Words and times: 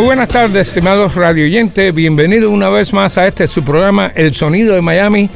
Muy 0.00 0.06
buenas 0.06 0.30
tardes, 0.30 0.68
estimados 0.68 1.14
radio 1.14 1.44
oyentes. 1.44 1.94
Bienvenidos 1.94 2.50
una 2.50 2.70
vez 2.70 2.94
más 2.94 3.18
a 3.18 3.26
este 3.26 3.46
su 3.46 3.62
programa 3.62 4.10
El 4.14 4.32
Sonido 4.34 4.74
de 4.74 4.80
Miami. 4.80 5.28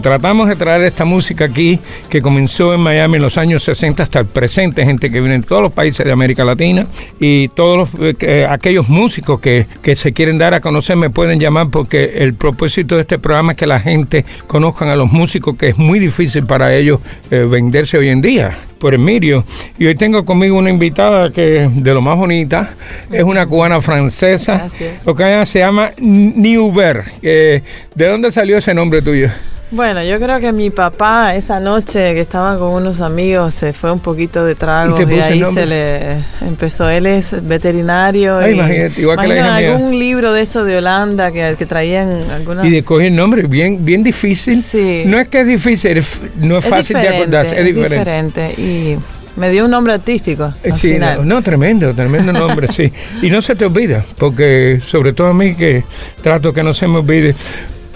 Tratamos 0.00 0.48
de 0.48 0.56
traer 0.56 0.82
esta 0.82 1.04
música 1.04 1.44
aquí 1.44 1.78
que 2.10 2.20
comenzó 2.20 2.74
en 2.74 2.80
Miami 2.80 3.16
en 3.16 3.22
los 3.22 3.38
años 3.38 3.62
60 3.62 4.02
hasta 4.02 4.18
el 4.18 4.26
presente, 4.26 4.84
gente 4.84 5.10
que 5.10 5.20
viene 5.20 5.38
de 5.38 5.46
todos 5.46 5.62
los 5.62 5.72
países 5.72 6.04
de 6.04 6.12
América 6.12 6.44
Latina 6.44 6.86
y 7.20 7.48
todos 7.48 7.88
eh, 8.00 8.46
aquellos 8.48 8.88
músicos 8.88 9.40
que, 9.40 9.66
se 9.94 10.12
quieren 10.12 10.38
dar 10.38 10.54
a 10.54 10.60
conocer 10.60 10.96
me 10.96 11.10
pueden 11.10 11.38
llamar 11.38 11.68
porque 11.70 12.14
el 12.16 12.34
propósito 12.34 12.96
de 12.96 13.02
este 13.02 13.18
programa 13.18 13.52
es 13.52 13.58
que 13.58 13.66
la 13.66 13.80
gente 13.80 14.24
conozcan 14.46 14.88
a 14.88 14.96
los 14.96 15.10
músicos, 15.10 15.56
que 15.56 15.68
es 15.68 15.78
muy 15.78 15.98
difícil 15.98 16.44
para 16.44 16.74
ellos 16.74 17.00
eh, 17.30 17.46
venderse 17.48 17.96
hoy 17.96 18.08
en 18.08 18.20
día 18.20 18.56
por 18.78 18.92
Emilio. 18.92 19.44
Y 19.78 19.86
hoy 19.86 19.94
tengo 19.94 20.24
conmigo 20.24 20.58
una 20.58 20.68
invitada 20.68 21.30
que 21.30 21.70
de 21.72 21.94
lo 21.94 22.02
más 22.02 22.16
bonita, 22.16 22.70
es 23.10 23.22
una 23.22 23.46
cubana 23.46 23.80
francesa, 23.80 24.68
lo 25.04 25.14
que 25.14 25.46
se 25.46 25.60
llama 25.60 25.90
Niuber. 25.98 27.04
¿De 27.22 27.62
dónde 27.94 28.30
salió 28.30 28.58
ese 28.58 28.74
nombre 28.74 29.00
tuyo? 29.00 29.30
Bueno, 29.70 30.02
yo 30.04 30.20
creo 30.20 30.38
que 30.38 30.52
mi 30.52 30.70
papá 30.70 31.34
esa 31.34 31.58
noche 31.58 32.14
que 32.14 32.20
estaba 32.20 32.56
con 32.56 32.68
unos 32.68 33.00
amigos 33.00 33.52
se 33.52 33.72
fue 33.72 33.90
un 33.90 33.98
poquito 33.98 34.44
de 34.44 34.54
trago 34.54 34.96
y, 35.00 35.14
ahí 35.20 35.42
se 35.52 35.66
le 35.66 36.18
empezó. 36.40 36.88
Él 36.88 37.06
es 37.06 37.34
veterinario. 37.46 38.38
Ay, 38.38 38.54
imagínate, 38.54 39.00
igual 39.00 39.20
que 39.20 39.26
la 39.26 39.56
algún 39.56 39.98
libro 39.98 40.32
de 40.32 40.42
eso 40.42 40.64
de 40.64 40.78
Holanda 40.78 41.32
que, 41.32 41.56
que 41.58 41.66
traían 41.66 42.30
algunas. 42.30 42.64
Y 42.64 42.70
de 42.70 42.84
coger 42.84 43.10
nombre 43.10 43.42
bien, 43.42 43.84
bien 43.84 44.04
difícil. 44.04 44.62
Sí. 44.62 45.02
No 45.04 45.18
es 45.18 45.26
que 45.26 45.40
es 45.40 45.46
difícil, 45.48 46.00
no 46.36 46.58
es, 46.58 46.64
fácil 46.64 46.96
de 46.98 47.08
acordarse, 47.08 47.58
es 47.58 47.66
diferente. 47.66 48.46
Es 48.46 48.56
diferente 48.56 48.62
y 48.62 48.96
me 49.36 49.50
dio 49.50 49.64
un 49.64 49.70
nombre 49.72 49.94
artístico. 49.94 50.52
Eh, 50.62 50.70
sí, 50.76 50.96
No, 51.24 51.42
tremendo, 51.42 51.92
tremendo 51.92 52.32
nombre, 52.32 52.68
sí. 52.68 52.92
Y 53.22 53.30
no 53.30 53.42
se 53.42 53.56
te 53.56 53.66
olvida, 53.66 54.04
porque 54.16 54.80
sobre 54.86 55.12
todo 55.12 55.26
a 55.26 55.34
mí 55.34 55.56
que 55.56 55.82
trato 56.22 56.52
que 56.52 56.62
no 56.62 56.72
se 56.72 56.86
me 56.86 56.98
olvide. 56.98 57.34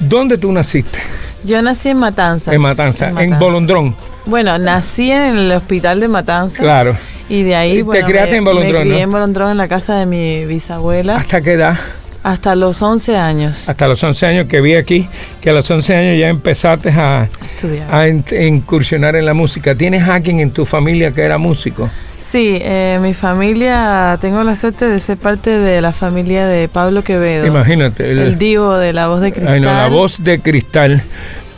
¿Dónde 0.01 0.39
tú 0.39 0.51
naciste? 0.51 0.99
Yo 1.45 1.63
nací 1.63 1.89
en 1.89 1.99
Matanzas. 1.99 2.55
En 2.55 2.61
Matanzas, 2.61 3.15
en, 3.17 3.39
Bolondrón. 3.39 3.95
Bueno, 4.27 4.59
nací 4.59 5.11
en 5.11 5.39
el 5.39 5.53
hospital 5.53 6.01
de 6.01 6.09
Matanzas. 6.09 6.59
Claro. 6.59 6.97
Y 7.29 7.43
de 7.43 7.55
ahí, 7.55 7.83
¿Te 7.85 8.03
criaste 8.03 8.37
en 8.37 8.45
Bolondrón? 8.45 8.73
Me 8.75 8.81
crié 8.81 9.01
en 9.03 9.11
Bolondrón, 9.11 9.51
en 9.53 9.57
la 9.57 9.69
casa 9.69 9.97
de 9.97 10.07
mi 10.07 10.45
bisabuela. 10.47 11.17
¿Hasta 11.17 11.41
qué 11.41 11.53
edad? 11.53 11.77
Hasta 12.23 12.55
los 12.55 12.83
11 12.83 13.17
años. 13.17 13.69
Hasta 13.69 13.89
los 13.89 14.03
11 14.03 14.27
años 14.27 14.47
que 14.47 14.61
vi 14.61 14.75
aquí, 14.75 15.09
que 15.41 15.51
a 15.51 15.53
los 15.53 15.71
11 15.71 15.97
años 15.97 16.19
ya 16.19 16.29
empezaste 16.29 16.91
a, 16.91 17.27
Estudiar. 17.45 17.95
a 17.95 18.09
incursionar 18.09 19.17
en 19.17 19.25
la 19.25 19.35
música. 19.35 19.75
¿Tienes 19.75 20.07
alguien 20.07 20.41
en 20.41 20.51
tu 20.51 20.67
familia 20.67 21.13
que 21.13 21.23
era 21.23 21.39
músico? 21.39 21.89
Sí, 22.19 22.59
eh, 22.61 22.99
mi 23.01 23.15
familia, 23.15 24.19
tengo 24.21 24.45
la 24.45 24.55
suerte 24.55 24.87
de 24.87 25.01
ser 25.01 25.17
parte 25.17 25.51
de 25.59 25.81
la 25.81 25.93
familia 25.93 26.47
de 26.47 26.69
Pablo 26.69 27.03
Quevedo. 27.03 27.47
Imagínate. 27.47 28.11
El, 28.13 28.19
el 28.19 28.39
divo 28.39 28.77
de 28.77 28.93
la 28.93 29.09
voz 29.09 29.23
de 29.23 29.33
cristal. 29.33 29.55
Ay, 29.55 29.61
no, 29.61 29.73
la 29.73 29.89
voz 29.89 30.23
de 30.23 30.39
cristal. 30.41 31.03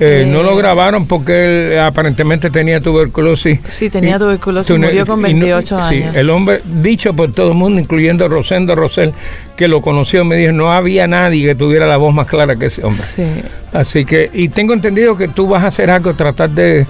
Eh, 0.01 0.27
no 0.27 0.43
lo 0.43 0.57
grabaron 0.57 1.07
porque 1.07 1.75
él 1.75 1.81
aparentemente 1.81 2.51
tenía 2.51 2.81
tuberculosis. 2.81 3.61
Sí, 3.69 3.91
tenía 3.91 4.19
tuberculosis, 4.19 4.77
murió 4.77 5.07
con 5.07 5.23
28 5.23 5.79
años. 5.79 5.89
Sí, 5.89 6.19
el 6.19 6.31
hombre, 6.31 6.61
dicho 6.65 7.15
por 7.15 7.33
todo 7.33 7.53
el 7.53 7.57
mundo, 7.57 7.81
incluyendo 7.81 8.29
Rosendo 8.29 8.75
Rosell, 8.75 9.13
que 9.57 9.69
lo 9.69 9.81
conoció, 9.81 10.25
me 10.25 10.37
dijo, 10.37 10.53
no 10.53 10.73
había 10.73 11.07
nadie 11.07 11.47
que 11.47 11.55
tuviera 11.55 11.87
la 11.87 11.99
voz 11.99 12.13
más 12.15 12.27
clara 12.27 12.57
que 12.57 12.67
ese 12.67 12.85
hombre. 12.85 13.03
Sí. 13.03 13.25
Así 13.73 14.05
que, 14.05 14.31
y 14.33 14.49
tengo 14.49 14.73
entendido 14.75 15.17
que 15.17 15.29
tú 15.29 15.47
vas 15.47 15.65
a 15.65 15.69
hacer 15.69 15.91
algo, 15.91 16.15
tratar 16.15 16.51
de... 16.51 16.87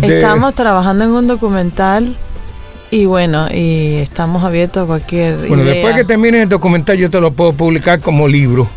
Estamos 0.00 0.54
trabajando 0.54 1.04
en 1.04 1.10
un 1.10 1.26
documental 1.26 2.14
y 2.92 3.06
bueno, 3.06 3.48
y 3.50 3.96
estamos 3.96 4.44
abiertos 4.44 4.84
a 4.84 4.86
cualquier 4.86 5.48
Bueno, 5.48 5.64
después 5.64 5.96
que 5.96 6.04
termine 6.04 6.42
el 6.42 6.48
documental 6.48 6.98
yo 6.98 7.10
te 7.10 7.20
lo 7.20 7.32
puedo 7.32 7.54
publicar 7.54 8.00
como 8.00 8.28
libro. 8.28 8.68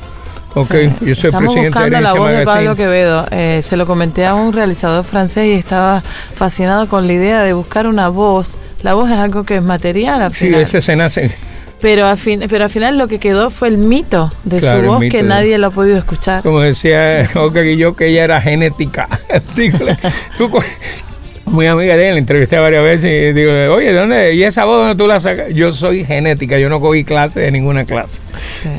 Ok, 0.55 0.73
yo 1.01 1.15
soy 1.15 1.29
Estamos 1.29 1.53
presidente 1.53 1.69
buscando 1.69 1.99
la 1.99 2.13
voz 2.13 2.31
de 2.31 2.45
Pablo 2.45 2.75
Quevedo. 2.77 3.25
Eh, 3.31 3.59
se 3.61 3.75
lo 3.75 3.85
comenté 3.85 4.25
a 4.25 4.35
un 4.35 4.53
realizador 4.53 5.03
francés 5.03 5.47
y 5.47 5.51
estaba 5.51 6.01
fascinado 6.33 6.87
con 6.87 7.07
la 7.07 7.13
idea 7.13 7.43
de 7.43 7.51
buscar 7.51 7.87
una 7.87 8.07
voz. 8.07 8.55
La 8.81 8.93
voz 8.93 9.11
es 9.11 9.17
algo 9.17 9.43
que 9.43 9.57
es 9.57 9.61
material 9.61 10.21
al 10.21 10.33
sí, 10.33 10.47
ese 10.53 10.81
se 10.81 10.95
nace. 10.95 11.35
Pero, 11.81 12.07
al 12.07 12.17
fin, 12.17 12.41
pero 12.49 12.63
al 12.63 12.69
final 12.69 12.97
lo 12.97 13.09
que 13.09 13.19
quedó 13.19 13.49
fue 13.49 13.67
el 13.67 13.77
mito 13.77 14.31
de 14.45 14.61
su 14.61 14.87
voz 14.87 15.01
que 15.11 15.23
nadie 15.23 15.57
lo 15.57 15.67
ha 15.67 15.71
podido 15.71 15.97
escuchar. 15.97 16.41
Como 16.41 16.61
decía 16.61 17.29
Oka 17.35 17.61
yo 17.63 17.95
que 17.95 18.07
ella 18.07 18.23
era 18.23 18.41
genética. 18.41 19.07
tú, 20.37 20.49
muy 21.55 21.67
amiga 21.67 21.95
de 21.95 22.09
él, 22.09 22.13
la 22.15 22.19
entrevisté 22.19 22.59
varias 22.59 22.83
veces 22.83 23.05
y 23.05 23.33
digo, 23.33 23.51
oye, 23.73 23.93
¿dónde? 23.93 24.35
¿Y 24.35 24.43
esa 24.43 24.65
voz 24.65 24.79
dónde 24.79 24.95
tú 24.95 25.07
la 25.07 25.19
sacas? 25.19 25.53
Yo 25.53 25.71
soy 25.71 26.05
genética, 26.05 26.59
yo 26.59 26.69
no 26.69 26.79
cogí 26.79 27.03
clase 27.03 27.39
de 27.39 27.51
ninguna 27.51 27.85
clase 27.85 28.21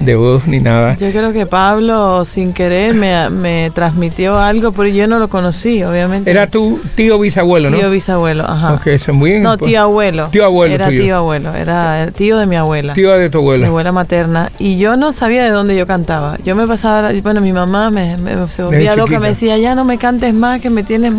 de 0.03 0.15
voz 0.15 0.47
ni 0.47 0.61
nada. 0.61 0.95
Yo 0.97 1.11
creo 1.11 1.33
que 1.33 1.47
Pablo, 1.47 2.25
sin 2.25 2.53
querer, 2.53 2.95
me, 2.95 3.31
me 3.31 3.71
transmitió 3.75 4.39
algo, 4.39 4.73
pero 4.73 4.89
yo 4.89 5.07
no 5.07 5.19
lo 5.19 5.29
conocí, 5.29 5.83
obviamente. 5.83 6.31
Era 6.31 6.47
tu 6.49 6.81
tío 6.95 7.19
bisabuelo, 7.19 7.71
¿no? 7.71 7.79
Tío 7.79 7.91
bisabuelo, 7.91 8.45
ajá. 8.45 8.75
Ok, 8.75 8.89
eso 8.89 9.15
muy 9.15 9.41
No, 9.41 9.57
tío 9.57 9.81
abuelo. 9.81 10.29
Tío 10.31 10.45
abuelo. 10.45 10.75
Era 10.75 10.89
tío 10.91 11.17
abuelo, 11.17 11.55
era 11.55 12.05
el 12.05 12.13
tío 12.13 12.37
de 12.37 12.47
mi 12.47 12.57
abuela. 12.57 12.93
Tío 12.93 13.13
de 13.13 13.31
tu 13.31 13.39
abuela. 13.39 13.63
Mi 13.63 13.69
abuela 13.69 13.93
materna. 13.93 14.53
Y 14.59 14.77
yo 14.77 14.97
no 14.97 15.13
sabía 15.13 15.45
de 15.45 15.51
dónde 15.51 15.77
yo 15.77 15.87
cantaba. 15.87 16.37
Yo 16.45 16.55
me 16.55 16.67
pasaba, 16.67 17.11
bueno, 17.23 17.41
mi 17.41 17.53
mamá 17.53 17.91
me, 17.91 18.17
se 18.49 18.63
volvía 18.63 18.95
loca, 18.97 19.19
me 19.19 19.29
decía, 19.29 19.57
ya 19.57 19.75
no 19.75 19.85
me 19.85 19.99
cantes 19.99 20.35
más, 20.35 20.61
que 20.61 20.71
me 20.71 20.83
tienes, 20.83 21.13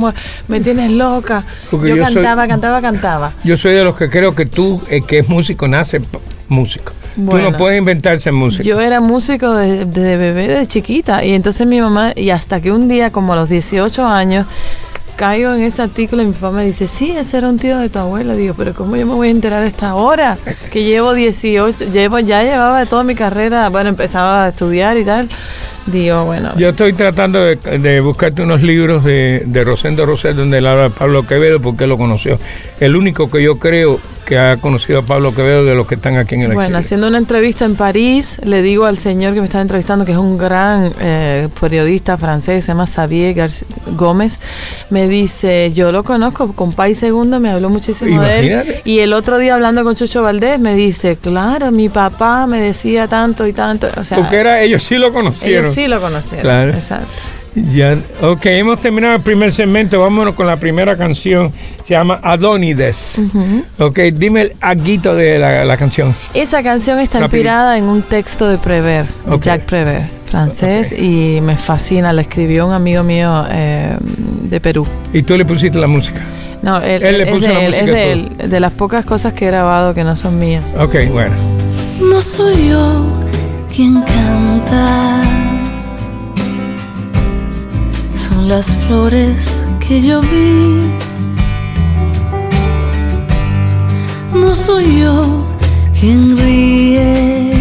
me 0.48 0.60
tienes 0.60 0.92
loca. 0.92 1.44
Porque 1.72 1.90
yo, 1.90 2.04
cantaba, 2.04 2.48
cantaba, 2.48 2.82
cantaba. 2.82 3.34
Yo 3.44 3.58
soy 3.58 3.74
de 3.74 3.84
los 3.84 3.96
que 3.96 4.10
creo 4.10 4.36
que 4.36 4.46
tú, 4.46 4.82
el 4.90 5.06
que 5.06 5.20
es 5.20 5.30
músico, 5.30 5.68
nace 5.68 6.02
músico. 6.48 6.94
tú 7.16 7.38
no 7.38 7.52
puedes 7.54 7.78
inventarse 7.78 8.32
música. 8.32 8.64
Yo 8.64 8.80
era 8.80 9.02
músico 9.02 9.56
desde 9.56 9.86
de 9.86 10.18
bebé, 10.18 10.48
de 10.48 10.68
chiquita. 10.68 11.24
Y 11.24 11.34
entonces 11.34 11.68
mi 11.68 11.82
mamá, 11.82 12.14
y 12.16 12.30
hasta 12.30 12.62
que 12.62 12.72
un 12.72 12.88
día, 12.88 13.12
como 13.12 13.34
a 13.34 13.36
los 13.36 13.50
18 13.50 14.06
años, 14.06 14.48
caigo 15.18 15.54
en 15.54 15.64
ese 15.64 15.82
artículo 15.82 16.22
y 16.22 16.28
mi 16.28 16.34
papá 16.34 16.52
me 16.52 16.64
dice, 16.64 16.88
sí, 16.88 17.12
ese 17.12 17.40
era 17.40 17.50
un 17.50 17.58
tío 17.58 17.80
de 17.80 17.90
tu 17.90 18.00
abuela. 18.00 18.36
Digo, 18.36 18.54
pero 18.58 18.74
¿cómo 18.74 18.96
yo 18.96 19.06
me 19.06 19.14
voy 19.14 19.28
a 19.28 19.32
enterar 19.32 19.64
a 19.64 19.66
esta 19.66 19.96
hora? 19.96 20.38
Que 20.72 20.84
llevo 20.86 21.14
18, 21.14 21.92
llevo, 21.92 22.20
ya 22.20 22.44
llevaba 22.44 22.86
toda 22.86 23.04
mi 23.04 23.16
carrera, 23.16 23.68
bueno, 23.68 23.90
empezaba 23.90 24.46
a 24.46 24.50
estudiar 24.50 24.98
y 24.98 25.04
tal. 25.04 25.28
Digo, 25.88 26.26
bueno. 26.26 26.54
Yo 26.58 26.70
estoy 26.70 26.94
tratando 26.94 27.44
de, 27.44 28.00
buscarte 28.02 28.42
unos 28.42 28.62
libros 28.62 29.04
de, 29.04 29.44
de 29.46 29.64
Rosendo 29.64 30.06
Rosel 30.06 30.36
donde 30.36 30.58
habla 30.58 30.90
Pablo 30.90 31.26
Quevedo 31.26 31.60
porque 31.60 31.88
lo 31.88 31.98
conoció. 31.98 32.40
El 32.80 32.96
único 32.96 33.30
que 33.30 33.42
yo 33.42 33.58
creo 33.58 34.00
que 34.28 34.38
ha 34.38 34.58
conocido 34.58 35.00
a 35.00 35.04
Pablo 35.04 35.34
Quevedo 35.34 35.64
de 35.64 35.74
los 35.74 35.88
que 35.88 35.96
están 35.96 36.18
aquí 36.18 36.36
en 36.36 36.42
el 36.42 36.54
Bueno, 36.54 36.78
haciendo 36.78 37.08
una 37.08 37.18
entrevista 37.18 37.64
en 37.64 37.76
París, 37.76 38.40
le 38.44 38.62
digo 38.62 38.86
al 38.86 38.98
señor 38.98 39.34
que 39.34 39.40
me 39.40 39.46
está 39.46 39.62
entrevistando, 39.62 40.04
que 40.04 40.12
es 40.12 40.18
un 40.18 40.38
gran 40.38 40.92
eh, 41.00 41.48
periodista 41.60 42.18
francés, 42.18 42.66
se 42.66 42.72
llama 42.74 42.86
Xavier 42.88 43.50
Gómez, 43.96 44.42
me 44.90 45.08
dice, 45.08 45.72
yo 45.74 45.94
lo 45.94 46.04
conozco, 46.04 46.52
con 46.52 46.74
País 46.74 46.98
Segundo 46.98 47.40
me 47.40 47.50
habló 47.50 47.70
muchísimo 47.70 48.22
de 48.22 48.40
él. 48.40 48.76
Y 48.84 49.00
el 49.00 49.14
otro 49.14 49.38
día 49.38 49.56
hablando 49.56 49.86
con 49.86 49.96
Chucho 49.96 50.22
Valdés 50.22 50.60
me 50.60 50.76
dice, 50.76 51.16
claro, 51.16 51.72
mi 51.72 51.88
papá 51.88 52.48
me 52.48 52.60
decía 52.60 53.08
tanto 53.08 53.48
y 53.48 53.54
tanto. 53.54 53.88
O 53.96 54.04
sea, 54.04 54.18
porque 54.18 54.36
era, 54.36 54.62
ellos 54.62 54.84
sí 54.84 54.98
lo 54.98 55.14
conocieron 55.14 55.74
sí 55.74 55.88
lo 55.88 56.02
conocieron. 56.02 56.42
Claro. 56.42 56.74
Exacto. 56.74 57.37
Ya, 57.74 57.98
ok, 58.22 58.46
hemos 58.46 58.80
terminado 58.80 59.16
el 59.16 59.22
primer 59.22 59.52
segmento. 59.52 60.00
Vámonos 60.00 60.36
con 60.36 60.46
la 60.46 60.58
primera 60.58 60.96
canción. 60.96 61.52
Se 61.84 61.94
llama 61.94 62.20
Adonides. 62.22 63.20
Ok, 63.80 64.00
dime 64.14 64.42
el 64.42 64.54
aguito 64.62 65.16
de 65.16 65.40
la, 65.40 65.78
canción. 65.78 66.14
Esa 66.34 66.62
canción 66.62 67.00
está 67.00 67.20
inspirada 67.20 67.78
en 67.78 67.86
un 67.86 68.04
texto 68.04 68.48
de 68.48 68.58
Prever, 68.58 69.06
de 69.26 69.40
Jacques 69.40 69.66
Prever, 69.66 70.04
francés, 70.26 70.94
y 70.94 71.40
me 71.42 71.58
fascina. 71.58 72.14
La 72.14 72.22
escribió 72.22 72.68
un 72.68 72.74
amigo 72.74 73.04
mío 73.04 73.46
eh, 73.50 73.96
de 74.44 74.60
Perú. 74.60 74.86
¿Y 75.14 75.24
tú 75.24 75.38
le 75.38 75.46
pusiste 75.46 75.80
la 75.80 75.88
música? 75.88 76.22
No, 76.62 76.82
él, 76.82 77.02
le 77.02 77.26
puso 77.28 77.48
la 77.48 77.62
música. 77.62 77.80
Es 77.80 77.86
de 77.86 78.12
él, 78.12 78.30
de 78.50 78.60
las 78.60 78.74
pocas 78.74 79.06
cosas 79.06 79.34
que 79.34 79.46
he 79.46 79.48
grabado 79.48 79.94
que 79.94 80.04
no 80.04 80.16
son 80.16 80.38
mías. 80.38 80.76
Ok, 80.78 80.96
bueno. 81.12 81.36
No 82.02 82.22
soy 82.22 82.70
yo 82.70 83.06
quien 83.74 84.02
canta 84.04 85.47
son 88.38 88.50
las 88.50 88.76
flores 88.86 89.66
que 89.80 90.02
yo 90.02 90.22
vi. 90.22 91.08
soy 94.56 95.02
yo 95.02 95.44
quien 96.00 96.38
ríe, 96.38 97.52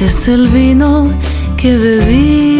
es 0.00 0.28
el 0.28 0.48
vino 0.48 1.10
que 1.56 1.76
bebí. 1.76 2.53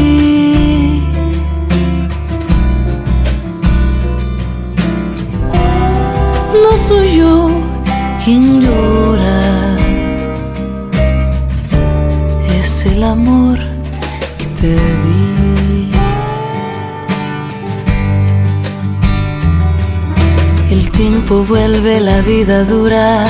Tiempo 21.34 21.44
vuelve 21.44 22.00
la 22.00 22.20
vida 22.20 22.64
dura 22.64 23.24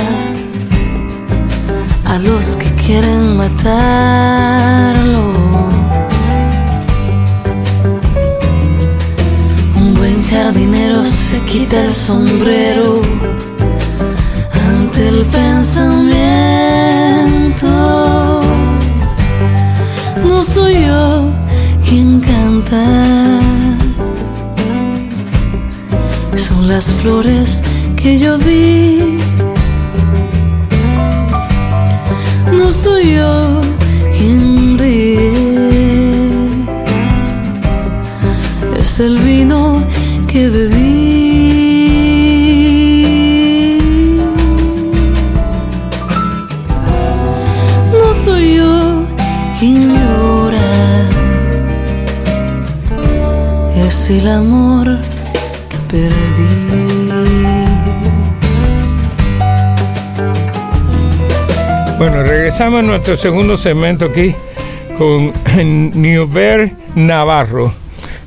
a 2.05 2.19
los 2.19 2.57
que 2.57 2.71
quieren 2.85 3.37
matarlo. 3.37 5.33
Un 9.77 9.95
buen 9.95 10.25
jardinero 10.25 11.05
se 11.05 11.39
quita 11.51 11.85
el 11.85 11.95
sombrero 11.95 13.01
ante 14.69 15.09
el 15.09 15.25
pensamiento. 15.27 16.11
No 20.29 20.43
soy 20.43 20.87
yo 20.87 21.31
quien 21.89 22.21
canta. 22.21 22.85
Son 26.37 26.69
las 26.69 26.93
flores 26.93 27.63
que 28.05 28.19
yo 28.19 28.37
vi. 28.37 29.17
No 32.53 32.71
soy 32.71 33.15
yo 33.15 33.63
quien 34.17 34.79
ríe. 34.79 35.33
Es 38.79 39.01
el 39.01 39.17
vino 39.21 39.83
que 40.31 40.51
bebí. 40.51 40.85
No 48.01 48.09
soy 48.23 48.57
yo 48.59 49.07
quien 49.59 49.81
llora. 49.97 50.71
Es 53.87 54.11
el 54.11 54.29
amor 54.29 54.94
regresamos 62.57 62.79
a 62.79 62.83
nuestro 62.83 63.17
segundo 63.17 63.57
segmento 63.57 64.05
aquí 64.05 64.33
con 64.97 65.33
Newber 66.01 66.71
Navarro. 66.95 67.75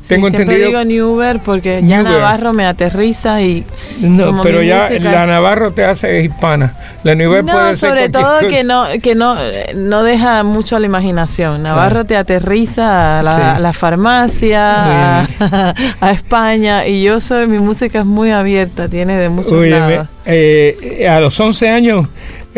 Tengo 0.06 0.30
siempre 0.30 0.56
entendido. 0.56 0.68
digo 0.82 0.84
Newber 1.16 1.40
porque 1.40 1.82
ya 1.82 2.02
Newber. 2.04 2.20
Navarro 2.20 2.52
me 2.52 2.66
aterriza 2.66 3.42
y. 3.42 3.64
No, 4.02 4.42
pero 4.42 4.62
ya 4.62 4.88
música- 4.90 5.12
la 5.12 5.26
Navarro 5.28 5.72
te 5.72 5.86
hace 5.86 6.22
hispana. 6.24 6.74
La 7.04 7.16
Newber 7.16 7.44
No, 7.46 7.54
puede 7.54 7.76
ser 7.76 7.90
sobre 7.92 8.10
todo 8.10 8.24
cosa. 8.40 8.48
que 8.50 8.64
no 8.66 8.84
que 9.02 9.16
no 9.16 9.36
no 9.76 10.04
deja 10.04 10.44
mucho 10.44 10.76
a 10.76 10.82
la 10.82 10.88
imaginación. 10.88 11.64
Navarro 11.64 12.04
te 12.06 12.18
aterriza 12.18 13.20
a 13.20 13.24
la, 13.24 13.36
Sí. 13.36 13.42
a 13.42 13.60
la 13.60 13.72
farmacia, 13.74 15.22
a, 15.24 15.28
a 16.02 16.12
España 16.12 16.86
y 16.86 17.02
yo 17.02 17.22
soy 17.22 17.48
mi 17.48 17.60
música 17.60 18.00
es 18.00 18.06
muy 18.06 18.32
abierta, 18.32 18.90
tiene 18.90 19.16
de 19.18 19.30
muchos 19.30 19.66
lados. 19.66 20.08
eh, 20.26 21.08
a 21.10 21.20
los 21.22 21.38
11 21.40 21.70
años 21.70 22.08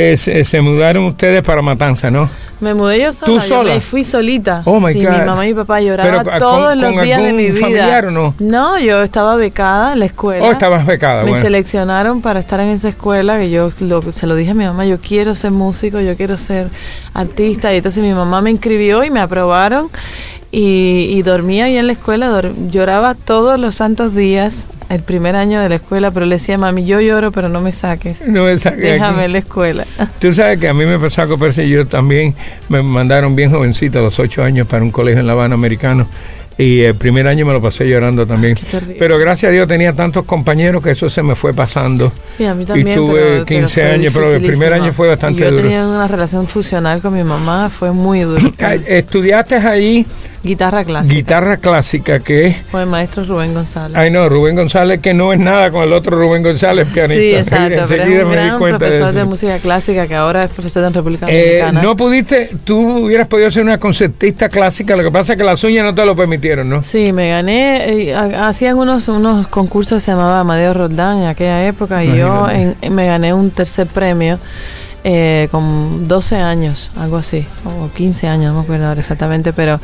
eh, 0.01 0.17
se, 0.17 0.43
se 0.43 0.61
mudaron 0.61 1.05
ustedes 1.05 1.41
para 1.43 1.61
Matanza, 1.61 2.09
¿no? 2.09 2.29
Me 2.61 2.73
mudé 2.73 3.01
yo 3.01 3.13
sola, 3.13 3.25
¿Tú 3.25 3.33
yo 3.39 3.41
sola? 3.41 3.73
me 3.73 3.79
fui 3.81 4.03
solita. 4.03 4.61
Oh, 4.65 4.79
my 4.81 4.91
Sí, 4.93 5.05
God. 5.05 5.11
mi 5.13 5.25
mamá 5.25 5.45
y 5.45 5.49
mi 5.49 5.55
papá 5.55 5.79
lloraban 5.81 6.25
¿con- 6.25 6.39
todos 6.39 6.75
los 6.75 6.93
con 6.93 7.03
días 7.03 7.21
de 7.23 7.31
mi 7.33 7.45
vida. 7.51 7.59
familiar 7.61 8.05
o 8.07 8.11
no? 8.11 8.33
No, 8.39 8.77
yo 8.79 9.01
estaba 9.01 9.35
becada 9.37 9.93
en 9.93 9.99
la 9.99 10.05
escuela. 10.05 10.45
Oh, 10.45 10.51
estabas 10.51 10.85
becada, 10.85 11.23
Me 11.23 11.29
bueno. 11.31 11.43
seleccionaron 11.45 12.21
para 12.21 12.39
estar 12.41 12.59
en 12.59 12.67
esa 12.69 12.89
escuela 12.89 13.37
que 13.37 13.49
yo 13.49 13.71
lo- 13.79 14.11
se 14.11 14.27
lo 14.27 14.35
dije 14.35 14.51
a 14.51 14.55
mi 14.55 14.65
mamá, 14.65 14.85
yo 14.85 14.97
quiero 14.99 15.35
ser 15.35 15.51
músico, 15.51 15.99
yo 16.01 16.15
quiero 16.17 16.37
ser 16.37 16.67
artista. 17.13 17.73
Y 17.73 17.77
entonces 17.77 18.03
mi 18.03 18.13
mamá 18.13 18.41
me 18.41 18.51
inscribió 18.51 19.03
y 19.05 19.09
me 19.11 19.21
aprobaron 19.21 19.87
y, 20.51 21.07
y 21.11 21.21
dormía 21.21 21.65
ahí 21.65 21.77
en 21.77 21.87
la 21.87 21.93
escuela, 21.93 22.41
lloraba 22.71 23.13
todos 23.15 23.59
los 23.59 23.75
santos 23.75 24.15
días 24.15 24.65
el 24.89 25.01
primer 25.03 25.35
año 25.35 25.61
de 25.61 25.69
la 25.69 25.75
escuela, 25.75 26.11
pero 26.11 26.25
le 26.25 26.35
decía, 26.35 26.57
mami, 26.57 26.85
yo 26.85 26.99
lloro, 26.99 27.31
pero 27.31 27.47
no 27.49 27.61
me 27.61 27.71
saques. 27.71 28.27
No 28.27 28.45
me 28.45 28.57
saqué 28.57 28.81
Déjame 28.93 29.23
aquí. 29.23 29.31
la 29.31 29.37
escuela. 29.37 29.85
Tú 30.19 30.33
sabes 30.33 30.59
que 30.59 30.67
a 30.67 30.73
mí 30.73 30.85
me 30.85 30.97
pasó 30.99 31.21
algo 31.21 31.37
parecido. 31.37 31.67
Yo 31.67 31.87
también 31.87 32.33
me 32.69 32.81
mandaron 32.81 33.35
bien 33.35 33.51
jovencito 33.51 33.99
a 33.99 34.01
los 34.01 34.17
ocho 34.19 34.43
años 34.43 34.67
para 34.67 34.83
un 34.83 34.91
colegio 34.91 35.19
en 35.21 35.27
La 35.27 35.33
Habana 35.33 35.53
americano. 35.55 36.07
Y 36.57 36.81
el 36.81 36.95
primer 36.95 37.25
año 37.25 37.45
me 37.45 37.53
lo 37.53 37.61
pasé 37.61 37.87
llorando 37.87 38.27
también. 38.27 38.55
Terrible. 38.55 38.97
Pero 38.99 39.17
gracias 39.17 39.49
a 39.49 39.53
Dios 39.53 39.65
tenía 39.65 39.93
tantos 39.93 40.25
compañeros 40.25 40.83
que 40.83 40.91
eso 40.91 41.09
se 41.09 41.23
me 41.23 41.33
fue 41.33 41.53
pasando. 41.53 42.11
Sí, 42.25 42.43
a 42.43 42.53
mí 42.53 42.65
también. 42.65 42.89
y 42.89 42.93
tuve 42.95 43.13
pero- 43.13 43.29
pero 43.31 43.45
15 43.45 43.81
fue 43.81 43.91
años, 43.91 44.13
pero 44.13 44.31
el 44.33 44.43
primer 44.43 44.73
año 44.73 44.91
fue 44.91 45.07
bastante 45.07 45.39
yo 45.43 45.51
duro. 45.51 45.63
tenía 45.63 45.85
una 45.87 46.05
relación 46.09 46.47
fusional 46.49 46.99
con 46.99 47.13
mi 47.13 47.23
mamá, 47.23 47.69
fue 47.69 47.93
muy 47.93 48.19
duro. 48.21 48.51
Ay, 48.59 48.83
Estudiaste 48.87 49.55
ahí 49.55 50.05
Guitarra 50.41 50.85
clásica. 50.85 51.15
guitarra 51.15 51.57
clásica, 51.57 52.19
que 52.19 52.47
es. 52.47 52.55
Con 52.71 52.79
el 52.81 52.87
maestro 52.87 53.25
Rubén 53.25 53.53
González. 53.53 53.97
Ay, 53.97 54.09
no, 54.09 54.29
Rubén 54.29 54.55
González, 54.55 55.01
que 55.01 55.13
no 55.13 55.33
es 55.33 55.39
nada 55.39 55.69
con 55.69 55.83
el 55.83 55.91
otro 55.91 56.17
Rubén 56.17 56.41
González, 56.43 56.87
pianista. 56.93 57.21
Sí, 57.21 57.35
exacto, 57.35 57.65
pero 57.69 57.83
es 57.83 57.91
Enseguida 57.91 58.23
un 58.23 58.29
me 58.31 58.37
di 58.37 58.43
gran 58.45 58.57
cuenta 58.59 58.77
de 58.85 58.91
profesor 58.91 59.13
de, 59.13 59.19
eso. 59.19 59.29
música 59.29 59.57
clásica 59.57 60.07
que 60.07 60.15
ahora 60.15 60.41
es 60.41 60.47
profesor 60.47 60.85
en 60.85 60.93
República 60.93 61.25
Eh, 61.29 61.57
Dominicana. 61.59 61.81
no 61.81 61.95
pudiste, 61.97 62.49
tú 62.63 63.05
hubieras 63.05 63.27
podido 63.27 63.51
ser 63.51 63.63
una 63.63 63.77
concertista 63.79 64.47
clásica, 64.47 64.95
lo 64.95 65.03
que 65.03 65.11
pasa 65.11 65.33
es 65.33 65.37
que 65.39 65.43
las 65.43 65.61
uñas 65.63 65.83
no 65.83 65.93
te 65.93 66.05
lo 66.05 66.15
permitieron, 66.15 66.69
¿no? 66.69 66.83
Sí, 66.83 67.11
me 67.11 67.29
gané, 67.29 67.89
eh, 68.09 68.15
ha- 68.15 68.47
hacían 68.47 68.77
unos, 68.77 69.09
unos 69.09 69.47
concursos 69.47 69.97
que 69.97 70.05
se 70.05 70.11
llamaba 70.11 70.39
Amadeo 70.39 70.73
Roldán 70.73 71.17
en 71.17 71.27
aquella 71.27 71.67
época 71.67 72.01
y 72.03 72.17
yo 72.17 72.47
en- 72.49 72.75
me 72.95 73.05
gané 73.07 73.33
un 73.33 73.51
tercer 73.51 73.87
premio 73.87 74.39
eh, 75.03 75.47
con 75.51 76.07
12 76.07 76.35
años, 76.37 76.91
algo 76.99 77.17
así, 77.17 77.45
o 77.65 77.89
15 77.95 78.27
años, 78.27 78.51
no 78.53 78.59
me 78.59 78.63
acuerdo 78.65 78.87
ahora 78.87 78.99
exactamente, 78.99 79.53
pero 79.53 79.79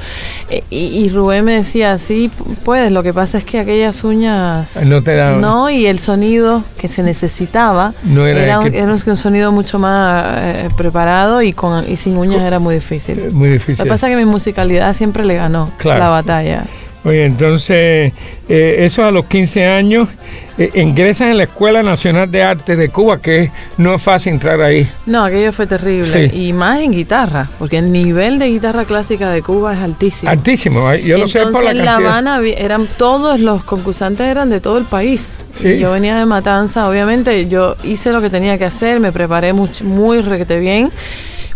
eh, 0.49 0.63
y, 0.69 0.77
y 1.05 1.09
Rubén 1.09 1.45
me 1.45 1.53
decía, 1.53 1.97
sí, 1.97 2.29
puedes, 2.63 2.91
lo 2.91 3.01
que 3.03 3.13
pasa 3.13 3.37
es 3.37 3.43
que 3.45 3.59
aquellas 3.59 4.03
uñas... 4.03 4.75
No 4.85 5.01
te 5.03 5.15
daban. 5.15 5.39
No, 5.41 5.69
y 5.69 5.85
el 5.85 5.99
sonido 5.99 6.63
que 6.77 6.87
se 6.87 7.01
necesitaba 7.03 7.93
No 8.03 8.27
era 8.27 8.43
era, 8.43 8.59
un, 8.59 8.69
que- 8.71 8.77
era 8.77 8.87
un 8.91 8.97
sonido 9.17 9.51
mucho 9.51 9.79
más 9.79 10.25
eh, 10.37 10.69
preparado 10.75 11.41
y 11.41 11.53
con 11.53 11.89
y 11.89 11.95
sin 11.97 12.17
uñas 12.17 12.41
era 12.41 12.59
muy 12.59 12.75
difícil. 12.75 13.31
Muy 13.31 13.47
Lo 13.47 13.53
difícil. 13.53 13.83
que 13.83 13.89
pasa 13.89 14.07
es 14.07 14.11
que 14.11 14.17
mi 14.17 14.29
musicalidad 14.29 14.93
siempre 14.93 15.23
le 15.25 15.35
ganó 15.35 15.71
Claro. 15.77 15.99
la 16.03 16.09
batalla. 16.09 16.63
Oye, 17.05 17.25
entonces, 17.25 18.11
eh, 18.49 18.75
eso 18.79 19.05
a 19.05 19.11
los 19.11 19.25
15 19.25 19.65
años, 19.67 20.09
eh, 20.57 20.71
ingresas 20.75 21.29
en 21.29 21.37
la 21.37 21.43
Escuela 21.43 21.83
Nacional 21.83 22.29
de 22.31 22.43
Arte 22.43 22.75
de 22.75 22.89
Cuba, 22.89 23.19
que 23.21 23.51
no 23.77 23.95
es 23.95 24.01
fácil 24.01 24.33
entrar 24.33 24.61
ahí. 24.61 24.89
No, 25.05 25.23
aquello 25.25 25.51
fue 25.51 25.67
terrible. 25.67 26.29
Sí. 26.29 26.47
Y 26.47 26.53
más 26.53 26.79
en 26.81 26.91
guitarra, 26.91 27.47
porque 27.59 27.77
el 27.77 27.91
nivel 27.91 28.39
de 28.39 28.47
guitarra 28.47 28.85
clásica 28.85 29.29
de 29.31 29.41
Cuba 29.41 29.73
es 29.73 29.79
altísimo. 29.79 30.31
Altísimo, 30.31 30.93
yo 30.95 31.17
lo 31.17 31.27
sé 31.27 31.39
Entonces 31.39 31.53
por 31.53 31.63
la 31.65 31.71
en 31.71 31.85
La. 31.85 31.95
Habana 31.97 32.39
eran 32.57 32.87
todos 32.97 33.39
los 33.39 33.63
concursantes 33.63 34.25
eran 34.27 34.49
de 34.49 34.61
todo 34.61 34.77
el 34.77 34.85
país. 34.85 35.37
Sí. 35.59 35.67
Y 35.69 35.79
yo 35.79 35.91
venía 35.91 36.17
de 36.17 36.25
Matanza, 36.25 36.89
obviamente 36.89 37.47
yo 37.47 37.75
hice 37.83 38.11
lo 38.11 38.21
que 38.21 38.29
tenía 38.29 38.57
que 38.57 38.65
hacer, 38.65 38.99
me 38.99 39.11
preparé 39.11 39.53
much- 39.53 39.81
muy 39.83 40.21
requete 40.21 40.59
bien, 40.59 40.89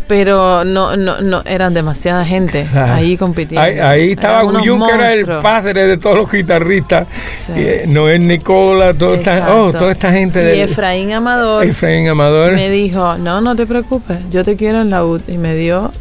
pero 0.10 0.66
no 0.66 0.98
no 0.98 1.22
no 1.22 1.44
eran 1.46 1.72
demasiada 1.76 2.26
gente 2.26 2.66
Ah. 2.76 2.96
ahí 2.96 3.16
compitiendo. 3.16 3.62
Ahí, 3.62 3.78
ahí 3.78 4.12
estaba 4.14 4.42
Guyún, 4.42 4.84
que 4.88 4.94
era 4.96 5.14
el 5.14 5.26
padre 5.26 5.86
de 5.86 5.98
todos 5.98 6.18
los 6.18 6.32
guitarristas. 6.32 7.06
Sí. 7.28 7.54
Eh, 7.56 7.86
Noel 7.88 8.26
Nicola, 8.28 8.92
toda 8.96 9.18
esta, 9.18 9.56
oh, 9.56 9.72
toda 9.72 9.92
esta 9.92 10.12
gente 10.12 10.40
Y 10.42 10.44
de 10.44 10.64
Efraín 10.64 11.14
Amador 11.14 11.64
Efraín 11.64 12.08
Amador. 12.10 12.54
me 12.54 12.70
dijo, 12.72 13.18
no, 13.20 13.40
no 13.40 13.56
te 13.56 13.68
preocupes, 13.68 14.18
yo 14.32 14.44
te 14.44 14.56
quiero 14.56 14.82
en 14.82 14.90
la 14.90 15.06
UD. 15.06 15.22
Y 15.28 15.38
me 15.38 15.56
dio 15.56 15.92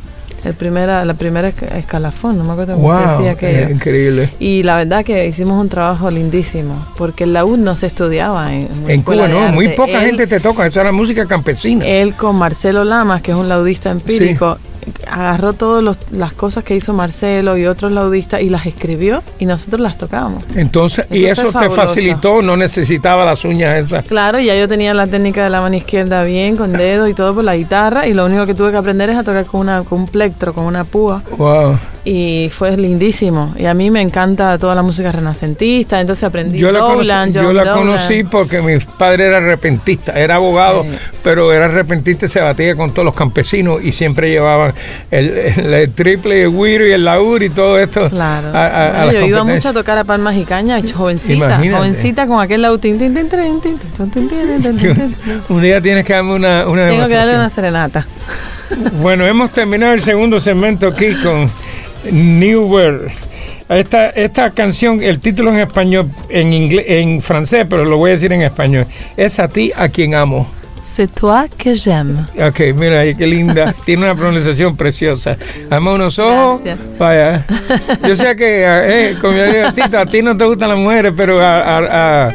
el 0.44 0.54
primera, 0.54 1.04
la 1.04 1.14
primera 1.14 1.48
esca- 1.52 1.76
escalafón, 1.76 2.38
no 2.38 2.44
me 2.44 2.52
acuerdo 2.52 2.74
cómo 2.76 2.88
se 2.94 3.12
decía 3.24 3.36
increíble. 3.70 4.30
Y 4.38 4.62
la 4.62 4.76
verdad 4.76 5.04
que 5.04 5.26
hicimos 5.26 5.60
un 5.60 5.68
trabajo 5.68 6.10
lindísimo, 6.10 6.86
porque 6.96 7.24
en 7.24 7.32
la 7.32 7.44
UD 7.44 7.58
no 7.58 7.74
se 7.76 7.86
estudiaba 7.86 8.52
en, 8.54 8.68
En 8.86 9.02
Cuba 9.02 9.26
no, 9.28 9.52
muy 9.52 9.68
poca 9.70 10.00
Él- 10.00 10.06
gente 10.06 10.26
te 10.26 10.40
toca, 10.40 10.66
esa 10.66 10.80
era 10.82 10.92
música 10.92 11.26
campesina. 11.26 11.84
Él 11.86 12.14
con 12.14 12.36
Marcelo 12.36 12.84
Lamas, 12.84 13.22
que 13.22 13.32
es 13.32 13.36
un 13.36 13.48
laudista 13.48 13.90
empírico, 13.90 14.58
agarró 15.06 15.52
todas 15.52 15.96
las 16.10 16.32
cosas 16.32 16.64
que 16.64 16.74
hizo 16.76 16.92
Marcelo 16.92 17.56
y 17.56 17.66
otros 17.66 17.92
laudistas 17.92 18.40
y 18.42 18.48
las 18.50 18.66
escribió 18.66 19.22
y 19.38 19.46
nosotros 19.46 19.80
las 19.80 19.98
tocábamos. 19.98 20.44
Entonces, 20.54 21.06
y 21.10 21.24
Eso 21.26 21.46
te 21.46 21.52
fabuloso. 21.52 21.76
facilitó, 21.76 22.42
no 22.42 22.56
necesitaba 22.56 23.24
las 23.24 23.44
uñas 23.44 23.84
esas. 23.84 24.04
Claro, 24.06 24.38
ya 24.40 24.54
yo 24.56 24.68
tenía 24.68 24.94
la 24.94 25.06
técnica 25.06 25.44
de 25.44 25.50
la 25.50 25.60
mano 25.60 25.76
izquierda 25.76 26.22
bien, 26.24 26.56
con 26.56 26.72
dedos 26.72 27.08
y 27.10 27.14
todo 27.14 27.34
por 27.34 27.44
la 27.44 27.56
guitarra, 27.56 28.06
y 28.06 28.14
lo 28.14 28.26
único 28.26 28.46
que 28.46 28.54
tuve 28.54 28.70
que 28.70 28.76
aprender 28.76 29.10
es 29.10 29.16
a 29.16 29.22
tocar 29.24 29.44
con, 29.46 29.60
una, 29.60 29.82
con 29.82 30.00
un 30.00 30.06
plectro, 30.08 30.52
con 30.52 30.64
una 30.64 30.84
púa. 30.84 31.22
Wow. 31.36 31.78
y 32.04 32.50
fue 32.52 32.76
lindísimo. 32.76 33.54
Y 33.58 33.66
a 33.66 33.74
mí 33.74 33.90
me 33.90 34.00
encanta 34.00 34.56
toda 34.58 34.74
la 34.74 34.82
música 34.82 35.12
renacentista, 35.12 36.00
entonces 36.00 36.24
aprendí 36.24 36.58
Yo 36.58 36.72
la, 36.72 36.80
conocí, 36.80 36.96
Lowland, 36.98 37.34
yo 37.34 37.52
la 37.52 37.72
conocí 37.72 38.24
porque 38.24 38.62
mi 38.62 38.78
padre 38.78 39.26
era 39.26 39.40
repentista, 39.40 40.12
era 40.12 40.36
abogado, 40.36 40.84
Sí. 40.84 40.90
pero 41.22 41.52
era 41.52 41.68
repentista 41.68 42.26
y 42.26 42.28
se 42.28 42.40
batía 42.40 42.74
con 42.76 42.90
todos 42.92 43.04
los 43.04 43.14
campesinos 43.14 43.82
y 43.82 43.92
siempre 43.92 44.30
llevaban 44.30 44.72
el, 45.10 45.38
el, 45.38 45.74
el 45.74 45.92
triple 45.92 46.40
y 46.40 46.92
el 46.92 47.04
laúd 47.04 47.42
y 47.42 47.50
todo 47.50 47.78
esto. 47.78 48.08
Claro. 48.10 48.50
A, 48.54 49.10
yo 49.12 49.26
iba 49.26 49.44
mucho 49.44 49.70
a 49.70 49.72
tocar 49.72 49.98
a 49.98 50.04
palmas 50.04 50.36
y 50.36 50.44
cañas, 50.44 50.92
jovencita, 50.92 51.58
jovencita 51.58 52.26
con 52.26 52.40
aquel 52.40 52.62
laúd. 52.62 52.78
Un 55.48 55.62
día 55.62 55.80
tienes 55.80 56.04
que 56.04 56.12
darme 56.12 56.34
una, 56.34 56.66
una 56.68 56.88
Tengo 56.88 57.50
serenata. 57.50 58.06
bueno, 59.00 59.26
hemos 59.26 59.50
terminado 59.52 59.94
el 59.94 60.00
segundo 60.00 60.38
segmento 60.38 60.88
aquí 60.88 61.14
con 61.22 61.50
New 62.10 62.66
World. 62.66 63.10
Esta, 63.68 64.08
esta 64.10 64.50
canción, 64.50 65.02
el 65.02 65.20
título 65.20 65.50
en 65.50 65.58
español, 65.58 66.08
en, 66.30 66.52
inglés, 66.54 66.86
en 66.88 67.20
francés, 67.20 67.66
pero 67.68 67.84
lo 67.84 67.98
voy 67.98 68.10
a 68.10 68.14
decir 68.14 68.32
en 68.32 68.40
español. 68.42 68.86
Es 69.16 69.38
a 69.38 69.48
ti 69.48 69.72
a 69.76 69.88
quien 69.90 70.14
amo. 70.14 70.48
C'est 70.90 71.14
toi 71.14 71.44
que 71.56 71.74
j'aime. 71.74 72.26
Ok, 72.48 72.60
mira 72.74 73.04
qué 73.14 73.26
linda. 73.26 73.72
Tiene 73.84 74.04
una 74.06 74.14
pronunciación 74.14 74.74
preciosa. 74.76 75.36
Ama 75.70 75.92
unos 75.94 76.18
ojos. 76.18 76.60
Gracias. 76.64 76.98
Vaya. 76.98 77.44
Yo 78.06 78.16
sé 78.16 78.34
que, 78.34 78.64
eh, 78.66 79.16
como 79.20 79.34
yo 79.36 79.44
digo, 79.52 79.72
Tito, 79.74 79.98
a 79.98 80.06
ti 80.06 80.22
no 80.22 80.36
te 80.36 80.44
gustan 80.44 80.70
las 80.70 80.78
mujeres, 80.78 81.12
pero 81.16 81.38
a, 81.40 81.56
a, 81.60 81.78
a, 81.78 82.32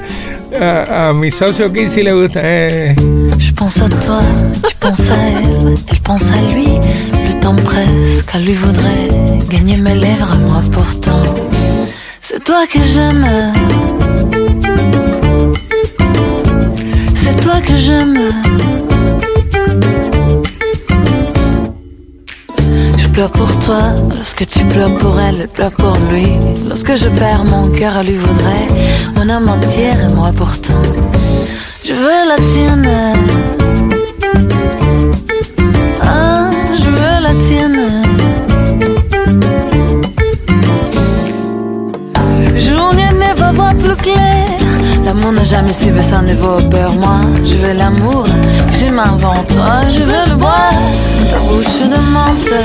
a- 0.61 1.09
a 1.09 1.13
mi 1.13 1.29
socio 1.31 1.65
aquí 1.65 1.87
sí 1.87 2.03
le 2.03 2.13
gusta. 2.13 2.39
Eh. 2.43 2.95
Je 3.37 3.51
pense 3.53 3.79
à 3.81 3.89
toi, 3.89 4.21
tu 4.69 4.75
penses 4.77 5.09
à 5.09 5.15
elle, 5.15 5.73
elle 5.91 5.99
pense 6.01 6.29
à 6.31 6.53
lui. 6.53 6.67
Le 7.27 7.39
temps 7.41 7.55
presse, 7.55 8.23
qu'elle 8.23 8.45
lui 8.45 8.53
voudrait 8.53 9.09
gagner 9.49 9.77
mes 9.77 9.95
lèvres, 9.95 10.37
moi 10.47 10.61
pourtant. 10.71 11.21
C'est 12.21 12.41
toi 12.43 12.65
que 12.71 12.79
j'aime. 12.93 13.25
C'est 17.23 17.39
toi 17.41 17.61
que 17.61 17.73
j'aime. 17.75 18.19
Je 22.97 23.07
pleure 23.07 23.31
pour 23.31 23.59
toi, 23.59 23.95
lorsque 24.13 24.45
tu 24.49 24.65
pleures 24.65 24.93
pour 24.97 25.17
elle, 25.19 25.37
elle 25.41 25.47
pleure 25.47 25.71
pour 25.71 25.95
lui. 26.11 26.27
Lorsque 26.67 26.95
je 26.95 27.07
perds 27.07 27.45
mon 27.45 27.69
cœur, 27.69 27.93
elle 27.99 28.07
lui 28.07 28.17
voudrait 28.17 28.67
mon 29.15 29.29
âme 29.29 29.47
entière 29.47 29.97
et 30.01 30.13
moi 30.13 30.31
pourtant. 30.35 30.81
Je 31.85 31.93
veux 31.93 32.23
la 32.31 32.35
tienne. 32.51 32.89
Ah, 36.01 36.49
je 36.75 36.89
veux 36.89 37.23
la 37.23 37.33
tienne. 37.47 38.02
L'amour 45.15 45.33
n'a 45.33 45.43
jamais 45.43 45.73
su 45.73 45.91
besoin 45.91 46.23
de 46.23 46.33
vos 46.33 46.59
peurs. 46.71 46.91
Moi, 46.93 47.19
je 47.45 47.53
veux 47.59 47.73
l'amour 47.73 48.23
que 48.23 48.75
je 48.75 48.85
m'invente. 48.85 49.53
Ah, 49.61 49.81
je 49.87 49.99
veux 49.99 50.25
le 50.27 50.35
boire, 50.35 50.73
ta 51.29 51.37
bouche 51.37 51.81
de 51.83 51.99
menthe. 52.15 52.55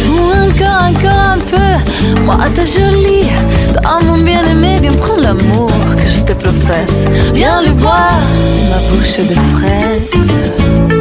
Joue 0.00 0.30
encore, 0.46 0.82
encore 0.88 1.24
un 1.34 1.38
peu. 1.50 2.22
Moi, 2.22 2.38
t'es 2.54 2.66
jolie. 2.66 3.28
Dans 3.74 4.02
mon 4.06 4.16
bien-aimé, 4.16 4.78
viens 4.80 4.94
prendre 4.94 5.20
l'amour 5.20 5.70
que 5.98 6.08
je 6.08 6.22
te 6.22 6.32
professe. 6.32 7.04
Viens 7.34 7.60
le 7.60 7.72
boire, 7.72 8.22
ma 8.70 8.78
bouche 8.88 9.18
de 9.18 9.34
fraise. 9.58 10.93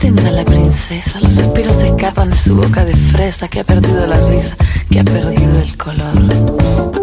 Tendrá 0.00 0.30
la 0.32 0.44
princesa. 0.44 1.20
Los 1.20 1.34
suspiros 1.34 1.76
se 1.76 1.88
escapan 1.88 2.30
de 2.30 2.36
su 2.36 2.56
boca 2.56 2.84
de 2.84 2.94
fresa. 2.94 3.48
Que 3.48 3.60
ha 3.60 3.64
perdido 3.64 4.06
la 4.06 4.20
risa, 4.28 4.56
que 4.90 5.00
ha 5.00 5.04
perdido 5.04 5.60
el 5.60 5.76
color. 5.76 6.99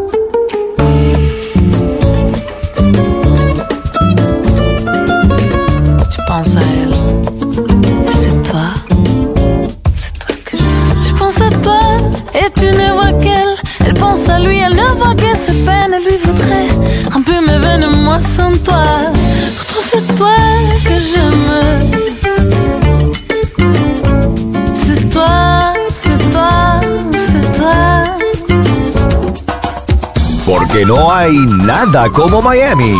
Porque 30.77 30.93
no 30.93 31.11
hay 31.11 31.35
nada 31.47 32.07
como 32.09 32.39
Miami. 32.39 32.93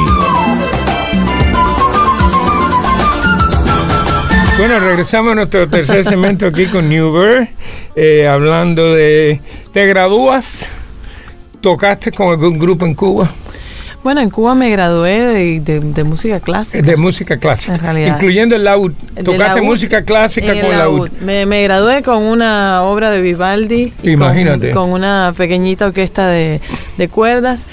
Bueno, 4.57 4.79
regresamos 4.79 5.33
a 5.33 5.35
nuestro 5.35 5.69
tercer 5.69 6.03
segmento 6.03 6.47
aquí 6.47 6.65
con 6.65 6.89
New 6.89 7.13
Bird, 7.13 7.49
eh, 7.95 8.27
hablando 8.27 8.95
de. 8.95 9.41
¿Te 9.73 9.85
gradúas? 9.85 10.65
¿Tocaste 11.61 12.11
con 12.11 12.29
algún 12.29 12.57
grupo 12.57 12.83
en 12.83 12.95
Cuba? 12.95 13.29
Bueno, 14.03 14.21
en 14.21 14.29
Cuba 14.29 14.55
me 14.55 14.69
gradué 14.69 15.19
de, 15.19 15.59
de- 15.59 15.79
de 15.81 16.03
música 16.03 16.39
clásica. 16.39 16.81
De 16.81 16.95
música 16.95 17.37
clásica. 17.37 17.75
En 17.75 17.79
realidad. 17.81 18.13
Incluyendo 18.15 18.55
el 18.55 18.63
laúd. 18.63 18.93
¿Tocaste 19.23 19.61
música 19.61 20.03
clásica 20.03 20.47
con 20.47 20.57
el 20.57 20.69
laúd? 20.77 20.97
laúd. 21.09 21.09
Me, 21.21 21.45
me 21.45 21.61
gradué 21.63 22.03
con 22.03 22.23
una 22.23 22.83
obra 22.83 23.11
de 23.11 23.19
Vivaldi. 23.21 23.91
y 24.03 24.11
Imagínate. 24.11 24.71
Con, 24.71 24.83
con 24.83 24.91
una 24.93 25.33
pequeñita 25.35 25.87
orquesta 25.87 26.27
de, 26.27 26.61
de 26.97 27.07
cuerdas. 27.09 27.67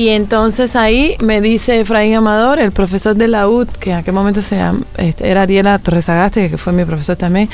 Y 0.00 0.08
entonces 0.08 0.76
ahí 0.76 1.14
me 1.22 1.42
dice 1.42 1.78
Efraín 1.78 2.14
Amador, 2.14 2.58
el 2.58 2.72
profesor 2.72 3.14
de 3.16 3.28
laúd, 3.28 3.68
que 3.68 3.90
en 3.90 3.98
aquel 3.98 4.14
momento 4.14 4.40
se 4.40 4.56
llama- 4.56 4.80
este, 4.96 5.28
era 5.28 5.42
Ariela 5.42 5.78
Torres 5.78 6.08
Agaste, 6.08 6.48
que 6.48 6.56
fue 6.56 6.72
mi 6.72 6.86
profesor 6.86 7.16
también, 7.16 7.50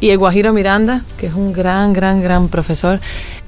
y 0.00 0.10
el 0.10 0.18
Guajiro 0.18 0.52
Miranda, 0.52 1.02
que 1.16 1.28
es 1.28 1.34
un 1.34 1.52
gran, 1.52 1.92
gran, 1.92 2.20
gran 2.20 2.48
profesor, 2.48 2.98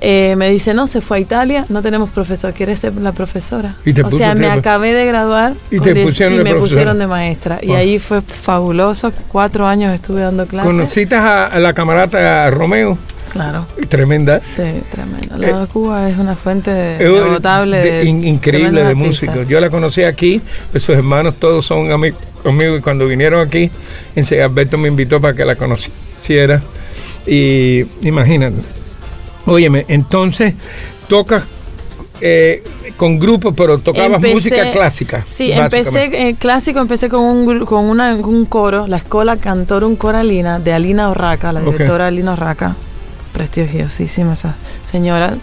eh, 0.01 0.37
me 0.39 0.49
dice, 0.51 0.73
no, 0.73 0.87
se 0.87 1.01
fue 1.01 1.17
a 1.17 1.21
Italia, 1.21 1.65
no 1.69 1.83
tenemos 1.83 2.11
profesor, 2.11 2.53
¿quieres 2.53 2.79
ser 2.79 2.95
la 2.99 3.11
profesora? 3.11 3.75
Y 3.85 3.93
te 3.93 4.03
o 4.03 4.11
sea, 4.13 4.37
me 4.37 4.49
acabé 4.49 4.95
de 4.95 5.05
graduar 5.05 5.55
Y 5.73 5.81
te 5.81 5.97
pusieron 5.97 6.37
me 6.37 6.45
profesora. 6.45 6.61
pusieron 6.61 6.99
de 7.01 7.07
maestra. 7.09 7.59
Y 7.61 7.73
ahí 7.73 7.99
fue 7.99 8.23
fabuloso, 8.23 9.13
cuatro 9.27 9.67
años 9.67 9.93
estuve 9.93 10.21
dando 10.21 10.47
clases. 10.47 10.71
¿Conociste 10.71 11.17
a, 11.17 11.47
a 11.47 11.59
la 11.59 11.73
camarata 11.73 12.49
Romeo? 12.51 12.97
Claro. 13.31 13.67
Tremenda. 13.89 14.41
Sí, 14.41 14.63
tremendo. 14.91 15.37
La 15.37 15.61
de 15.61 15.67
Cuba 15.67 16.09
es 16.09 16.17
una 16.19 16.35
fuente 16.35 16.71
Eh, 16.71 16.99
de, 16.99 17.21
notable 17.31 17.77
de- 17.79 17.91
de, 17.91 18.05
in- 18.05 18.27
increíble 18.27 18.81
de 18.83 18.89
artistas. 18.89 19.07
músicos. 19.07 19.49
Yo 19.49 19.61
la 19.61 19.71
conocí 19.71 20.03
aquí, 20.05 20.41
pues 20.73 20.83
sus 20.83 20.97
hermanos 20.97 21.35
todos 21.39 21.65
son 21.67 21.89
ami- 21.91 22.15
amigos 22.45 22.79
y 22.79 22.83
cuando 22.83 23.07
vinieron 23.07 23.47
aquí, 23.47 23.71
Alberto 24.43 24.79
me 24.79 24.89
invitó 24.89 25.21
para 25.21 25.35
que 25.35 25.45
la 25.45 25.57
conociera. 25.57 26.63
Y 27.27 27.85
imagínate. 28.03 28.57
Óyeme, 29.47 29.85
entonces 29.89 30.55
tocas 31.09 31.45
eh, 32.21 32.63
con 32.97 33.19
grupos, 33.19 33.55
pero 33.57 33.79
tocabas 33.79 34.19
Empecé- 34.19 34.35
música 34.35 34.71
clásica. 34.73 35.23
Sí, 35.25 35.53
empecé 35.53 36.29
eh, 36.29 36.35
clásico, 36.37 36.81
empecé 36.81 37.09
con 37.09 37.21
un 37.23 37.65
con 37.65 37.85
una, 37.85 38.15
un 38.17 38.45
coro, 38.47 38.87
la 38.89 38.97
Escola 38.97 39.37
Cantorum 39.37 39.95
Coralina 39.97 40.59
de 40.59 40.73
Alina 40.73 41.11
Orraca, 41.11 41.53
la 41.53 41.61
directora 41.61 42.09
Alina 42.09 42.33
Orraca, 42.33 42.75
prestigiosísima 43.39 44.35
esa 44.35 44.55
señora. 44.85 45.37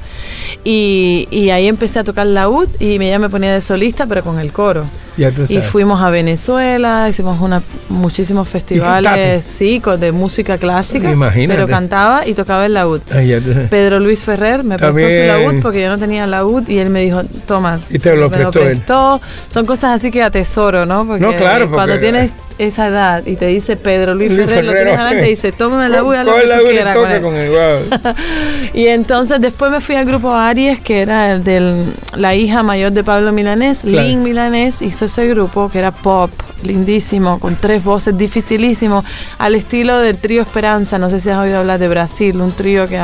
Y, 0.64 1.28
y 1.32 1.50
ahí 1.50 1.68
empecé 1.68 2.00
a 2.00 2.04
tocar 2.04 2.28
laúd 2.28 2.68
y 2.80 2.96
ella 2.96 3.18
me 3.18 3.30
ponía 3.30 3.52
de 3.52 3.62
solista, 3.62 4.06
pero 4.06 4.24
con 4.24 4.40
el 4.40 4.52
coro. 4.52 4.86
Ya 5.18 5.32
tú 5.32 5.44
Y 5.48 5.62
fuimos 5.62 6.02
a 6.02 6.10
Venezuela, 6.10 7.08
hicimos 7.10 7.40
una, 7.40 7.62
muchísimos 7.90 8.50
festivales, 8.50 9.46
sí, 9.46 9.82
de 10.00 10.12
música 10.12 10.58
clásica, 10.58 11.10
Imagínate. 11.12 11.56
pero 11.56 11.68
cantaba 11.68 12.28
y 12.28 12.34
tocaba 12.34 12.66
el 12.66 12.74
laúd. 12.74 13.02
Ay, 13.14 13.28
ya 13.30 13.40
tú 13.40 13.54
sabes. 13.54 13.70
Pedro 13.70 14.00
Luis 14.00 14.24
Ferrer 14.24 14.64
me 14.64 14.78
prestó 14.78 15.00
su 15.00 15.28
laúd 15.28 15.62
porque 15.62 15.82
yo 15.82 15.90
no 15.90 15.98
tenía 15.98 16.26
laúd 16.28 16.68
y 16.68 16.80
él 16.80 16.90
me 16.90 17.02
dijo, 17.02 17.22
toma, 17.48 17.80
Y 17.90 18.00
te 18.00 18.16
lo 18.16 18.30
me 18.30 18.38
prestó 18.38 18.60
él. 18.62 18.66
prestó. 18.76 19.22
Son 19.50 19.66
cosas 19.66 19.96
así 19.96 20.12
que 20.12 20.22
atesoro, 20.24 20.86
¿no? 20.86 21.06
Porque 21.06 21.22
No, 21.26 21.34
claro, 21.36 21.66
porque- 21.66 21.76
cuando 21.76 22.00
tienes 22.00 22.32
esa 22.58 22.88
edad 22.88 23.24
y 23.26 23.36
te 23.36 23.48
dice 23.48 23.76
Pedro 23.76 24.16
Luis, 24.16 24.32
Luis 24.32 24.46
Ferrer, 24.48 24.64
lo 24.64 24.72
tienes 24.74 24.96
adelante 24.98 25.28
y 25.28 25.30
dice, 25.32 25.52
toma 25.52 25.86
el 25.88 25.92
laúd 25.92 26.14
y 26.14 26.18
haz 26.18 26.26
lo 26.26 26.36
que 26.36 26.42
tú 26.42 26.68
y 26.68 26.70
quieras 26.72 26.96
con 26.96 27.12
él. 27.12 27.22
con 27.22 27.36
el 27.36 27.50
wow. 27.50 28.14
Y 28.74 28.88
entonces 28.88 29.42
después 29.42 29.72
me 29.72 29.82
fui 29.82 29.96
al 29.96 30.06
grupo 30.06 30.34
Aries, 30.34 30.80
que 30.80 31.02
era 31.02 31.32
el 31.34 31.44
de 31.44 31.84
la 32.16 32.34
hija 32.36 32.64
mayor 32.64 32.92
de 32.94 33.04
Pablo 33.04 33.32
Milanés, 33.34 33.82
Claro. 33.86 34.08
Lynn 34.08 34.24
Milanés, 34.24 34.82
hizo 34.82 35.05
ese 35.06 35.28
grupo 35.28 35.70
que 35.70 35.80
era 35.80 35.92
pop, 35.92 36.30
lindísimo, 36.64 37.40
con 37.40 37.56
tres 37.56 37.84
voces, 37.84 38.18
dificilísimo, 38.18 39.04
al 39.38 39.56
estilo 39.56 40.00
del 40.00 40.18
trío 40.18 40.42
Esperanza. 40.42 40.98
No 40.98 41.10
sé 41.10 41.20
si 41.20 41.30
has 41.30 41.40
oído 41.40 41.60
hablar 41.60 41.80
de 41.80 41.88
Brasil, 41.88 42.40
un 42.42 42.52
trío 42.52 42.88
que 42.88 43.00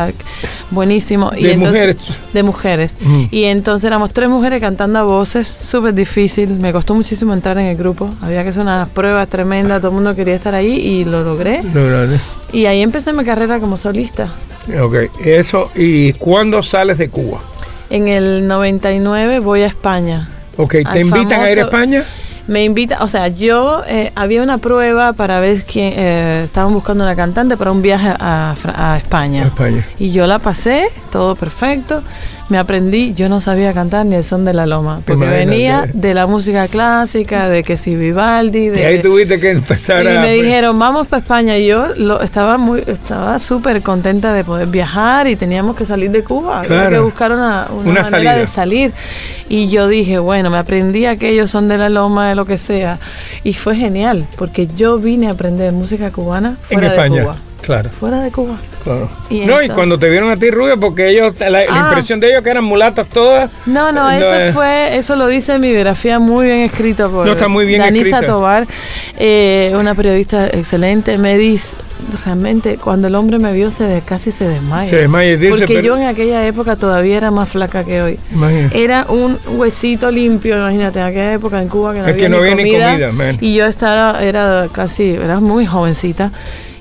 buenísimo. 0.70 1.32
De 1.32 1.58
mujeres. 1.58 1.98
De 2.34 2.44
mujeres. 2.44 2.96
Mm. 3.00 3.26
Y 3.32 3.44
entonces 3.46 3.86
éramos 3.86 4.12
tres 4.14 4.30
mujeres 4.30 4.62
cantando 4.62 5.00
a 5.00 5.04
voces, 5.04 5.48
súper 5.48 5.94
difícil. 5.94 6.50
Me 6.50 6.74
costó 6.74 6.94
muchísimo 6.94 7.34
entrar 7.34 7.58
en 7.58 7.68
el 7.68 7.78
grupo. 7.78 8.10
Había 8.22 8.44
que 8.44 8.50
hacer 8.50 8.64
unas 8.64 8.90
pruebas 8.90 9.28
tremendas, 9.30 9.80
todo 9.80 9.92
el 9.92 9.96
mundo 9.96 10.16
quería 10.16 10.36
estar 10.36 10.56
ahí 10.56 10.74
y 10.74 11.06
lo 11.06 11.24
logré. 11.24 11.62
Lograste. 11.64 12.20
Y 12.54 12.66
ahí 12.66 12.82
empecé 12.82 13.14
mi 13.14 13.24
carrera 13.24 13.60
como 13.60 13.78
solista. 13.78 14.28
Ok, 14.82 14.96
eso. 15.24 15.72
¿Y 15.76 16.14
cuándo 16.14 16.62
sales 16.62 16.98
de 16.98 17.10
Cuba? 17.10 17.40
En 17.90 18.08
el 18.08 18.48
99 18.48 19.40
voy 19.40 19.62
a 19.64 19.68
España. 19.68 20.30
Ok, 20.58 20.76
¿te 20.92 21.00
invitan 21.00 21.42
a 21.42 21.52
ir 21.52 21.60
a 21.60 21.64
España? 21.64 22.06
Me 22.48 22.64
invita, 22.64 23.04
o 23.04 23.08
sea, 23.08 23.28
yo 23.28 23.84
eh, 23.88 24.12
había 24.16 24.42
una 24.42 24.58
prueba 24.58 25.14
para 25.14 25.40
ver 25.40 25.64
quién, 25.64 25.94
eh, 25.96 26.42
estaban 26.44 26.74
buscando 26.74 27.04
una 27.04 27.16
cantante 27.16 27.56
para 27.56 27.72
un 27.72 27.82
viaje 27.82 28.10
a, 28.20 28.56
a 28.76 28.98
España. 28.98 29.44
A 29.44 29.48
España. 29.48 29.88
Y 30.00 30.12
yo 30.12 30.28
la 30.28 30.40
pasé, 30.40 30.88
todo 31.12 31.36
perfecto. 31.36 32.02
Me 32.52 32.58
aprendí, 32.58 33.14
yo 33.14 33.30
no 33.30 33.40
sabía 33.40 33.72
cantar 33.72 34.06
ni 34.06 34.16
el 34.16 34.26
son 34.26 34.44
de 34.44 34.54
la 34.54 34.66
loma, 34.66 34.98
porque 35.06 35.14
Imagínate. 35.14 35.46
venía 35.46 35.86
de 35.94 36.14
la 36.14 36.28
música 36.28 36.68
clásica, 36.68 37.48
de 37.48 37.64
que 37.64 37.78
si 37.78 37.96
Vivaldi, 37.96 38.68
de 38.68 38.82
Y 38.82 38.84
ahí 38.84 39.02
tuviste 39.02 39.40
que 39.40 39.52
empezar 39.52 40.04
y 40.04 40.10
a... 40.18 40.20
me 40.20 40.34
dijeron, 40.34 40.78
vamos 40.78 41.08
para 41.08 41.22
España. 41.22 41.58
Y 41.58 41.68
yo 41.68 41.88
lo, 41.96 42.22
estaba 42.22 42.58
muy, 42.58 42.84
estaba 42.88 43.40
súper 43.40 43.82
contenta 43.82 44.34
de 44.34 44.44
poder 44.44 44.68
viajar 44.68 45.30
y 45.30 45.38
teníamos 45.38 45.78
que 45.78 45.86
salir 45.86 46.12
de 46.12 46.26
Cuba. 46.26 46.58
Había 46.60 46.68
Claro. 46.70 46.90
que 46.90 47.00
buscar 47.00 47.32
una, 47.32 47.68
una, 47.72 47.80
Una 47.84 47.84
manera 47.84 48.04
salida. 48.04 48.36
de 48.36 48.48
salir. 48.48 48.92
Y 49.48 49.70
yo 49.70 49.88
dije, 49.88 50.20
bueno, 50.20 50.50
me 50.50 50.58
aprendí 50.58 51.06
aquellos 51.06 51.50
son 51.50 51.70
de 51.70 51.78
la 51.78 51.88
loma, 51.88 52.28
de 52.28 52.36
lo 52.36 52.44
que 52.46 52.58
sea. 52.58 53.00
Y 53.46 53.54
fue 53.54 53.78
genial, 53.78 54.26
porque 54.38 54.68
yo 54.68 54.98
vine 54.98 55.28
a 55.28 55.32
aprender 55.32 55.72
música 55.72 56.12
cubana 56.12 56.50
En 56.70 56.80
fuera 56.80 56.82
de 56.90 56.96
España. 56.96 57.22
Cuba. 57.24 57.36
Claro, 57.62 57.90
Fuera 57.92 58.20
de 58.22 58.32
Cuba. 58.32 58.56
claro. 58.84 59.08
Y 59.30 59.42
no, 59.42 59.62
y 59.62 59.70
cuando 59.70 60.00
te 60.00 60.10
vieron 60.10 60.32
a 60.32 60.36
ti 60.38 60.50
rubia, 60.50 60.78
porque 60.78 61.10
ellos, 61.10 61.34
la, 61.40 61.50
la 61.50 61.60
Ah. 61.70 61.88
impresión 61.90 62.20
de 62.20 62.30
ellos 62.32 62.42
que 62.44 62.50
eran 62.50 62.64
mulatas 62.64 63.08
todas. 63.08 63.50
No, 63.68 63.92
no, 63.92 64.04
No, 64.04 64.12
eso 64.12 64.34
eh. 64.36 64.52
fue, 64.52 64.98
eso 64.98 65.16
lo 65.16 65.28
dice 65.28 65.54
en 65.54 65.62
mi 65.62 65.70
biografía 65.70 66.18
muy 66.20 66.48
bien 66.48 66.60
escrito 66.62 67.10
por 67.12 67.26
No, 67.26 67.34
está 67.34 67.48
muy 67.48 67.66
bien 67.66 67.82
Danisa 67.82 68.10
escrita. 68.18 68.26
Tobar, 68.34 68.66
eh, 69.20 69.74
una 69.80 69.94
periodista 69.96 70.48
excelente. 70.48 71.18
Me 71.20 71.38
dice, 71.38 71.78
realmente, 72.26 72.78
cuando 72.78 73.08
el 73.08 73.16
hombre 73.16 73.38
me 73.38 73.54
vio, 73.54 73.70
se 73.70 73.84
de- 73.84 74.02
casi 74.02 74.32
se 74.32 74.48
desmaya. 74.48 74.90
Se 74.90 74.96
desmaya 74.98 75.38
dice, 75.38 75.50
Porque 75.50 75.66
pero- 75.76 75.82
yo 75.82 75.98
en 75.98 76.08
aquella 76.08 76.46
época 76.48 76.76
todavía 76.76 77.18
era 77.18 77.30
más 77.32 77.48
flaca 77.50 77.84
que 77.84 78.02
hoy. 78.02 78.20
Imagínate. 78.34 78.84
Era 78.84 79.06
un 79.08 79.38
huesito 79.48 80.10
limpio, 80.10 80.58
imagínate, 80.58 81.00
en 81.00 81.06
aquella 81.06 81.34
época 81.34 81.62
en 81.62 81.68
Cuba 81.68 81.94
que 81.94 82.00
no 82.00 82.06
Es 82.08 82.14
había 82.14 82.24
que 82.24 82.30
no 82.30 82.38
ni 82.38 82.42
había 82.50 82.56
ni 82.56 82.72
comida. 82.72 82.90
comida, 82.92 83.12
man. 83.12 83.38
y 83.40 83.54
yo 83.56 83.66
estaba, 83.68 84.22
era 84.24 84.68
casi, 84.74 85.12
era 85.12 85.40
muy 85.40 85.68
jovencita. 85.68 86.32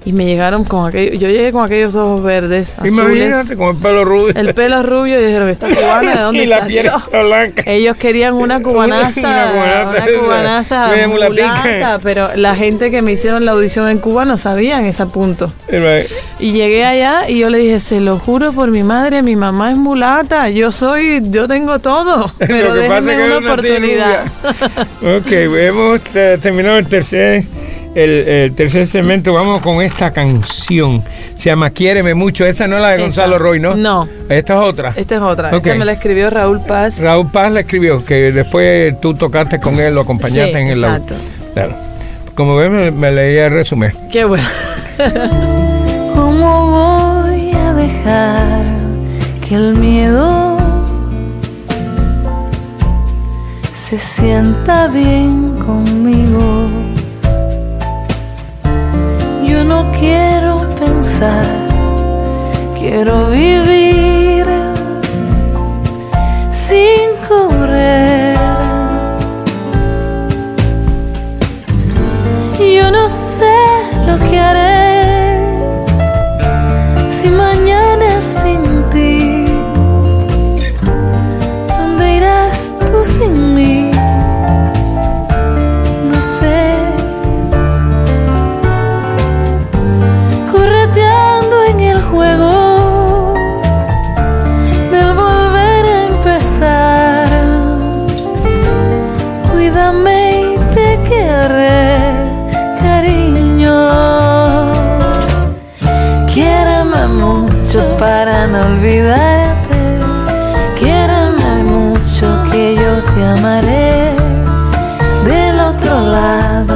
Y 0.04 0.12
me 0.12 0.24
llegaron 0.24 0.64
con 0.64 0.88
aquellos, 0.88 1.20
yo 1.20 1.28
llegué 1.28 1.52
con 1.52 1.64
aquellos 1.64 1.94
ojos 1.94 2.22
verdes, 2.22 2.78
azules. 2.78 2.92
Imagínate 2.92 3.56
con 3.56 3.76
el 3.76 3.82
pelo 3.82 4.04
rubio. 4.04 4.34
El 4.34 4.54
pelo 4.54 4.82
rubio 4.82 5.20
y 5.20 5.24
dijeron, 5.26 5.48
¿esta 5.48 5.68
cubana 5.68 6.14
de 6.14 6.20
dónde 6.22 6.42
y 6.44 6.46
la 6.46 6.66
piel 6.66 6.86
está 6.86 7.22
blanca. 7.22 7.62
Ellos 7.66 7.96
querían 7.96 8.34
una 8.34 8.62
cubanaza, 8.62 9.20
Una 9.90 10.06
cubanaza 10.18 10.90
una 10.94 11.08
cubanaza 11.08 12.00
pero 12.02 12.30
la 12.34 12.54
gente 12.54 12.90
que 12.90 13.02
me 13.02 13.12
hicieron 13.12 13.44
la 13.44 13.52
audición 13.52 13.88
en 13.88 13.98
Cuba 13.98 14.24
no 14.24 14.38
sabían 14.38 14.84
ese 14.84 15.06
punto. 15.06 15.52
Y 16.38 16.52
llegué 16.52 16.84
allá 16.84 17.28
y 17.28 17.38
yo 17.38 17.50
le 17.50 17.58
dije, 17.58 17.80
se 17.80 18.00
lo 18.00 18.18
juro 18.18 18.52
por 18.52 18.70
mi 18.70 18.82
madre, 18.82 19.22
mi 19.22 19.36
mamá 19.36 19.72
es 19.72 19.78
mulata, 19.78 20.48
yo 20.48 20.72
soy, 20.72 21.20
yo 21.30 21.46
tengo 21.46 21.78
todo, 21.78 22.32
pero 22.38 22.74
déjenme 22.74 23.26
una 23.26 23.38
oportunidad. 23.38 24.24
ok, 25.02 25.30
hemos 25.30 26.00
terminado 26.40 26.78
el 26.78 26.86
tercer, 26.86 27.44
el, 27.94 28.10
el 28.10 28.54
tercer 28.54 28.86
segmento. 28.86 29.32
Vamos 29.34 29.60
con 29.62 29.82
esta 29.82 30.12
canción. 30.12 31.02
Se 31.36 31.50
llama 31.50 31.70
Quiéreme 31.70 32.14
mucho. 32.14 32.44
Esa 32.44 32.66
no 32.66 32.76
es 32.76 32.82
la 32.82 32.88
de 32.90 32.94
Esa. 32.96 33.02
Gonzalo 33.04 33.38
Roy, 33.38 33.60
¿no? 33.60 33.74
No. 33.74 34.06
Esta 34.28 34.54
es 34.54 34.60
otra. 34.60 34.92
Esta 34.96 35.14
es 35.16 35.20
otra, 35.22 35.48
Ok. 35.48 35.66
esta 35.66 35.74
me 35.78 35.84
la 35.84 35.92
escribió 35.92 36.30
Raúl 36.30 36.60
Paz. 36.60 37.00
Raúl 37.00 37.30
Paz 37.30 37.52
la 37.52 37.60
escribió, 37.60 38.04
que 38.04 38.32
después 38.32 39.00
tú 39.00 39.14
tocaste 39.14 39.58
con 39.60 39.78
él, 39.80 39.94
lo 39.94 40.02
acompañaste 40.02 40.52
Sí, 40.52 40.58
en 40.58 40.68
el 40.68 40.78
exacto. 40.84 41.14
Claro. 41.54 41.74
Como 42.34 42.56
ves, 42.56 42.70
me, 42.70 42.90
me 42.90 43.10
leía 43.12 43.46
el 43.46 43.52
resumen. 43.54 43.92
Qué 44.10 44.24
bueno. 44.24 44.46
¿Cómo 46.14 47.22
voy 47.24 47.50
a 47.52 47.72
dejar 47.74 48.64
que 49.48 49.54
el 49.56 49.74
miedo 49.74 50.56
se 53.74 53.98
sienta 53.98 54.86
bien 54.88 55.56
conmigo? 55.66 56.68
No 59.70 59.88
quiero 59.92 60.68
pensar, 60.80 61.46
quiero 62.76 63.30
vivir 63.30 63.99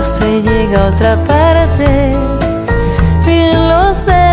se 0.04 0.42
llega 0.42 0.84
a 0.84 0.88
otra 0.88 1.16
parte. 1.24 2.14
Bien 3.24 3.68
lo 3.68 3.94
sé. 3.94 4.26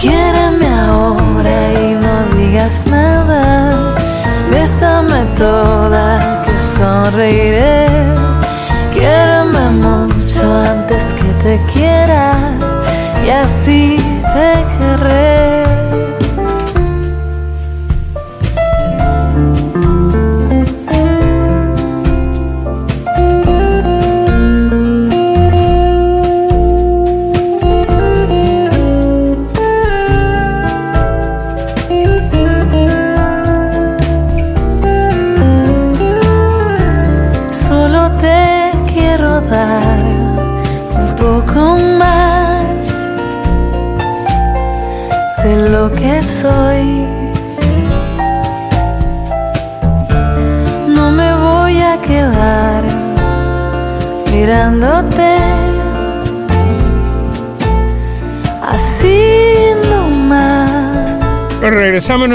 Quiéreme 0.00 0.68
ahora 0.68 1.72
y 1.74 1.94
no 2.04 2.36
digas 2.38 2.84
nada. 2.86 3.94
Bésame 4.50 5.22
toda 5.36 6.42
que 6.44 6.52
sonreiré. 6.76 7.86
Quiéreme 8.94 9.70
mucho 9.86 10.42
antes 10.72 11.12
que 11.14 11.30
te 11.44 11.60
quiera 11.72 12.32
y 13.26 13.30
así 13.30 13.98
te 14.34 14.48
querré. 14.78 15.31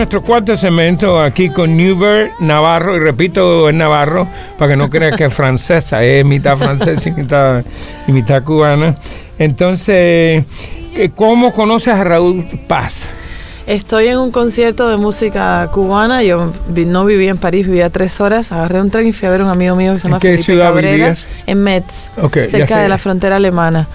Nuestro 0.07 0.21
cuarto 0.23 0.55
segmento 0.55 1.19
aquí 1.19 1.49
con 1.49 1.75
Newbert 1.75 2.39
Navarro, 2.39 2.95
y 2.95 2.99
repito, 2.99 3.67
es 3.67 3.75
Navarro, 3.75 4.25
para 4.57 4.71
que 4.71 4.77
no 4.77 4.89
creas 4.89 5.17
que 5.17 5.25
es 5.25 5.33
francesa, 5.33 6.01
es 6.01 6.23
mitad 6.23 6.55
francesa 6.57 7.09
y 7.09 7.11
mitad, 7.11 7.65
y 8.07 8.11
mitad 8.13 8.41
cubana. 8.41 8.95
Entonces, 9.37 10.45
eh, 10.95 11.09
¿cómo 11.13 11.51
conoces 11.51 11.93
a 11.93 12.05
Raúl 12.05 12.45
Paz? 12.69 13.09
Estoy 13.65 14.07
en 14.07 14.19
un 14.19 14.31
concierto 14.31 14.87
de 14.87 14.95
música 14.95 15.67
cubana. 15.73 16.23
Yo 16.23 16.53
vi- 16.69 16.85
no 16.85 17.03
vivía 17.03 17.31
en 17.31 17.37
París, 17.37 17.65
vivía 17.67 17.89
tres 17.89 18.21
horas. 18.21 18.53
Agarré 18.53 18.79
un 18.79 18.89
tren 18.89 19.07
y 19.07 19.11
fui 19.11 19.27
a 19.27 19.31
ver 19.31 19.41
a 19.41 19.43
un 19.43 19.49
amigo 19.49 19.75
mío 19.75 19.91
que 19.91 19.99
se 19.99 20.07
¿En 20.07 20.11
llama 20.11 20.19
qué 20.21 20.27
Felipe 20.29 20.43
ciudad 20.45 20.67
Cabrera 20.67 20.91
vivías? 20.93 21.25
en 21.47 21.63
Metz, 21.63 22.11
Ok, 22.21 22.37
ya 22.37 22.45
cerca 22.47 22.77
de 22.79 22.87
la 22.87 22.97
frontera 22.97 23.35
alemana 23.35 23.89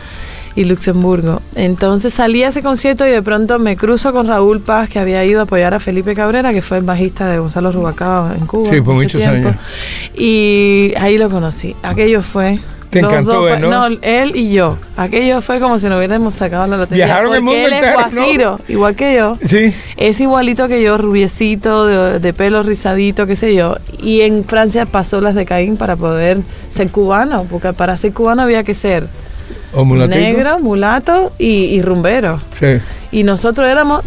y 0.54 0.64
Luxemburgo. 0.64 1.42
Entonces 1.54 2.12
salí 2.12 2.42
a 2.42 2.48
ese 2.48 2.62
concierto 2.62 3.06
y 3.06 3.10
de 3.10 3.22
pronto 3.22 3.58
me 3.58 3.76
cruzo 3.76 4.12
con 4.12 4.28
Raúl 4.28 4.60
Paz, 4.60 4.88
que 4.88 4.98
había 4.98 5.24
ido 5.24 5.40
a 5.40 5.42
apoyar 5.44 5.74
a 5.74 5.80
Felipe 5.80 6.14
Cabrera, 6.14 6.52
que 6.52 6.62
fue 6.62 6.78
el 6.78 6.84
bajista 6.84 7.28
de 7.28 7.38
Gonzalo 7.38 7.72
Rubacao 7.72 8.32
en 8.34 8.46
Cuba. 8.46 8.70
Sí, 8.70 8.80
por 8.80 8.94
mucho 8.94 9.18
muchos 9.18 9.22
años. 9.26 9.56
Y 10.14 10.92
ahí 10.98 11.18
lo 11.18 11.28
conocí. 11.30 11.74
Aquello 11.82 12.22
fue. 12.22 12.60
Te 12.90 13.00
los 13.00 13.10
encantó, 13.10 13.46
dos 13.48 13.60
¿no? 13.60 13.86
él 14.02 14.36
y 14.36 14.52
yo. 14.52 14.76
Aquello 14.98 15.40
fue 15.40 15.60
como 15.60 15.78
si 15.78 15.86
nos 15.88 15.96
hubiéramos 15.96 16.34
sacado 16.34 16.66
la 16.66 16.76
lotería. 16.76 17.06
Viajaron 17.06 17.34
el 17.34 17.40
mundo 17.40 17.58
él 17.58 17.72
entero, 17.72 18.00
es 18.00 18.12
¿no? 18.12 18.20
guajiro, 18.20 18.60
igual 18.68 18.96
que 18.96 19.16
yo. 19.16 19.38
Sí. 19.42 19.72
Es 19.96 20.20
igualito 20.20 20.68
que 20.68 20.82
yo, 20.82 20.98
rubiecito, 20.98 21.86
de, 21.86 22.18
de 22.18 22.32
pelo 22.34 22.62
rizadito, 22.62 23.26
qué 23.26 23.34
sé 23.34 23.54
yo. 23.54 23.76
Y 23.98 24.20
en 24.20 24.44
Francia 24.44 24.84
pasó 24.84 25.22
las 25.22 25.34
de 25.34 25.46
Caín 25.46 25.78
para 25.78 25.96
poder 25.96 26.40
ser 26.70 26.90
cubano, 26.90 27.46
porque 27.50 27.72
para 27.72 27.96
ser 27.96 28.12
cubano 28.12 28.42
había 28.42 28.62
que 28.62 28.74
ser 28.74 29.06
O 29.74 29.84
negro, 29.84 30.58
mulato 30.58 31.32
y, 31.38 31.46
y 31.46 31.82
rumbero. 31.82 32.38
Sí. 32.58 32.80
Y 33.10 33.22
nosotros 33.24 33.68
éramos 33.68 34.04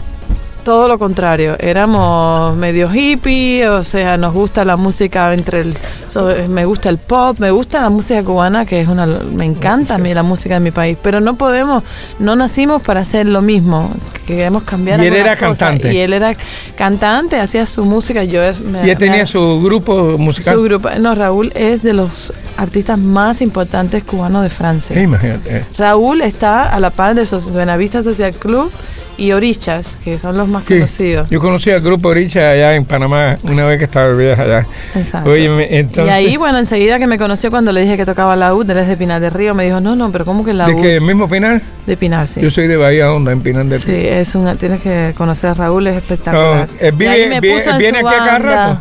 todo 0.66 0.88
lo 0.88 0.98
contrario, 1.00 1.56
éramos 1.60 2.58
medio 2.58 2.90
hippie, 2.94 3.68
o 3.70 3.84
sea, 3.84 4.18
nos 4.18 4.34
gusta 4.34 4.66
la 4.66 4.76
música 4.78 5.32
entre 5.34 5.62
el, 5.62 5.78
so- 6.08 6.34
me 6.50 6.66
gusta 6.66 6.90
el 6.90 6.98
pop, 6.98 7.40
me 7.40 7.52
gusta 7.52 7.80
la 7.82 7.90
música 7.92 8.24
cubana, 8.24 8.66
que 8.66 8.82
es 8.82 8.88
una, 8.88 9.06
me 9.06 9.46
encanta 9.46 9.94
a 9.96 9.98
mí 10.00 10.12
la 10.14 10.24
música 10.24 10.56
de 10.56 10.60
mi 10.62 10.72
país, 10.72 10.98
pero 11.02 11.22
no 11.22 11.36
podemos, 11.36 11.84
no 12.18 12.36
nacimos 12.36 12.82
para 12.82 13.02
hacer 13.02 13.28
lo 13.28 13.44
mismo, 13.44 13.92
queremos 14.26 14.64
cambiar. 14.64 15.00
Y 15.04 15.06
él 15.06 15.14
era 15.14 15.36
cosas. 15.36 15.58
cantante. 15.60 15.94
Y 15.94 16.00
él 16.00 16.14
era 16.14 16.36
cantante, 16.76 17.40
hacía 17.40 17.66
su 17.68 17.86
música, 17.86 18.24
yo 18.24 18.42
er- 18.42 18.60
me- 18.60 18.88
Y 18.88 18.90
él 18.90 18.98
tenía 18.98 19.18
me- 19.18 19.26
su 19.28 19.62
grupo 19.62 20.18
musical. 20.18 20.56
su 20.56 20.64
grupo, 20.64 20.90
no, 21.00 21.14
Raúl 21.14 21.52
es 21.56 21.84
de 21.84 21.94
los 21.94 22.34
artistas 22.58 22.98
más 22.98 23.42
importantes 23.44 24.04
cubanos 24.04 24.42
de 24.42 24.50
Francia. 24.50 24.96
Sí, 24.96 25.04
imagínate. 25.04 25.64
Raúl 25.78 26.22
está 26.22 26.70
a 26.74 26.80
la 26.80 26.90
par 26.90 27.14
de 27.14 27.24
Buenavista 27.54 28.02
Social 28.02 28.34
Club 28.34 28.72
y 29.18 29.32
Orichas, 29.32 29.98
que 30.04 30.18
son 30.20 30.38
los 30.38 30.48
más 30.48 30.64
Sí. 30.68 30.74
conocidos. 30.76 31.30
Yo 31.30 31.40
conocí 31.40 31.72
al 31.72 31.82
grupo 31.82 32.14
Richa 32.14 32.50
allá 32.50 32.76
en 32.76 32.86
Panamá 32.86 33.38
una 33.44 33.66
vez 33.66 33.80
que 33.80 33.86
estaba 33.86 34.08
de 34.08 34.24
viaje 34.26 34.42
allá. 34.42 34.66
Exacto. 34.96 35.30
Óyeme, 35.30 35.68
entonces. 35.78 36.06
y 36.06 36.10
ahí, 36.28 36.38
bueno, 36.38 36.58
enseguida 36.58 37.00
que 37.00 37.08
me 37.08 37.18
conoció 37.18 37.50
cuando 37.50 37.72
le 37.72 37.82
dije 37.82 37.98
que 37.98 38.06
tocaba 38.06 38.36
la 38.36 38.54
UD, 38.54 38.70
él 38.72 38.78
es 38.78 38.88
de 38.88 38.98
Pinar 38.98 39.22
del 39.22 39.32
Río, 39.32 39.54
me 39.54 39.64
dijo, 39.66 39.80
no, 39.80 39.96
no, 39.96 40.12
pero 40.12 40.26
¿cómo 40.26 40.44
que 40.44 40.54
la 40.54 40.66
¿De 40.68 40.74
UD? 40.74 40.82
qué? 40.82 40.96
¿El 40.96 41.02
mismo 41.02 41.30
Pinar? 41.30 41.62
De 41.86 41.98
Pinar, 41.98 42.28
sí. 42.28 42.42
Yo 42.42 42.50
soy 42.50 42.68
de 42.68 42.78
Bahía 42.78 43.12
Honda, 43.14 43.32
en 43.32 43.42
Pinar 43.42 43.66
del 43.66 43.80
Sí, 43.80 43.92
Río. 43.92 44.12
es 44.14 44.36
una, 44.36 44.56
tienes 44.56 44.82
que 44.82 45.14
conocer 45.18 45.52
a 45.52 45.54
Raúl, 45.54 45.88
es 45.88 45.98
espectacular. 45.98 46.68
No, 46.68 46.78
él 46.80 46.94
Y 46.94 46.98
vive- 46.98 47.10
ahí 47.10 47.28
me 47.30 47.40
viene- 47.40 47.58
puso 47.58 47.70
en 47.72 47.80
su 47.82 47.88
aquí 47.88 47.96
a 47.98 48.02
cada 48.02 48.26
banda. 48.26 48.38
rato. 48.68 48.80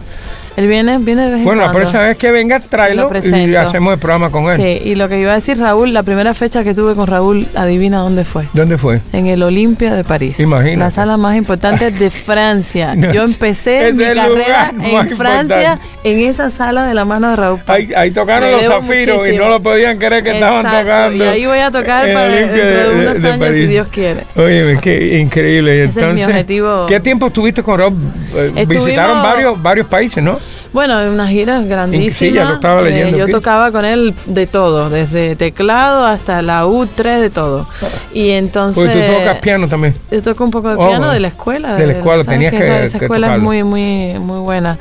Él 0.56 0.68
viene, 0.68 0.98
viene 0.98 1.24
de 1.24 1.30
vez 1.30 1.38
en 1.40 1.44
Bueno, 1.44 1.62
la 1.62 1.72
próxima 1.72 2.02
vez 2.02 2.16
que 2.16 2.30
venga, 2.30 2.60
tráelo 2.60 3.10
Lo 3.10 3.36
y 3.36 3.56
hacemos 3.56 3.94
el 3.94 3.98
programa 3.98 4.30
con 4.30 4.44
él. 4.44 4.56
Sí, 4.56 4.88
y 4.88 4.94
lo 4.94 5.08
que 5.08 5.18
iba 5.18 5.32
a 5.32 5.34
decir 5.34 5.58
Raúl, 5.58 5.92
la 5.92 6.04
primera 6.04 6.32
fecha 6.32 6.62
que 6.62 6.74
tuve 6.74 6.94
con 6.94 7.08
Raúl, 7.08 7.46
adivina 7.56 7.98
dónde 7.98 8.24
fue. 8.24 8.44
¿Dónde 8.52 8.78
fue? 8.78 9.00
En 9.12 9.26
el 9.26 9.42
Olimpia 9.42 9.94
de 9.94 10.04
París. 10.04 10.38
Imagínate. 10.38 10.76
La 10.76 10.90
sala 10.90 11.16
más 11.16 11.36
importante 11.36 11.90
de 11.90 12.10
Francia. 12.24 12.94
No, 12.94 13.12
Yo 13.12 13.24
empecé 13.24 13.88
es 13.88 13.96
mi 13.96 14.04
carrera 14.04 14.70
en 14.70 15.08
Francia, 15.10 15.72
importante. 15.74 15.88
en 16.04 16.20
esa 16.20 16.50
sala 16.52 16.86
de 16.86 16.94
la 16.94 17.04
mano 17.04 17.30
de 17.30 17.36
Raúl. 17.36 17.60
Ahí, 17.66 17.88
ahí 17.96 18.10
tocaron 18.12 18.50
Me 18.50 18.56
los 18.56 18.66
zafiros 18.66 19.26
y 19.26 19.36
no 19.36 19.48
lo 19.48 19.60
podían 19.60 19.98
creer 19.98 20.22
que 20.22 20.32
estaban 20.34 20.64
tocando. 20.64 21.16
Y 21.16 21.26
ahí 21.26 21.46
voy 21.46 21.58
a 21.58 21.70
tocar 21.72 22.12
para 22.12 22.28
dentro 22.28 22.56
de, 22.64 23.02
unos 23.02 23.24
años, 23.24 23.34
si 23.34 23.38
París. 23.38 23.70
Dios 23.70 23.88
quiere. 23.88 24.20
Oye, 24.36 24.78
qué 24.80 25.18
increíble. 25.18 25.84
Ese 25.84 25.90
es 25.90 25.96
mi 25.96 26.02
Entonces, 26.02 26.28
objetivo. 26.28 26.86
¿qué 26.86 27.00
tiempo 27.00 27.26
estuviste 27.26 27.62
con 27.62 27.78
Rob? 27.78 27.94
Eh, 28.36 28.64
Visitaron 28.68 29.22
varios, 29.22 29.60
varios 29.60 29.86
países, 29.88 30.22
¿no? 30.22 30.38
Bueno, 30.74 31.00
en 31.00 31.10
unas 31.10 31.30
giras 31.30 31.64
grandísimas. 31.66 32.14
Sí, 32.14 32.32
ya 32.32 32.44
lo 32.46 32.54
estaba 32.54 32.80
Eh, 32.80 32.84
leyendo 32.90 33.16
yo 33.16 33.28
tocaba 33.28 33.70
con 33.70 33.84
él 33.84 34.12
de 34.26 34.48
todo, 34.48 34.90
desde 34.90 35.36
teclado 35.36 36.04
hasta 36.04 36.42
la 36.42 36.66
U3, 36.66 37.20
de 37.20 37.30
todo. 37.30 37.66
Y 38.12 38.30
entonces... 38.30 38.84
Porque 38.84 39.00
tú 39.06 39.12
tocas 39.20 39.38
piano 39.38 39.68
también. 39.68 39.94
Yo 40.10 40.20
toco 40.20 40.42
un 40.42 40.50
poco 40.50 40.70
de 40.70 40.74
Oh, 40.74 40.88
piano 40.88 41.12
de 41.12 41.20
la 41.20 41.28
escuela. 41.28 41.76
De 41.76 41.86
la 41.86 41.92
escuela, 41.92 42.24
¿sabes 42.24 42.36
tenías 42.36 42.52
que 42.52 42.58
Esa, 42.58 42.82
esa 42.82 42.98
que 42.98 43.04
escuela 43.04 43.36
es 43.36 43.40
muy, 43.40 43.62
muy, 43.62 44.18
muy 44.18 44.40
buena. 44.40 44.76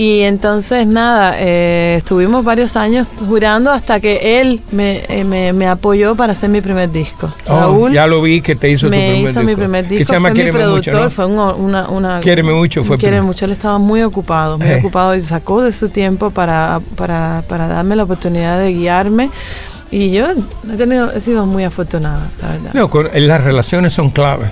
Y 0.00 0.20
entonces, 0.20 0.86
nada, 0.86 1.34
eh, 1.40 1.96
estuvimos 1.98 2.44
varios 2.44 2.76
años 2.76 3.08
jurando 3.28 3.72
hasta 3.72 3.98
que 3.98 4.40
él 4.40 4.60
me, 4.70 5.02
eh, 5.08 5.24
me, 5.24 5.52
me 5.52 5.66
apoyó 5.66 6.14
para 6.14 6.34
hacer 6.34 6.50
mi 6.50 6.60
primer 6.60 6.92
disco. 6.92 7.28
Oh, 7.48 7.58
Raúl 7.58 7.92
ya 7.94 8.06
lo 8.06 8.22
vi 8.22 8.40
que 8.40 8.54
te 8.54 8.68
hizo 8.70 8.86
tu 8.86 8.90
me 8.92 8.98
primer 8.98 9.16
hizo 9.30 9.40
disco. 9.40 9.42
mi 9.44 9.56
primer 9.56 9.84
Que 9.88 9.96
disco, 9.96 10.12
llama 10.12 10.28
fue 10.30 10.44
mi 10.44 10.52
productor, 10.52 10.94
Mucho, 10.94 11.02
¿no? 11.04 11.10
fue 11.10 11.26
un- 11.26 11.64
una, 11.64 11.88
una... 11.88 12.20
Quiéreme 12.20 12.52
Mucho 12.54 12.84
fue 12.84 12.96
Quiere 12.96 13.20
mucho, 13.22 13.44
él 13.44 13.50
estaba 13.50 13.78
muy 13.78 14.02
ocupado, 14.02 14.56
muy 14.56 14.68
Eh. 14.68 14.76
ocupado 14.78 15.16
y 15.16 15.22
sacó 15.22 15.62
de 15.62 15.72
su 15.72 15.88
tiempo 15.88 16.30
para, 16.30 16.78
para, 16.94 17.42
para 17.48 17.66
darme 17.66 17.96
la 17.96 18.04
oportunidad 18.04 18.60
de 18.60 18.72
guiarme. 18.74 19.30
Y 19.90 20.12
yo 20.12 20.28
he, 20.72 20.76
tenido, 20.76 21.10
he 21.12 21.18
sido 21.20 21.44
muy 21.44 21.64
afortunada, 21.64 22.30
la 22.40 22.48
verdad. 22.50 22.70
No, 22.72 22.88
con- 22.88 23.08
eh, 23.12 23.18
las 23.18 23.42
relaciones 23.42 23.94
son 23.94 24.10
claves. 24.10 24.50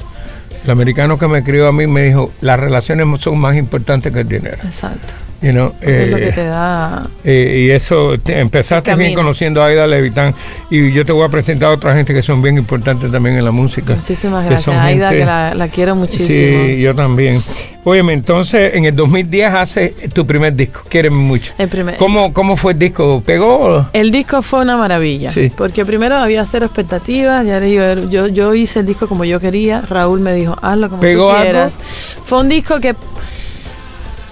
El 0.64 0.72
americano 0.72 1.16
que 1.18 1.28
me 1.28 1.44
crió 1.44 1.68
a 1.68 1.72
mí 1.72 1.86
me 1.86 2.02
dijo, 2.02 2.32
las 2.40 2.58
relaciones 2.58 3.06
son 3.20 3.38
más 3.38 3.54
importantes 3.54 4.12
que 4.12 4.20
el 4.22 4.28
dinero. 4.28 4.58
Exacto. 4.64 5.14
You 5.42 5.52
know, 5.52 5.72
es 5.82 6.08
lo 6.08 6.16
que 6.16 6.28
eh, 6.28 6.32
te 6.32 6.46
da... 6.46 7.06
eh, 7.22 7.64
y 7.66 7.70
eso, 7.70 8.16
te- 8.18 8.40
empezaste 8.40 8.94
bien 8.96 9.14
conociendo 9.14 9.62
a 9.62 9.66
Aida 9.66 9.86
Levitán 9.86 10.34
y 10.70 10.90
yo 10.92 11.04
te 11.04 11.12
voy 11.12 11.24
a 11.24 11.28
presentar 11.28 11.68
a 11.68 11.72
otra 11.72 11.94
gente 11.94 12.14
que 12.14 12.22
son 12.22 12.40
bien 12.40 12.56
importantes 12.56 13.12
también 13.12 13.36
en 13.36 13.44
la 13.44 13.50
música. 13.50 13.94
Muchísimas 13.94 14.44
que 14.44 14.50
gracias, 14.50 14.76
Aida, 14.76 15.08
gente- 15.08 15.20
que 15.20 15.26
la, 15.26 15.54
la 15.54 15.68
quiero 15.68 15.94
muchísimo. 15.94 16.64
Sí, 16.64 16.80
yo 16.80 16.94
también. 16.94 17.42
Óyeme, 17.84 18.14
entonces 18.14 18.74
en 18.74 18.86
el 18.86 18.96
2010 18.96 19.52
hace 19.54 19.88
tu 20.12 20.26
primer 20.26 20.54
disco, 20.56 20.80
Quiéreme 20.88 21.16
mucho. 21.18 21.52
El 21.58 21.68
primer- 21.68 21.96
¿Cómo, 21.96 22.32
¿Cómo 22.32 22.56
fue 22.56 22.72
el 22.72 22.78
disco? 22.78 23.22
¿Pegó? 23.24 23.86
El 23.92 24.10
disco 24.10 24.42
fue 24.42 24.60
una 24.62 24.76
maravilla, 24.76 25.30
Sí. 25.30 25.52
porque 25.56 25.84
primero 25.84 26.16
había 26.16 26.44
cero 26.46 26.66
expectativas, 26.66 27.44
ya 27.46 27.60
le 27.60 27.66
digo, 27.66 28.08
yo, 28.10 28.26
yo 28.26 28.54
hice 28.54 28.80
el 28.80 28.86
disco 28.86 29.06
como 29.06 29.24
yo 29.24 29.38
quería, 29.38 29.82
Raúl 29.82 30.20
me 30.20 30.32
dijo, 30.32 30.56
hazlo 30.62 30.88
como 30.88 31.00
¿Pegó 31.00 31.24
tú 31.28 31.30
algo? 31.30 31.42
quieras. 31.42 31.78
Fue 32.24 32.40
un 32.40 32.48
disco 32.48 32.80
que, 32.80 32.96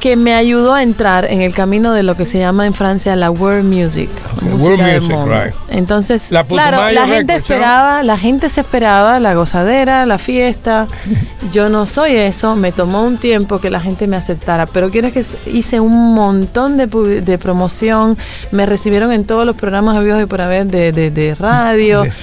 que 0.04 0.16
me 0.16 0.34
ayudó 0.34 0.74
a 0.74 0.82
entrar 0.82 1.24
en 1.24 1.40
el 1.40 1.54
camino 1.54 1.94
de 1.94 2.02
lo 2.02 2.14
que 2.14 2.26
se 2.26 2.38
llama 2.38 2.66
en 2.66 2.74
Francia 2.74 3.16
la 3.16 3.30
world 3.30 3.64
music. 3.64 4.10
Música 4.42 4.62
world 4.62 4.84
del 4.84 5.00
music, 5.00 5.16
mundo. 5.16 5.34
right. 5.42 5.54
Entonces, 5.70 6.30
La 6.30 6.44
claro, 6.44 6.90
la 6.90 7.06
gente 7.06 7.34
esperaba, 7.34 8.02
la 8.02 8.18
gente 8.18 8.50
se 8.50 8.60
esperaba 8.60 9.18
la 9.18 9.32
gozadera, 9.32 10.04
la 10.04 10.18
fiesta. 10.18 10.86
Yo 11.54 11.70
no 11.70 11.86
soy 11.86 12.16
eso, 12.16 12.54
me 12.54 12.70
tomó 12.70 13.02
un 13.02 13.16
tiempo 13.16 13.60
que 13.60 13.70
la 13.70 13.80
gente 13.80 14.06
me 14.06 14.16
aceptara, 14.18 14.66
pero 14.66 14.90
quiero 14.90 15.10
que 15.10 15.24
hice 15.46 15.80
un 15.80 16.12
montón 16.14 16.76
de, 16.76 16.86
de 17.22 17.38
promoción, 17.38 18.18
me 18.50 18.66
recibieron 18.66 19.10
en 19.10 19.24
todos 19.24 19.46
los 19.46 19.56
programas 19.56 19.96
habidos 19.96 20.22
y 20.22 20.26
por 20.26 20.42
haber 20.42 20.66
de, 20.66 20.92
de- 20.92 21.10
de 21.10 21.34
radio. 21.34 22.04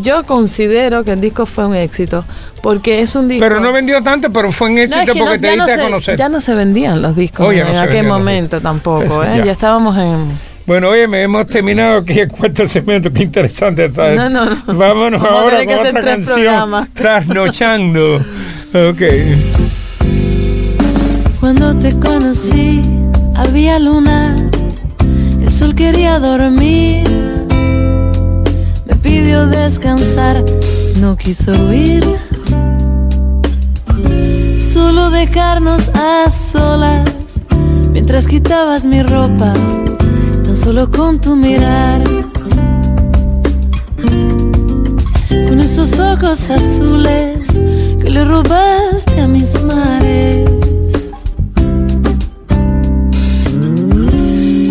Yo 0.00 0.24
considero 0.24 1.04
que 1.04 1.12
el 1.12 1.20
disco 1.20 1.46
fue 1.46 1.66
un 1.66 1.74
éxito, 1.76 2.24
porque 2.62 3.00
es 3.00 3.14
un 3.14 3.28
disco... 3.28 3.44
Pero 3.46 3.60
no 3.60 3.72
vendió 3.72 4.02
tanto, 4.02 4.30
pero 4.30 4.50
fue 4.50 4.68
un 4.68 4.74
No, 4.74 4.80
éxito 4.82 5.00
es 5.00 5.10
que 5.12 5.18
porque 5.20 5.36
no- 5.36 5.40
te 5.40 5.56
no 5.56 5.64
diste 5.66 5.72
a 5.72 5.76
se, 5.76 5.82
conocer. 5.82 6.16
ya 6.18 6.28
no 6.28 6.40
se 6.40 6.54
vendían 6.54 7.00
los 7.02 7.14
discos 7.16 7.46
Oh, 7.46 7.52
en 7.52 7.76
aquel 7.76 8.06
momento 8.06 8.60
tampoco, 8.60 9.22
¿eh? 9.24 9.34
Ya. 9.38 9.44
ya 9.46 9.52
estábamos 9.52 9.96
en... 9.96 10.54
Bueno, 10.66 10.88
oye, 10.88 11.06
me 11.06 11.22
hemos 11.22 11.46
terminado 11.46 11.98
aquí 11.98 12.18
el 12.20 12.28
cuarto 12.30 12.66
segmento. 12.66 13.12
Qué 13.12 13.24
interesante 13.24 13.84
está. 13.84 14.14
No, 14.14 14.30
no, 14.30 14.46
no. 14.46 14.62
Vámonos 14.74 15.20
Vamos 15.20 15.38
a 15.38 15.42
ahora 15.42 15.64
con 15.66 15.74
otra 15.74 16.00
canción. 16.00 16.34
programas. 16.36 16.88
Trasnochando. 16.94 18.16
Ok. 18.72 19.02
Cuando 21.38 21.74
te 21.76 21.98
conocí 21.98 22.80
había 23.36 23.78
luna, 23.78 24.36
el 25.42 25.50
sol 25.50 25.74
quería 25.74 26.18
dormir, 26.18 27.04
descansar, 29.22 30.44
no 31.00 31.16
quiso 31.16 31.52
huir, 31.52 32.04
solo 34.60 35.10
dejarnos 35.10 35.82
a 35.94 36.30
solas 36.30 37.40
mientras 37.92 38.26
quitabas 38.26 38.86
mi 38.86 39.02
ropa, 39.02 39.52
tan 40.44 40.56
solo 40.56 40.90
con 40.90 41.20
tu 41.20 41.36
mirar. 41.36 42.02
Con 45.48 45.60
esos 45.60 45.98
ojos 45.98 46.50
azules 46.50 47.48
que 48.00 48.10
le 48.10 48.24
robaste 48.24 49.20
a 49.20 49.28
mis 49.28 49.60
mares. 49.62 50.48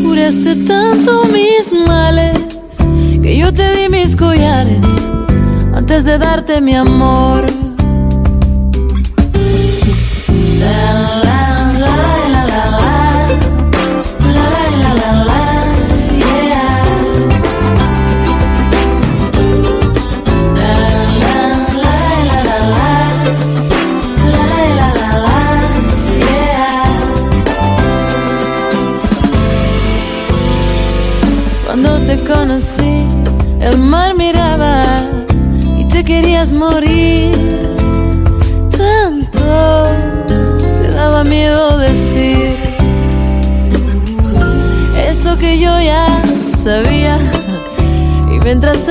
Curaste 0.04 0.56
tanto 0.68 1.24
mis 1.32 1.74
males 1.88 2.53
que 3.24 3.38
yo 3.38 3.54
te 3.54 3.78
di 3.78 3.88
mis 3.88 4.18
collares 4.18 4.86
antes 5.74 6.04
de 6.04 6.18
darte 6.18 6.60
mi 6.60 6.76
amor. 6.76 7.63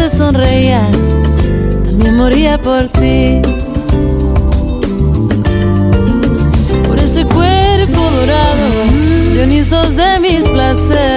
Te 0.02 0.08
sonreía, 0.08 0.90
también 1.84 2.16
moría 2.16 2.58
por 2.58 2.88
ti. 2.88 3.40
Por 6.88 6.98
ese 6.98 7.24
cuerpo 7.24 8.00
dorado, 8.18 8.68
Dionisos 9.32 9.94
de 9.94 10.18
mis 10.18 10.48
placeres. 10.48 11.11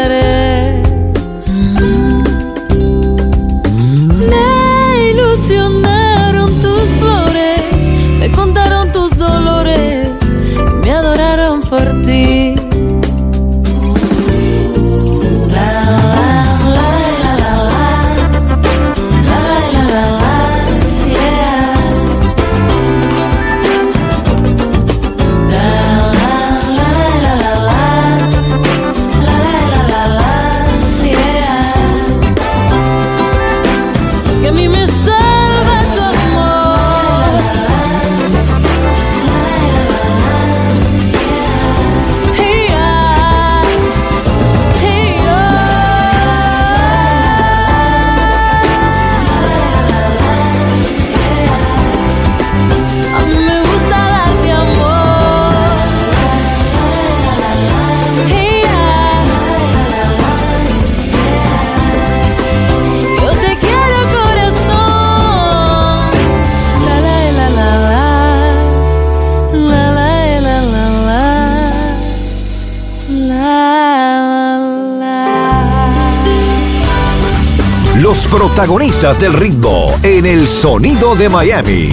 Protagonistas 79.05 79.19
del 79.19 79.33
ritmo 79.33 79.93
en 80.03 80.25
el 80.25 80.47
sonido 80.47 81.15
de 81.15 81.29
Miami. 81.29 81.89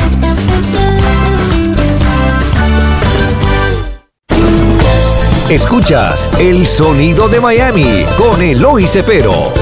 Escuchas 5.50 6.30
el 6.38 6.66
sonido 6.66 7.28
de 7.28 7.40
Miami 7.40 8.04
con 8.16 8.40
Eloy 8.40 8.86
Cepero. 8.86 9.52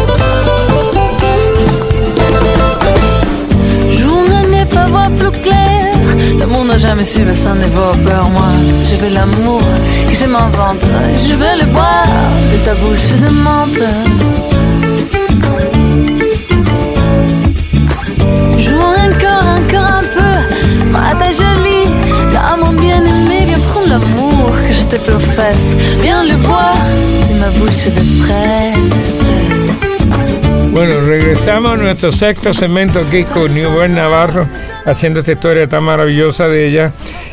J'ouvre 3.90 4.46
n'est 4.48 4.66
pas 4.66 4.86
voir 4.86 5.10
plus 5.10 5.32
clair. 5.42 5.92
Le 6.38 6.46
monde 6.46 6.68
n'a 6.68 6.78
jamais 6.78 7.04
su 7.04 7.20
personne 7.22 7.58
ne 7.58 7.66
va 7.66 7.92
peur. 8.06 8.28
Moi, 8.30 8.52
je 8.88 8.96
veux 8.96 9.12
l'amour 9.12 9.62
que 10.08 10.14
je 10.14 10.26
m'invente. 10.26 10.86
Je 11.28 11.34
veux 11.34 11.56
le 11.58 11.66
boire 11.72 12.06
de 12.52 12.58
ta 12.64 12.74
bouche 12.74 13.08
de 13.20 13.30
menthe. 13.44 14.49
De. 24.90 24.98
Bueno, 30.72 31.00
regresamos 31.06 31.72
a 31.72 31.76
nuestro 31.76 32.12
sexto 32.12 32.52
segmento 32.52 33.00
aquí 33.00 33.24
con 33.24 33.52
Newell 33.52 33.94
Navarro, 33.94 34.46
haciendo 34.84 35.20
esta 35.20 35.32
historia 35.32 35.68
tan 35.68 35.84
maravillosa 35.84 36.48
de 36.48 36.68
ella. 36.68 36.92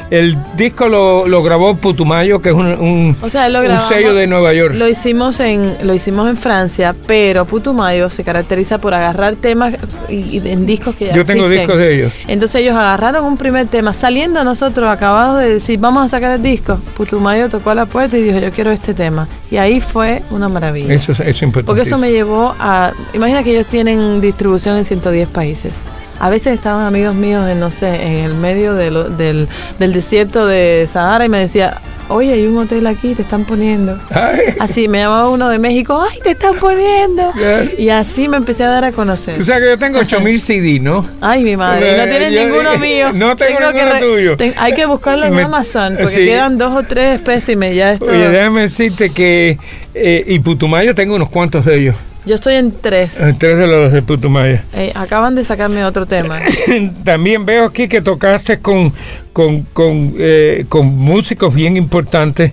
El 0.10 0.38
disco 0.56 0.88
lo, 0.88 1.28
lo 1.28 1.44
grabó 1.44 1.76
Putumayo, 1.76 2.42
que 2.42 2.50
es 2.50 2.56
un, 2.56 2.66
un- 2.68 3.18
O 3.22 3.30
sea, 3.30 3.50
lo 3.50 3.60
un 3.60 3.66
grabamos- 3.66 3.88
sello 3.90 4.14
de 4.14 4.26
Nueva 4.28 4.54
York. 4.54 4.74
Lo 4.76 4.88
hicimos 4.88 5.40
en 5.42 5.76
lo 5.84 5.94
hicimos 5.94 6.30
en 6.30 6.38
Francia, 6.38 6.96
pero 7.06 7.44
Putumayo 7.46 8.10
se 8.10 8.24
caracteriza 8.24 8.78
por 8.80 8.94
agarrar 8.94 9.36
temas 9.36 9.74
y, 10.08 10.38
y 10.38 10.42
en 10.46 10.66
discos 10.66 10.96
que 10.96 11.08
ya 11.08 11.14
Yo 11.14 11.26
tengo 11.26 11.44
existen. 11.48 11.68
discos 11.68 11.78
de 11.78 11.96
ellos. 11.96 12.14
Entonces 12.28 12.62
ellos 12.62 12.76
agarraron 12.76 13.26
un 13.26 13.38
primer 13.38 13.68
tema, 13.68 13.92
saliendo 13.92 14.44
nosotros 14.44 14.88
acabados 14.90 15.40
de 15.42 15.56
decir, 15.56 15.78
vamos 15.80 16.06
a 16.06 16.08
sacar 16.08 16.32
el 16.32 16.42
disco. 16.44 16.80
Putumayo 16.96 17.50
tocó 17.50 17.72
a 17.72 17.76
la 17.76 17.86
puerta 17.86 18.18
y 18.18 18.24
dijo, 18.24 18.40
yo 18.40 18.52
quiero 18.52 18.72
este 18.72 18.94
tema. 18.94 19.28
Y 19.52 19.58
ahí 19.58 19.82
fue 19.82 20.24
una 20.32 20.48
maravilla. 20.48 20.94
Eso, 20.94 21.12
es- 21.12 21.20
eso 21.20 21.30
es 21.30 21.42
importante. 21.44 21.68
Porque 21.68 21.82
eso 21.84 21.98
me 21.98 22.12
llevó 22.12 22.56
a... 22.60 22.92
Imagina 23.14 23.44
que 23.44 23.52
ellos 23.52 23.66
tienen 23.66 24.22
distribución 24.22 24.78
en 24.78 24.86
110 24.86 25.28
países. 25.30 25.74
A 26.20 26.30
veces 26.30 26.54
estaban 26.54 26.86
amigos 26.86 27.16
míos 27.16 27.48
en, 27.50 27.60
no 27.60 27.72
sé, 27.72 27.88
en 27.96 28.26
el 28.26 28.34
medio 28.36 28.74
de 28.74 28.92
lo- 28.92 29.10
del, 29.10 29.48
del 29.80 29.94
desierto 29.94 30.46
de 30.48 30.86
Sahara 30.88 31.26
y 31.26 31.30
me 31.30 31.40
decía, 31.40 31.78
oye, 32.10 32.34
hay 32.34 32.48
un 32.48 32.58
hotel 32.58 32.88
aquí, 32.88 33.14
te 33.16 33.22
están 33.22 33.44
poniendo. 33.44 34.00
Ay, 34.10 34.40
Así 34.60 34.88
me 34.88 35.00
llamaba 35.00 35.30
uno 35.30 35.50
de 35.50 35.60
México, 35.60 36.02
ay, 36.10 36.20
te 36.24 36.32
están 36.32 36.56
poniendo. 36.58 37.34
Y 37.78 37.90
así 37.90 38.28
me 38.28 38.38
empecé 38.38 38.64
a 38.64 38.70
dar 38.70 38.86
a 38.86 38.92
conocer. 38.92 39.36
Tú 39.38 39.44
sabes 39.44 39.64
que 39.64 39.70
yo 39.70 39.78
tengo 39.78 40.00
8000 40.00 40.40
CD, 40.40 40.80
¿no? 40.80 41.06
Ay, 41.22 41.44
mi 41.44 41.56
madre, 41.58 41.96
no 41.98 42.04
tienes 42.08 42.34
Yo- 42.34 42.44
ninguno 42.46 42.78
mío. 42.78 43.12
no 43.14 43.36
tengo 43.36 43.60
que 43.60 43.74
ninguno 43.84 44.00
tuyo. 44.00 44.38
ten- 44.38 44.54
hay 44.58 44.74
que 44.74 44.86
buscarlo 44.86 45.26
en 45.26 45.36
Me- 45.36 45.44
Amazon, 45.44 45.98
porque 46.00 46.16
sí. 46.16 46.26
quedan 46.26 46.58
dos 46.58 46.74
o 46.76 46.84
tres 46.84 47.16
espécimes. 47.16 47.76
Ya 47.76 47.92
esto. 47.92 48.10
Oye, 48.12 48.30
déjame 48.30 48.62
decirte 48.62 49.10
que. 49.12 49.58
eh, 49.94 50.24
y 50.28 50.40
Putumayo 50.40 50.96
tengo 50.96 51.16
unos 51.16 51.30
cuantos 51.30 51.66
de 51.66 51.76
ellos. 51.80 51.96
Yo 52.28 52.36
estoy 52.36 52.56
en 52.56 52.72
tres. 52.72 53.20
eh, 53.22 53.34
Tres 53.38 53.58
de 53.58 53.66
los 53.68 53.92
de 53.94 54.02
Putumayo. 54.02 54.60
Eh, 54.74 54.92
acaban 54.96 55.34
de 55.36 55.44
sacarme 55.44 55.84
otro 55.86 56.06
tema. 56.06 56.40
También 57.06 57.46
veo 57.46 57.66
aquí 57.66 57.88
que 57.88 58.02
tocaste 58.02 58.60
con, 58.60 58.92
con, 59.34 59.62
con, 59.74 60.14
eh, 60.18 60.66
con 60.68 60.88
músicos 60.88 61.54
bien 61.56 61.78
importantes 61.78 62.52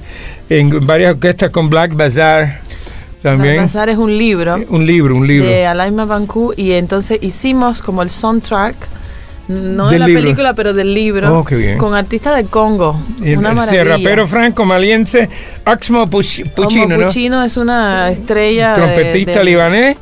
en 0.49 0.87
varias 0.87 1.15
orquestas 1.15 1.51
con 1.51 1.69
Black 1.69 1.95
Bazaar. 1.95 2.61
También. 3.21 3.57
Bazar 3.57 3.89
es 3.89 3.97
un 3.97 4.17
libro 4.19 4.61
Un 4.69 4.87
libro, 4.87 5.17
un 5.17 5.27
libro. 5.27 5.49
de 5.49 5.65
Alaima 5.67 6.05
Bancu 6.05 6.53
y 6.57 6.73
entonces 6.73 7.19
hicimos 7.23 7.81
como 7.81 8.03
el 8.03 8.11
soundtrack, 8.11 8.77
no 9.49 9.91
de 9.91 9.99
la 9.99 10.07
libro. 10.07 10.23
película, 10.23 10.55
pero 10.55 10.73
del 10.73 10.95
libro, 10.95 11.39
Oh, 11.41 11.45
qué 11.45 11.55
bien. 11.57 11.79
con 11.79 11.95
artistas 11.95 12.37
del 12.37 12.47
Congo. 12.47 12.99
Y 13.23 13.35
una 13.37 13.51
el- 13.51 13.55
maravilla. 13.57 13.85
rapero 13.85 14.27
franco 14.27 14.65
maliense 14.65 15.29
Axmo 15.65 16.07
Puch- 16.07 16.51
Puccino, 16.55 16.97
¿no? 16.97 17.05
Puccino 17.05 17.43
es 17.45 17.57
una 17.57 18.11
estrella. 18.11 18.71
de- 18.71 18.77
Trompetista 18.77 19.39
de- 19.41 19.45
libanés. 19.45 19.97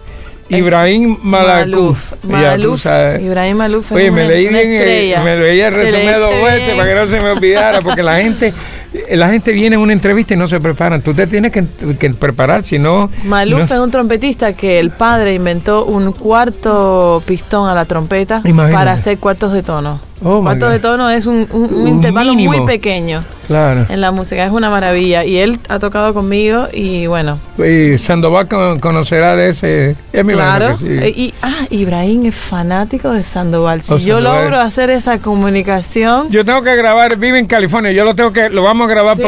Es- 0.49 0.59
Ibrahim 0.59 1.17
Malakuf. 1.23 2.13
Maluf. 2.25 2.85
Ibrahim 3.21 3.57
Maluf 3.57 3.93
Oye, 3.93 4.11
me 4.11 4.29
leí 4.29 4.49
bien, 4.49 4.57
estrella. 4.73 5.23
me 5.23 5.37
leí 5.39 5.61
el 5.61 5.75
resumen 5.75 6.21
dos 6.21 6.35
veces 6.45 6.75
para 6.75 6.89
que 6.89 6.95
no 6.95 7.07
se 7.07 7.21
me 7.21 7.31
olvidara, 7.31 7.81
porque 7.81 8.03
la 8.03 8.17
gente, 8.19 8.53
la 9.11 9.29
gente 9.31 9.53
viene 9.53 9.77
a 9.77 9.79
una 9.79 9.93
entrevista 9.93 10.35
y 10.35 10.37
no 10.37 10.47
se 10.49 10.61
preparan. 10.61 11.01
Tú 11.03 11.15
te 11.15 11.27
tienes 11.27 11.53
que, 11.53 11.65
que 11.99 12.11
preparar, 12.11 12.63
si 12.63 12.79
no. 12.79 13.11
Maluf 13.25 13.59
no- 13.61 13.65
es 13.65 13.71
un 13.81 13.91
trompetista 13.91 14.53
que 14.55 14.79
el 14.81 14.91
padre 14.91 15.35
inventó 15.35 15.85
un 15.85 16.13
cuarto 16.13 17.23
pistón 17.27 17.69
a 17.69 17.75
la 17.75 17.85
trompeta 17.85 18.43
Imagínate. 18.45 18.75
para 18.75 18.93
hacer 18.93 19.19
cuartos 19.19 19.53
de 19.53 19.63
tono. 19.63 19.99
Oh, 20.25 20.41
God. 20.43 20.57
de 20.57 20.79
tono 20.79 21.11
es 21.11 21.27
un, 21.27 21.47
un- 21.51 21.65
un 21.65 21.75
Un 21.83 21.89
intervalo 21.89 22.33
mínimo. 22.35 22.53
muy 22.57 22.67
pequeño 22.67 23.25
Claro. 23.49 23.87
en 23.89 24.01
la 24.01 24.13
música, 24.13 24.45
es 24.47 24.53
una 24.53 24.71
maravilla. 24.71 25.25
Y 25.25 25.39
él 25.39 25.59
ha 25.69 25.79
tocado 25.79 26.15
conmigo 26.15 26.69
y 26.73 27.07
bueno, 27.07 27.39
Y 27.59 27.99
Sandoval 27.99 28.49
con- 28.49 28.79
conocerá 28.81 29.35
de 29.37 29.49
ese. 29.51 29.97
Es 30.13 30.25
mi 30.25 30.33
claro. 30.35 30.77
sí. 30.77 30.87
Eh, 30.89 31.13
Y, 31.15 31.35
ah, 31.43 31.67
Ibrahim 31.71 32.27
es 32.27 32.35
fanático 32.35 33.11
de 33.11 33.23
Sandoval. 33.23 33.83
Si 33.83 33.93
Oh, 33.95 33.99
yo 33.99 34.15
Sandoval. 34.17 34.43
logro 34.45 34.61
hacer 34.61 34.91
esa 34.91 35.19
comunicación, 35.19 36.31
Yo 36.31 36.45
tengo 36.45 36.63
que 36.63 36.75
grabar, 36.77 37.17
vive 37.17 37.39
en 37.39 37.47
California, 37.47 37.93
yo 37.93 38.05
lo 38.05 38.15
tengo 38.15 38.33
que, 38.33 38.49
lo 38.51 38.63
vamos 38.63 38.87
a 38.87 38.91
grabar 38.91 39.17
Sí, 39.17 39.23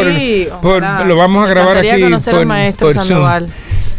por, 0.51 0.61
por- 0.61 0.83
ojalá. 0.85 1.05
lo 1.05 1.17
vamos 1.17 1.45
a 1.45 1.49
grabar 1.49 1.77
aquí 1.79 2.01
conocer 2.01 2.35
al 2.35 2.41
por, 2.41 2.47
maestro 2.47 2.87
por 2.89 2.95
Zoom. 2.95 3.07
Sandoval. 3.07 3.49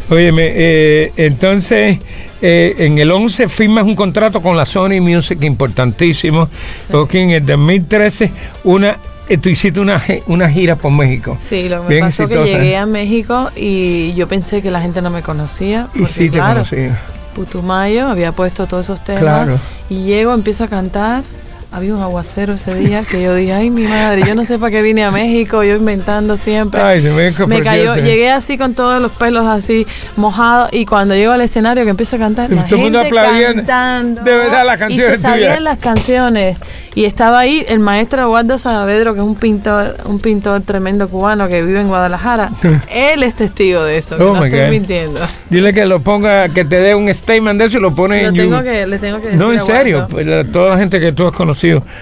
Óyeme, 0.09 0.51
eh, 0.53 1.11
entonces 1.17 1.97
eh, 2.41 2.75
en 2.79 2.97
el 2.97 3.11
11 3.11 3.47
firmas 3.47 3.83
un 3.85 3.95
contrato 3.95 4.41
con 4.41 4.57
la 4.57 4.65
Sony 4.65 5.01
Music 5.01 5.41
importantísimo, 5.43 6.49
porque 6.91 7.21
en 7.21 7.29
el 7.31 7.45
2013 7.45 8.31
una, 8.65 8.97
eh, 9.29 9.37
tú 9.37 9.49
hiciste 9.49 9.79
una, 9.79 10.01
una 10.27 10.49
gira 10.49 10.75
por 10.75 10.91
México. 10.91 11.37
Sí, 11.39 11.69
lo 11.69 11.77
que 11.77 11.83
me 11.83 11.89
Bien 11.89 12.05
pasó 12.05 12.27
que 12.27 12.43
llegué 12.43 12.77
a 12.77 12.85
México 12.85 13.51
y 13.55 14.13
yo 14.15 14.27
pensé 14.27 14.61
que 14.61 14.71
la 14.71 14.81
gente 14.81 15.01
no 15.01 15.09
me 15.09 15.21
conocía. 15.21 15.87
Y 15.95 16.05
sí 16.07 16.29
te 16.29 16.37
claro, 16.37 16.65
conocí. 16.65 16.89
Putumayo, 17.35 18.07
había 18.07 18.31
puesto 18.31 18.65
todos 18.67 18.85
esos 18.85 19.03
temas. 19.03 19.21
Claro. 19.21 19.59
Y 19.89 20.03
llego, 20.03 20.33
empiezo 20.33 20.63
a 20.65 20.67
cantar. 20.67 21.23
Había 21.71 21.93
un 21.93 22.01
aguacero 22.01 22.53
ese 22.53 22.73
día 22.75 23.03
que 23.09 23.21
yo 23.21 23.35
dije, 23.35 23.51
ay, 23.53 23.69
mi 23.69 23.83
madre, 23.85 24.23
yo 24.25 24.33
no 24.33 24.45
sé 24.45 24.57
para 24.57 24.71
qué 24.71 24.81
vine 24.81 25.03
a 25.03 25.11
México, 25.11 25.61
yo 25.63 25.75
inventando 25.75 26.37
siempre. 26.37 26.79
Ay, 26.81 27.01
se 27.01 27.09
me 27.11 27.31
me 27.47 27.61
cayó, 27.61 27.95
llegué 27.95 28.29
así 28.31 28.57
con 28.57 28.73
todos 28.73 29.01
los 29.01 29.11
pelos 29.11 29.45
así 29.45 29.85
mojados 30.15 30.69
y 30.71 30.85
cuando 30.85 31.15
llego 31.15 31.33
al 31.33 31.41
escenario 31.41 31.83
que 31.83 31.89
empiezo 31.89 32.15
a 32.15 32.19
cantar, 32.19 32.49
la 32.49 32.63
Todo 32.65 32.79
mundo 32.79 33.01
gente 33.03 33.15
cantando, 33.15 34.21
De 34.23 34.31
verdad, 34.33 34.65
las 34.65 34.75
y 34.75 34.79
canciones 34.79 35.11
se 35.11 35.17
sabían 35.27 35.49
tuyas. 35.57 35.61
las 35.61 35.79
canciones 35.79 36.57
y 36.95 37.03
estaba 37.03 37.39
ahí 37.39 37.65
el 37.67 37.79
maestro 37.79 38.21
Eduardo 38.21 38.57
Saavedro 38.57 39.13
que 39.13 39.19
es 39.19 39.25
un 39.25 39.35
pintor, 39.35 39.97
un 40.05 40.19
pintor 40.19 40.61
tremendo 40.61 41.09
cubano 41.09 41.49
que 41.49 41.61
vive 41.61 41.81
en 41.81 41.89
Guadalajara. 41.89 42.51
Él 42.89 43.21
es 43.23 43.35
testigo 43.35 43.83
de 43.83 43.97
eso, 43.97 44.15
que 44.17 44.23
Oh, 44.23 44.33
no 44.33 44.39
my 44.41 44.45
estoy 44.47 44.61
God. 44.61 44.69
mintiendo. 44.69 45.19
Dile 45.49 45.73
que 45.73 45.85
lo 45.85 45.99
ponga, 45.99 46.47
que 46.47 46.63
te 46.63 46.77
dé 46.79 46.95
un 46.95 47.13
statement 47.13 47.59
de 47.59 47.65
eso 47.65 47.79
y 47.79 47.81
lo 47.81 47.93
pone 47.93 48.21
Lo 48.23 48.29
en 48.29 48.35
tengo 48.35 48.57
you- 48.59 48.63
que, 48.63 48.87
le 48.87 48.97
tengo 48.97 49.17
que 49.17 49.23
decir 49.27 49.39
No, 49.41 49.51
en 49.51 49.59
serio, 49.59 50.07
pues, 50.09 50.25
la- 50.25 50.45
toda 50.45 50.71
la 50.71 50.77
gente 50.77 51.01
que 51.01 51.11
tú 51.11 51.27
has 51.27 51.33
conocido, 51.33 51.54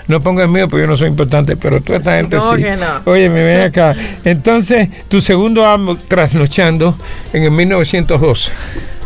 no 0.07 0.21
pongas 0.21 0.49
mío 0.49 0.67
porque 0.67 0.83
yo 0.83 0.87
no 0.87 0.97
soy 0.97 1.09
importante, 1.09 1.55
pero 1.57 1.81
toda 1.81 1.99
esta 1.99 2.15
gente 2.17 2.37
¿Cómo 2.37 2.55
sí. 2.55 2.63
que 2.63 2.75
no? 2.75 3.01
Oye, 3.05 3.29
me 3.29 3.43
ven 3.43 3.61
acá. 3.61 3.95
Entonces, 4.25 4.89
tu 5.07 5.21
segundo 5.21 5.65
álbum, 5.65 5.97
Trasnochando, 6.07 6.95
en 7.31 7.43
el 7.43 7.51
1912. 7.51 8.51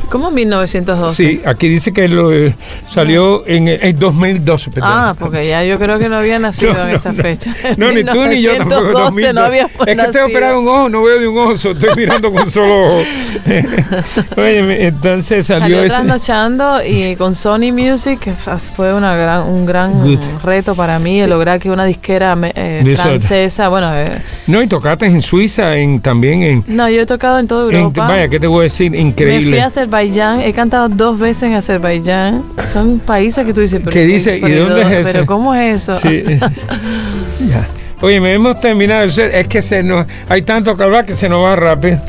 ¿Cómo 0.10 0.32
1912? 0.32 1.15
Sí, 1.15 1.41
aquí 1.46 1.67
dice 1.70 1.91
que 1.93 2.08
lo 2.08 2.32
eh, 2.34 2.56
salió 2.89 3.46
en, 3.48 3.67
el- 3.67 3.80
en 3.84 4.00
2012. 4.00 4.72
perdón. 4.72 4.89
Ah, 4.93 5.15
porque 5.17 5.48
ya 5.48 5.63
yo 5.63 5.78
creo 5.80 6.00
que 6.00 6.10
no 6.10 6.17
había 6.17 6.39
nacido 6.39 6.74
No, 6.78 6.82
en 6.84 6.89
no, 6.91 6.96
esa 6.96 7.12
no. 7.12 7.22
fecha. 7.24 7.56
No, 7.78 7.91
ni 7.91 8.04
tú 8.04 8.26
ni 8.26 8.41
yo 8.41 8.56
tampoco. 8.58 9.12
1912 9.12 9.34
no 9.34 9.41
2002. 9.41 9.46
había 9.46 9.63
es 9.63 9.72
que 9.98 10.02
estoy 10.06 10.22
operado 10.32 10.60
un 10.60 10.67
ojo, 10.67 10.89
no 10.89 11.04
veo 11.04 11.20
de 11.20 11.28
un 11.28 11.38
ojo, 11.38 11.52
estoy 11.54 11.76
mirando 11.96 12.32
con 12.32 12.50
solo 12.50 12.96
ojo. 13.00 13.04
Oye, 14.38 14.88
entonces 14.88 15.46
salió, 15.46 15.63
Salió 15.63 15.80
ese. 15.80 15.88
trasnochando 15.89 16.84
y 16.86 17.15
con 17.15 17.36
Sony 17.36 17.72
Music 17.74 18.20
que 18.20 18.32
fue 18.34 18.93
una 18.93 19.15
gran, 19.15 19.43
un 19.43 19.65
gran 19.65 20.00
Good. 20.00 20.20
reto 20.43 20.76
para 20.76 21.00
mí 21.00 21.20
el 21.22 21.30
lograr 21.30 21.60
que 21.60 21.70
una 21.70 21.86
disquera 21.86 22.38
eh, 22.56 22.96
francesa, 22.98 23.70
bueno, 23.70 23.91
eh, 23.96 24.22
No, 24.48 24.62
y 24.62 24.67
tocaste 24.67 25.06
en 25.06 25.22
Suiza, 25.22 25.76
en, 25.78 26.00
también 26.02 26.43
en, 26.43 26.63
no, 26.67 26.89
yo 26.89 27.02
he 27.02 27.06
tocado 27.06 27.39
en 27.39 27.48
toda 27.48 27.70
en- 27.70 27.76
Europa. 27.78 28.08
Vaya, 28.08 28.28
¿qué 28.28 28.39
te 28.39 28.48
voy 28.48 28.62
a 28.62 28.63
decir? 28.63 28.91
me 28.91 28.98
fui 28.98 29.08
Increíble. 29.08 29.62
a 29.62 29.70
Azerbaiyán, 29.98 30.42
he 30.42 30.54
cantado 30.54 30.90
dos 30.90 31.18
veces 31.18 31.44
en 31.44 31.56
Azerbaiyán. 31.56 32.44
Son 32.72 33.00
países 33.00 33.46
que 33.46 33.54
tú 33.54 33.62
dices, 33.62 33.80
pero 33.84 33.92
¿Qué 33.92 34.06
dice? 34.06 34.38
¿Y 34.38 34.42
de 34.42 34.60
dónde 34.60 34.82
es 34.82 34.92
ese? 34.92 35.12
Pero 35.12 35.26
¿cómo 35.26 35.56
es 35.56 35.84
eso? 35.84 36.00
Sí, 36.00 36.24
ya. 37.50 37.68
Oye, 38.02 38.20
me 38.22 38.32
hemos 38.34 38.60
terminado. 38.60 39.06
Es 39.06 39.48
que 39.48 39.62
se 39.64 39.82
nos, 39.82 40.06
hay 40.30 40.44
tanto 40.44 40.78
que 40.78 40.84
hablar 40.84 41.06
que 41.06 41.16
se 41.16 41.28
nos 41.28 41.44
va 41.44 41.56
rápido. 41.56 42.00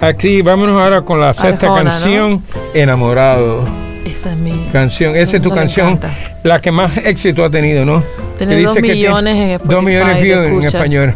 Aquí, 0.00 0.40
vámonos 0.40 0.80
ahora 0.80 1.02
con 1.02 1.20
la 1.20 1.34
sexta 1.34 1.66
Arjona, 1.66 1.82
¿no? 1.82 1.90
canción, 1.90 2.42
Enamorado. 2.74 3.64
Esa 4.04 4.32
es 4.32 4.38
mi. 4.38 4.68
Canción, 4.72 5.16
esa 5.16 5.36
es 5.36 5.42
tu 5.42 5.50
canción, 5.50 5.98
la 6.44 6.60
que 6.60 6.70
más 6.70 6.96
éxito 6.98 7.44
ha 7.44 7.50
tenido, 7.50 7.84
¿no? 7.84 8.04
Tiene 8.38 8.62
dos 8.62 8.76
que 8.76 8.82
millones 8.82 9.34
en 9.34 9.50
Spotify. 9.50 9.74
Dos 9.74 9.82
millones 9.82 10.20
de 10.20 10.22
de 10.22 10.48
views 10.48 10.62
en 10.62 10.68
español. 10.68 11.14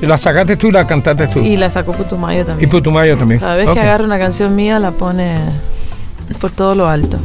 La 0.00 0.16
sacaste 0.16 0.56
tú 0.56 0.68
y 0.68 0.70
la 0.72 0.86
cantaste 0.86 1.26
tú. 1.26 1.40
Y 1.40 1.56
la 1.56 1.68
sacó 1.68 1.92
Putumayo 1.92 2.42
Y 2.42 2.44
también. 2.44 2.70
Putumayo 2.70 3.16
también. 3.16 3.40
Cada 3.40 3.56
vez 3.56 3.68
que 3.68 3.80
agarra 3.80 4.04
una 4.04 4.18
canción 4.18 4.54
mía 4.56 4.78
la 4.78 4.92
pone 4.92 5.36
por 6.40 6.50
todo 6.50 6.74
lo 6.74 6.88
alto. 6.88 7.18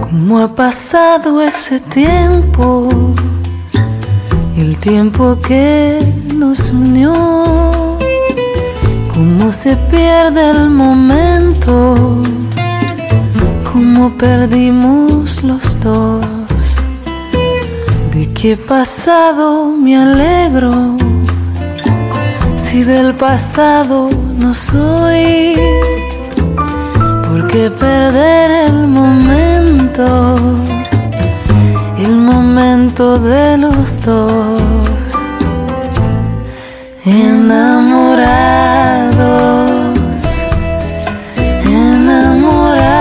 ¿Cómo 0.00 0.40
ha 0.40 0.54
pasado 0.54 1.40
ese 1.40 1.80
tiempo? 1.80 2.88
El 4.56 4.76
tiempo 4.78 5.38
que 5.40 6.00
nos 6.34 6.70
unió. 6.70 7.12
¿Cómo 9.14 9.52
se 9.52 9.76
pierde 9.76 10.50
el 10.50 10.70
momento? 10.70 11.94
¿Cómo 13.72 14.10
perdimos 14.16 15.44
los 15.44 15.80
dos? 15.80 16.24
¿De 18.12 18.32
qué 18.32 18.56
pasado 18.56 19.66
me 19.66 19.96
alegro? 19.96 20.96
Del 22.84 23.14
pasado 23.14 24.08
no 24.38 24.54
soy. 24.54 25.52
¿Por 27.28 27.48
qué 27.48 27.70
perder 27.70 28.68
el 28.68 28.86
momento? 28.86 30.36
El 31.98 32.16
momento 32.16 33.18
de 33.18 33.58
los 33.58 34.00
dos. 34.00 34.62
Enamorados. 37.04 38.28
Enamorados. 41.64 42.98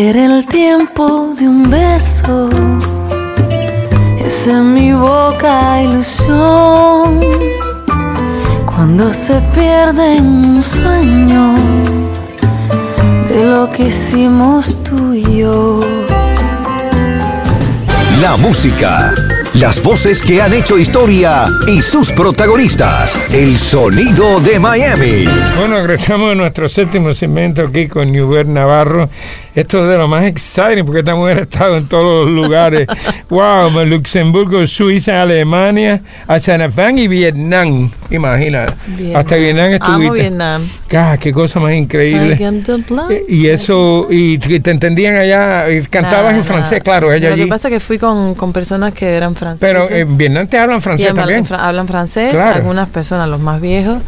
Perder 0.00 0.16
el 0.16 0.46
tiempo 0.46 1.34
de 1.38 1.46
un 1.46 1.68
beso 1.68 2.48
es 4.24 4.46
en 4.46 4.72
mi 4.72 4.92
boca 4.92 5.82
ilusión. 5.82 7.20
Cuando 8.64 9.12
se 9.12 9.38
pierde 9.54 10.16
en 10.16 10.24
un 10.24 10.62
sueño 10.62 11.54
de 13.28 13.44
lo 13.44 13.70
que 13.72 13.88
hicimos 13.88 14.74
tú 14.84 15.12
y 15.12 15.40
yo. 15.40 15.80
La 18.22 18.38
música, 18.38 19.12
las 19.52 19.82
voces 19.82 20.22
que 20.22 20.40
han 20.40 20.54
hecho 20.54 20.78
historia 20.78 21.44
y 21.68 21.82
sus 21.82 22.10
protagonistas. 22.12 23.18
El 23.30 23.58
sonido 23.58 24.40
de 24.40 24.58
Miami. 24.58 25.26
Bueno, 25.58 25.76
regresamos 25.76 26.32
a 26.32 26.34
nuestro 26.34 26.70
séptimo 26.70 27.12
segmento 27.12 27.60
aquí 27.66 27.86
con 27.86 28.10
Newbert 28.10 28.48
Navarro. 28.48 29.10
Esto 29.54 29.82
es 29.82 29.88
de 29.90 29.98
lo 29.98 30.06
más 30.08 30.24
exciting 30.24 30.84
porque 30.84 31.00
esta 31.00 31.14
mujer 31.14 31.38
ha 31.38 31.42
estado 31.42 31.76
en 31.76 31.86
todos 31.88 32.26
los 32.26 32.34
lugares. 32.44 32.86
wow, 33.28 33.70
Luxemburgo, 33.84 34.66
Suiza, 34.66 35.22
Alemania, 35.22 36.00
Azerbaiyán 36.28 36.98
y 36.98 37.08
Vietnam. 37.08 37.90
Imagina, 38.10 38.66
Vietnam. 38.86 39.16
hasta 39.20 39.36
Vietnam 39.36 39.66
estuviste. 39.72 40.04
Amo 40.06 40.12
Vietnam. 40.12 40.62
Ah, 40.96 41.16
qué 41.20 41.32
cosa 41.32 41.60
más 41.60 41.72
increíble. 41.74 42.38
Eh, 42.40 43.24
Y 43.28 43.46
eso, 43.48 44.06
y 44.10 44.38
te 44.38 44.70
entendían 44.70 45.16
allá, 45.16 45.70
y 45.70 45.82
cantabas 45.82 46.34
en 46.34 46.44
francés, 46.44 46.82
claro, 46.82 47.12
ella 47.12 47.28
Lo 47.28 47.34
allí. 47.34 47.44
que 47.44 47.48
pasa 47.48 47.68
es 47.68 47.74
que 47.74 47.80
fui 47.80 47.98
con, 47.98 48.34
con 48.34 48.52
personas 48.52 48.92
que 48.94 49.08
eran 49.14 49.34
franceses. 49.34 49.60
Pero 49.60 49.90
en 49.90 50.16
Vietnam 50.16 50.46
te 50.48 50.58
hablan 50.58 50.80
francés 50.80 51.12
también. 51.14 51.44
hablan 51.52 51.86
francés, 51.86 52.30
Claro. 52.32 52.56
algunas 52.56 52.88
personas, 52.88 53.28
los 53.28 53.40
más 53.40 53.60
viejos. 53.60 53.98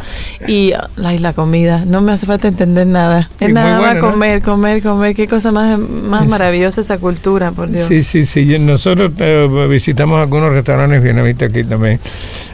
Y 0.47 0.73
ay, 1.03 1.17
la 1.19 1.33
comida, 1.33 1.83
no 1.85 2.01
me 2.01 2.11
hace 2.11 2.25
falta 2.25 2.47
entender 2.47 2.87
nada. 2.87 3.29
Es 3.39 3.49
nada 3.49 3.77
bueno, 3.79 3.93
más 3.93 3.95
¿no? 4.03 4.11
comer, 4.11 4.41
comer, 4.41 4.81
comer. 4.83 5.15
Qué 5.15 5.27
cosa 5.33 5.51
más, 5.51 5.79
más 5.79 6.27
maravillosa 6.27 6.81
esa 6.81 6.99
cultura, 6.99 7.51
por 7.51 7.67
Dios. 7.67 7.87
Sí, 7.87 8.03
sí, 8.03 8.23
sí. 8.23 8.59
Nosotros 8.59 9.13
eh, 9.17 9.67
visitamos 9.67 10.21
algunos 10.21 10.51
restaurantes 10.51 11.01
vietnamitas 11.01 11.49
aquí 11.49 11.63
también. 11.63 11.99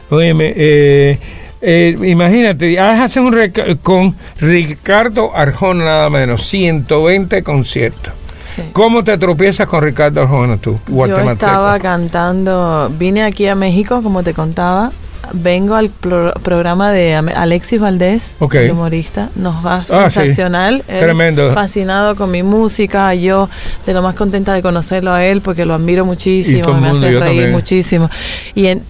Óyeme, 0.10 0.54
eh, 0.56 1.20
eh, 1.62 1.98
imagínate, 2.06 2.80
haces 2.80 3.22
un 3.22 3.36
con 3.84 4.16
Ricardo 4.40 5.36
Arjona 5.36 5.84
nada 5.84 6.10
menos, 6.10 6.48
120 6.48 7.44
conciertos. 7.44 8.14
Sí. 8.42 8.62
¿Cómo 8.72 9.04
te 9.04 9.18
tropiezas 9.18 9.68
con 9.68 9.84
Ricardo 9.84 10.22
Arjona 10.22 10.56
tú, 10.56 10.80
Yo 10.88 11.06
estaba 11.06 11.78
cantando, 11.80 12.90
vine 12.98 13.24
aquí 13.24 13.46
a 13.48 13.56
México, 13.56 14.02
como 14.02 14.24
te 14.24 14.34
contaba, 14.34 14.94
vengo 15.34 15.76
al 15.76 15.90
pro- 15.90 16.34
programa 16.44 16.92
de 16.92 17.16
Alexis 17.16 17.80
Valdés, 17.80 18.36
el 18.54 18.72
humorista. 18.72 19.30
Nos 19.36 19.66
va 19.66 19.86
Ah, 19.92 20.10
sí. 20.10 20.20
sensacional. 20.20 20.84
Él 20.88 21.00
Tremendo. 21.00 21.52
Fascinado 21.54 22.16
con 22.16 22.32
mi 22.32 22.44
música. 22.44 23.14
Yo 23.16 23.50
de 23.86 23.94
lo 23.94 24.02
más 24.02 24.16
contenta 24.16 24.54
de 24.54 24.62
conocerlo 24.62 25.12
a 25.12 25.24
él 25.26 25.42
porque 25.42 25.66
lo 25.66 25.74
admiro 25.74 26.06
muchísimo. 26.06 26.62
todo 26.64 26.76
me 26.76 26.90
mundo, 26.92 27.08
hace 27.08 27.20
reír 27.20 27.20
también. 27.20 27.52
muchísimo. 27.52 28.10
Y 28.56 28.68
en 28.68 28.84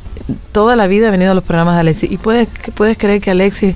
toda 0.51 0.75
la 0.75 0.85
vida 0.87 1.07
he 1.07 1.11
venido 1.11 1.31
a 1.31 1.33
los 1.33 1.43
programas 1.43 1.75
de 1.75 1.81
Alexis. 1.81 2.11
Y 2.11 2.17
puedes, 2.17 2.47
puedes 2.75 2.97
creer 2.97 3.19
que 3.21 3.31
Alexis, 3.31 3.75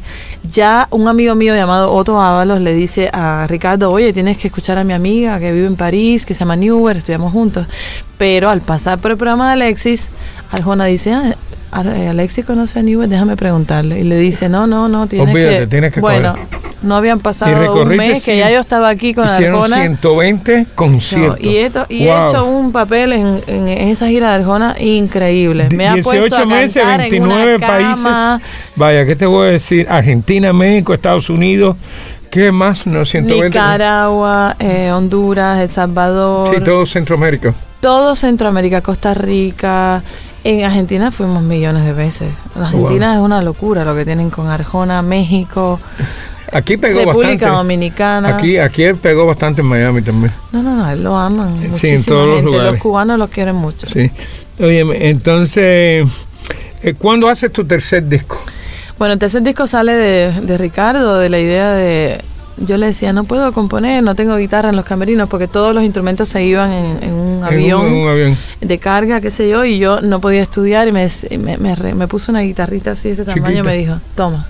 ya 0.51 0.87
un 0.91 1.07
amigo 1.07 1.33
mío 1.35 1.55
llamado 1.55 1.91
Otto 1.91 2.21
Ábalos 2.21 2.61
le 2.61 2.73
dice 2.73 3.09
a 3.11 3.45
Ricardo, 3.47 3.89
oye, 3.91 4.13
tienes 4.13 4.37
que 4.37 4.47
escuchar 4.49 4.77
a 4.77 4.83
mi 4.83 4.93
amiga 4.93 5.39
que 5.39 5.51
vive 5.51 5.65
en 5.65 5.75
París, 5.75 6.25
que 6.25 6.33
se 6.33 6.41
llama 6.41 6.55
Newer, 6.55 6.97
estudiamos 6.97 7.31
juntos. 7.33 7.65
Pero 8.19 8.49
al 8.49 8.61
pasar 8.61 8.99
por 8.99 9.11
el 9.11 9.17
programa 9.17 9.47
de 9.47 9.53
Alexis, 9.53 10.09
Arjona 10.51 10.85
dice, 10.85 11.13
ah, 11.13 11.35
Alexis 11.81 12.45
conoce 12.45 12.79
a 12.79 12.83
Newer, 12.83 13.07
déjame 13.09 13.35
preguntarle. 13.35 13.99
Y 13.99 14.03
le 14.03 14.17
dice, 14.17 14.49
no, 14.49 14.67
no, 14.67 14.87
no, 14.87 15.07
tienes 15.07 15.33
que... 15.33 15.67
tienes 15.67 15.93
que 15.93 15.99
bueno, 16.01 16.35
no 16.81 16.95
habían 16.97 17.19
pasado 17.19 17.81
un 17.81 17.87
mes 17.89 18.25
que 18.25 18.37
ya 18.37 18.51
yo 18.51 18.59
estaba 18.59 18.89
aquí 18.89 19.13
con 19.13 19.25
Hicieron 19.25 19.55
Arjona. 19.55 19.77
120 19.77 20.57
No, 20.59 20.65
conciertos. 20.75 21.39
y 21.39 21.57
esto, 21.57 21.85
y 21.87 22.05
Wow. 22.05 22.13
he 22.13 22.27
hecho 22.29 22.45
un 22.45 22.71
papel 22.73 23.13
en, 23.13 23.41
en 23.47 23.67
esa 23.69 24.07
gira 24.09 24.29
de 24.31 24.35
Arjona 24.43 24.75
increíble. 24.79 25.69
Me 25.73 25.87
ha 25.87 25.93
18 25.93 26.19
puesto 26.19 26.41
a 26.41 26.45
meses, 26.45 26.81
cantar 26.83 26.99
29 27.09 27.41
en 27.51 27.57
una 27.57 27.67
países. 27.67 28.03
cama. 28.03 28.41
Vaya, 28.75 29.05
¿qué 29.05 29.15
te 29.15 29.25
voy 29.25 29.47
a 29.47 29.51
decir? 29.51 29.87
Argentina, 29.89 30.51
México, 30.51 30.93
Estados 30.93 31.29
Unidos. 31.29 31.77
¿Qué 32.29 32.51
más? 32.51 32.85
No, 32.87 33.05
120. 33.05 33.47
Nicaragua, 33.49 34.55
eh, 34.59 34.91
Honduras, 34.91 35.61
El 35.61 35.69
Salvador, 35.69 36.53
Sí, 36.53 36.61
todo 36.63 36.85
Centroamérica. 36.85 37.53
todo 37.79 38.15
Centroamérica, 38.15 38.81
Costa 38.81 39.13
Rica. 39.13 40.01
En 40.43 40.63
Argentina 40.63 41.11
fuimos 41.11 41.41
millones 41.41 41.85
de 41.85 41.93
veces. 41.93 42.31
En 42.55 42.63
Argentina 42.63 43.15
es 43.15 43.21
una 43.21 43.41
locura 43.41 43.85
lo 43.85 43.95
que 43.95 44.03
tienen 44.03 44.29
con 44.29 44.49
Arjona, 44.49 45.01
México, 45.01 45.79
Aquí 46.53 46.77
pegó 46.77 46.99
República 46.99 47.31
bastante. 47.31 47.57
Dominicana. 47.57 48.37
Aquí, 48.37 48.57
aquí 48.59 48.83
él 48.83 48.95
pegó 48.97 49.25
bastante 49.25 49.61
en 49.61 49.67
Miami 49.67 50.03
también. 50.03 50.31
No, 50.51 50.61
no, 50.61 50.75
no, 50.75 50.91
él 50.91 51.03
lo 51.03 51.17
aman. 51.17 51.57
Sí, 51.57 51.63
en 51.65 51.71
muchísima 51.71 52.05
todos 52.05 52.27
los 52.27 52.43
lugares. 52.43 52.73
Los 52.73 52.81
cubanos 52.81 53.17
lo 53.17 53.27
quieren 53.27 53.55
mucho. 53.55 53.87
Sí. 53.87 54.11
Oye, 54.59 55.09
entonces, 55.09 56.07
eh, 56.83 56.93
¿cuándo 56.95 57.27
haces 57.27 57.51
tu 57.51 57.65
tercer 57.65 58.07
disco? 58.07 58.39
Bueno, 58.99 59.13
el 59.13 59.19
tercer 59.19 59.41
disco 59.41 59.65
sale 59.65 59.93
de, 59.93 60.41
de 60.41 60.57
Ricardo, 60.59 61.17
de 61.17 61.29
la 61.29 61.39
idea 61.39 61.71
de... 61.71 62.21
Yo 62.57 62.77
le 62.77 62.85
decía, 62.87 63.13
no 63.13 63.23
puedo 63.23 63.51
componer, 63.51 64.03
no 64.03 64.13
tengo 64.15 64.37
guitarra 64.37 64.69
en 64.69 64.75
los 64.75 64.85
camerinos 64.85 65.27
porque 65.27 65.47
todos 65.47 65.73
los 65.73 65.83
instrumentos 65.83 66.29
se 66.29 66.43
iban 66.43 66.71
en, 66.71 67.03
en 67.03 67.13
un 67.13 67.43
avión 67.43 67.81
un, 67.81 67.87
en 67.87 67.93
un 67.93 68.09
avión. 68.09 68.37
de 68.61 68.77
carga, 68.77 69.21
qué 69.21 69.31
sé 69.31 69.49
yo, 69.49 69.65
y 69.65 69.79
yo 69.79 70.01
no 70.01 70.19
podía 70.21 70.43
estudiar 70.43 70.87
y 70.87 70.91
me, 70.91 71.07
me, 71.39 71.57
me 71.57 71.73
re- 71.75 71.95
me 71.95 72.07
puso 72.07 72.31
una 72.31 72.41
guitarrita 72.41 72.91
así 72.91 73.09
de 73.09 73.21
este 73.21 73.25
tamaño 73.25 73.59
y 73.59 73.63
me 73.63 73.75
dijo, 73.77 73.95
toma, 74.15 74.45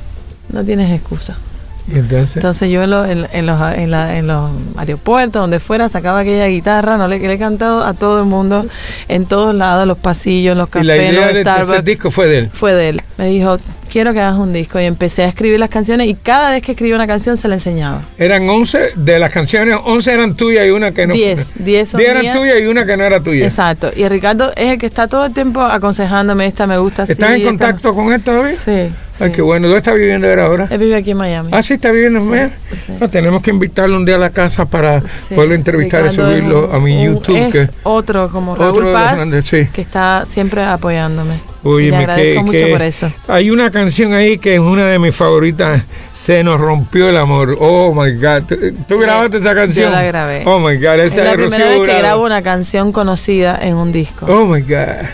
no 0.51 0.63
tienes 0.65 0.91
excusa. 0.91 1.37
Y 1.85 1.97
entonces, 1.97 2.37
Entonces 2.37 2.69
yo 2.69 2.83
en, 2.83 2.89
lo- 2.91 3.05
en- 3.05 3.27
en 3.31 3.45
los, 3.45 3.59
en, 3.73 3.91
la- 3.91 4.17
en 4.17 4.27
los 4.27 4.51
aeropuertos, 4.77 5.41
donde 5.41 5.59
fuera, 5.61 5.87
sacaba 5.89 6.19
aquella 6.19 6.47
guitarra, 6.47 6.97
no 6.97 7.07
le, 7.07 7.19
le 7.19 7.33
he 7.33 7.37
cantado 7.39 7.83
a 7.83 7.93
todo 7.93 8.19
el 8.19 8.25
mundo, 8.25 8.65
en 9.07 9.25
todos 9.25 9.55
lados, 9.55 9.87
los 9.87 9.97
pasillos, 9.97 10.57
los 10.57 10.67
y 10.67 10.71
cafés, 10.71 10.87
la 10.87 10.95
idea 10.97 11.29
los 11.31 11.37
Starbucks 11.39 11.83
disco 11.85 12.11
fue 12.11 12.27
de 12.27 12.37
él. 12.39 12.49
fue 12.51 12.73
de 12.73 12.89
él. 12.89 13.01
Me 13.17 13.27
dijo, 13.27 13.57
quiero 13.93 14.11
que 14.11 14.19
hagas 14.19 14.39
un 14.39 14.51
disco. 14.51 14.79
Y 14.79 14.85
empecé 14.85 15.23
a 15.23 15.27
escribir 15.27 15.59
las 15.59 15.69
canciones 15.69 16.07
y 16.07 16.15
cada 16.15 16.49
vez 16.49 16.63
que 16.63 16.71
escribía 16.71 16.95
una 16.95 17.05
canción 17.05 17.37
se 17.37 17.47
la 17.47 17.53
enseñaba. 17.53 18.01
Eran 18.17 18.49
11 18.49 18.93
de 18.95 19.19
las 19.19 19.31
canciones, 19.31 19.77
11 19.85 20.11
eran 20.13 20.35
tuyas 20.35 20.65
y 20.65 20.69
una 20.71 20.91
que 20.91 21.05
no. 21.05 21.13
Diez, 21.13 21.53
diez 21.55 21.89
son 21.91 21.99
10 21.99 22.09
eran 22.09 22.33
tuyas 22.35 22.59
y 22.59 22.65
una 22.65 22.85
que 22.87 22.97
no 22.97 23.03
era 23.03 23.19
tuya. 23.21 23.45
Exacto. 23.45 23.91
Y 23.95 24.07
Ricardo 24.07 24.51
es 24.55 24.71
el 24.73 24.79
que 24.79 24.87
está 24.87 25.07
todo 25.07 25.25
el 25.27 25.33
tiempo 25.33 25.61
aconsejándome, 25.61 26.47
esta 26.47 26.65
me 26.65 26.77
gusta. 26.79 27.03
¿Estás 27.03 27.29
en 27.29 27.35
esta- 27.37 27.47
contacto 27.49 27.93
con 27.93 28.11
él 28.11 28.21
todavía? 28.23 28.51
Sí. 28.55 28.71
Ay, 28.71 29.29
sí. 29.29 29.31
qué 29.35 29.41
bueno. 29.43 29.67
¿Dónde 29.67 29.77
está 29.77 29.93
viviendo 29.93 30.27
él 30.27 30.39
ahora? 30.39 30.67
Él 30.71 30.79
vive 30.79 30.95
aquí 30.95 31.11
en 31.11 31.17
Miami. 31.17 31.49
Ah, 31.51 31.61
sí, 31.61 31.75
está 31.75 31.91
viviendo 31.91 32.17
en 32.17 32.25
Sí, 32.25 32.31
Miami. 32.31 32.51
sí. 32.75 32.93
No, 32.99 33.09
tenemos 33.11 33.43
que 33.43 33.51
invitarlo 33.51 33.95
un 33.97 34.05
día 34.05 34.15
a 34.15 34.17
la 34.17 34.31
casa 34.31 34.65
para 34.65 35.01
poderlo 35.35 35.53
entrevistar 35.53 36.01
Ricardo 36.03 36.31
y 36.31 36.35
subirlo 36.39 36.67
un- 36.69 36.75
a 36.75 36.79
mi 36.79 37.07
un- 37.07 37.13
YouTube. 37.15 37.37
Es 37.37 37.51
que- 37.51 37.69
otro 37.83 38.29
como 38.29 38.53
Otro 38.53 38.71
Raúl 38.71 38.83
los 38.85 38.93
Paz, 38.93 39.15
grandes, 39.17 39.45
sí. 39.45 39.67
que 39.71 39.81
está 39.81 40.25
siempre 40.25 40.63
apoyándome. 40.63 41.35
Oye, 41.63 41.89
le 41.91 41.95
agradezco 41.95 42.39
que- 42.41 42.45
mucho 42.45 42.65
que 42.65 42.71
por 42.71 42.81
eso. 42.81 43.11
Hay 43.27 43.49
una 43.49 43.71
canción 43.71 44.13
ahí 44.13 44.37
que 44.37 44.55
es 44.55 44.59
una 44.59 44.85
de 44.87 44.99
mis 44.99 45.15
favoritas. 45.15 45.81
Se 46.11 46.43
nos 46.43 46.59
rompió 46.59 47.07
el 47.09 47.17
amor. 47.17 47.57
Oh 47.59 47.93
my 47.93 48.11
God. 48.15 48.43
¿Tú- 48.47 48.55
¿Tú 48.87 48.95
Yo- 48.95 48.99
grabaste 48.99 49.37
esa 49.37 49.55
canción? 49.55 49.85
yo 49.85 49.91
la 49.91 50.03
grabé. 50.03 50.43
Oh 50.45 50.59
my 50.59 50.75
God. 50.77 50.99
Es 50.99 51.13
Esa 51.13 51.23
la 51.23 51.31
de 51.31 51.37
primera 51.37 51.65
Rocío 51.65 51.81
vez 51.81 51.89
que 51.91 51.97
grabo 51.99 52.23
una 52.25 52.41
canción 52.41 52.91
conocida 52.91 53.57
en 53.61 53.75
un 53.75 53.91
disco. 53.91 54.25
Oh 54.27 54.45
my 54.45 54.61
God. 54.61 55.07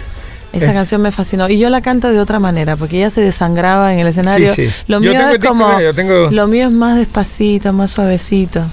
Esa 0.52 0.72
Es- 0.72 0.76
canción 0.76 1.04
me 1.04 1.12
fascinó. 1.12 1.48
Y 1.48 1.60
yo 1.60 1.70
la 1.70 1.82
canto 1.82 2.12
de 2.12 2.20
otra 2.20 2.40
manera, 2.40 2.76
porque 2.76 2.98
ella 2.98 3.12
se 3.12 3.22
desangraba 3.22 3.94
en 3.94 4.00
el 4.00 4.08
escenario. 4.08 4.54
Sí, 4.56 4.68
sí. 4.68 4.74
Lo 4.88 5.00
mío 5.00 5.12
es 5.12 5.30
disco 5.40 5.50
como. 5.50 5.78
ella, 5.80 5.94
tengo- 5.94 6.32
Lo 6.32 6.48
mío 6.48 6.66
es 6.66 6.74
más 6.74 6.98
despacito, 6.98 7.72
más 7.74 7.92
suavecito. 7.92 8.64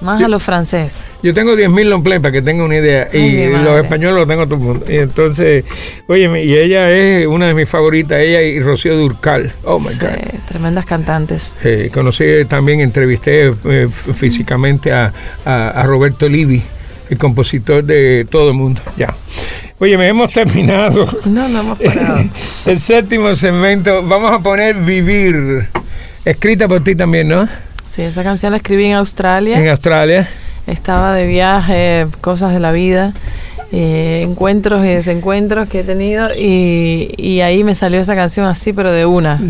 Más 0.00 0.22
a 0.22 0.28
lo 0.28 0.38
francés. 0.38 1.08
Yo 1.22 1.32
tengo 1.32 1.54
10.000 1.54 1.84
long 1.84 2.02
play 2.02 2.18
para 2.18 2.32
que 2.32 2.42
tenga 2.42 2.64
una 2.64 2.76
idea. 2.76 3.08
Ay, 3.12 3.20
y 3.20 3.46
los 3.48 3.80
españoles 3.82 4.14
los 4.16 4.28
tengo 4.28 4.44
todo 4.44 4.56
el 4.56 4.60
mundo. 4.60 4.84
Y 4.88 4.96
entonces, 4.96 5.64
oye, 6.06 6.44
y 6.44 6.54
ella 6.54 6.90
es 6.90 7.26
una 7.26 7.46
de 7.46 7.54
mis 7.54 7.68
favoritas, 7.68 8.20
ella 8.20 8.42
y 8.42 8.60
Rocío 8.60 8.96
Durcal. 8.96 9.52
Oh 9.64 9.78
my 9.80 9.88
Sí, 9.88 9.98
God. 10.00 10.38
tremendas 10.48 10.84
cantantes. 10.86 11.56
Eh, 11.64 11.90
conocí 11.92 12.24
también, 12.48 12.80
entrevisté 12.80 13.52
eh, 13.64 13.88
físicamente 13.88 14.92
a, 14.92 15.12
a- 15.44 15.68
a 15.70 15.82
Roberto 15.86 16.28
Livi, 16.28 16.62
el 17.10 17.18
compositor 17.18 17.82
de 17.84 18.26
todo 18.30 18.48
el 18.50 18.54
mundo. 18.54 18.80
Ya. 18.96 19.14
Oye, 19.78 19.98
me 19.98 20.08
hemos 20.08 20.32
terminado 20.32 21.06
No, 21.26 21.48
no 21.48 21.60
hemos 21.60 21.78
parado. 21.78 22.24
el 22.66 22.78
séptimo 22.78 23.34
segmento. 23.34 24.02
Vamos 24.02 24.32
a 24.32 24.38
poner 24.40 24.74
Vivir. 24.76 25.66
Escrita 26.24 26.66
por 26.66 26.82
ti 26.82 26.94
también, 26.96 27.28
¿no? 27.28 27.46
Sí, 27.96 28.02
esa 28.02 28.22
canción 28.22 28.50
la 28.50 28.58
escribí 28.58 28.84
en 28.84 28.92
Australia. 28.92 29.58
En 29.58 29.70
Australia. 29.70 30.28
Estaba 30.66 31.14
de 31.14 31.26
viaje, 31.26 32.06
cosas 32.20 32.52
de 32.52 32.60
la 32.60 32.70
vida, 32.70 33.14
eh, 33.72 34.20
encuentros 34.22 34.84
y 34.84 34.88
desencuentros 34.88 35.66
que 35.70 35.80
he 35.80 35.82
tenido. 35.82 36.28
Y, 36.36 37.14
y 37.16 37.40
ahí 37.40 37.64
me 37.64 37.74
salió 37.74 37.98
esa 37.98 38.14
canción 38.14 38.44
así, 38.44 38.74
pero 38.74 38.92
de 38.92 39.06
una. 39.06 39.40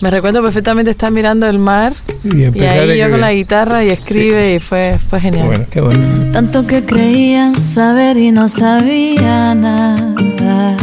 Me 0.00 0.12
recuerdo 0.12 0.44
perfectamente 0.44 0.92
estar 0.92 1.10
mirando 1.10 1.48
el 1.48 1.58
mar 1.58 1.92
Y 2.22 2.56
y 2.56 2.64
ahí 2.66 2.96
yo 2.96 3.10
con 3.10 3.20
la 3.20 3.32
guitarra 3.32 3.82
y 3.82 3.90
escribe 3.90 4.54
y 4.54 4.60
fue, 4.60 4.96
fue 4.98 5.20
genial. 5.20 5.46
bueno, 5.46 5.64
qué 5.68 5.80
bueno. 5.80 6.32
Tanto 6.32 6.68
que 6.68 6.84
creía 6.84 7.52
saber 7.56 8.16
y 8.16 8.30
no 8.30 8.48
sabía 8.48 9.56
nada. 9.56 10.76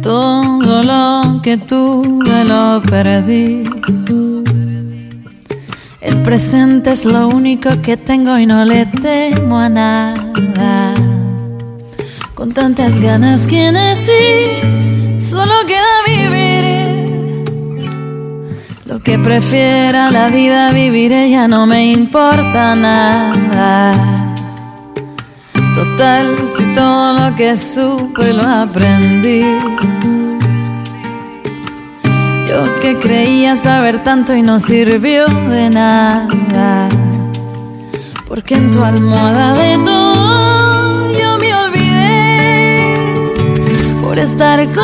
Todo 0.00 0.84
lo 0.84 1.42
que 1.42 1.56
tuve 1.56 2.44
lo 2.44 2.80
perdí. 2.88 3.64
El 6.00 6.22
presente 6.22 6.92
es 6.92 7.04
lo 7.04 7.26
único 7.26 7.70
que 7.82 7.96
tengo 7.96 8.38
y 8.38 8.46
no 8.46 8.64
le 8.64 8.86
temo 8.86 9.58
a 9.58 9.68
nada. 9.68 10.94
Con 12.34 12.52
tantas 12.52 13.00
ganas 13.00 13.48
que 13.48 13.72
nací, 13.72 15.18
solo 15.18 15.52
queda 15.66 16.02
vivir. 16.06 16.48
Lo 18.84 19.00
que 19.00 19.18
prefiera 19.18 20.10
la 20.12 20.28
vida 20.28 20.72
viviré 20.72 21.30
ya 21.30 21.48
no 21.48 21.66
me 21.66 21.90
importa 21.92 22.76
nada. 22.76 23.92
Total, 25.74 26.26
si 26.46 26.62
todo 26.74 27.12
lo 27.12 27.34
que 27.34 27.56
supe 27.56 28.32
lo 28.32 28.44
aprendí. 28.44 29.42
Yo 32.48 32.64
que 32.80 32.98
creía 32.98 33.56
saber 33.56 34.02
tanto 34.02 34.34
y 34.34 34.40
no 34.40 34.58
sirvió 34.58 35.26
de 35.26 35.68
nada. 35.68 36.88
Porque 38.26 38.54
en 38.54 38.70
tu 38.70 38.82
almohada 38.82 39.52
de 39.52 39.76
todo 39.84 41.12
yo 41.12 41.38
me 41.38 41.54
olvidé 41.54 42.94
por 44.02 44.18
estar 44.18 44.64
contigo. 44.64 44.78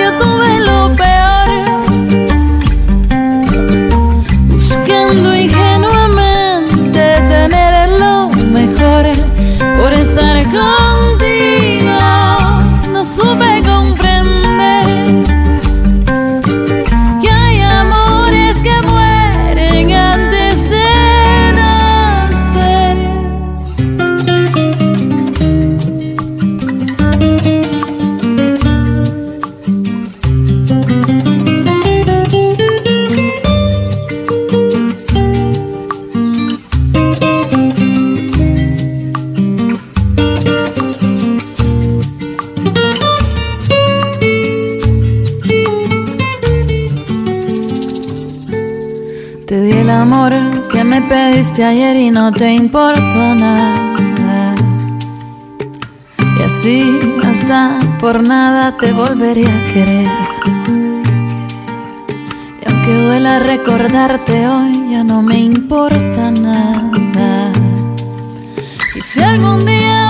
Yo 0.00 0.12
tuve 0.18 0.60
lo 0.60 0.96
peor, 0.96 1.48
buscando 4.48 5.34
ingenuamente 5.36 7.02
tener 7.28 7.90
lo 8.00 8.28
mejor. 8.30 9.04
Por 9.78 9.92
estar 9.92 10.42
contigo, 10.44 10.87
pediste 51.08 51.64
ayer 51.64 51.96
y 51.96 52.10
no 52.10 52.32
te 52.32 52.52
importó 52.52 53.34
nada. 53.34 54.54
Y 56.38 56.42
así 56.42 57.00
hasta 57.24 57.78
por 58.00 58.26
nada 58.26 58.76
te 58.76 58.92
volvería 58.92 59.48
a 59.48 59.72
querer. 59.72 60.08
Y 62.60 62.70
aunque 62.70 62.94
duela 63.06 63.38
recordarte 63.38 64.46
hoy, 64.48 64.72
ya 64.90 65.02
no 65.02 65.22
me 65.22 65.38
importa 65.38 66.30
nada. 66.30 67.52
Y 68.94 69.00
si 69.00 69.20
algún 69.20 69.64
día 69.64 70.07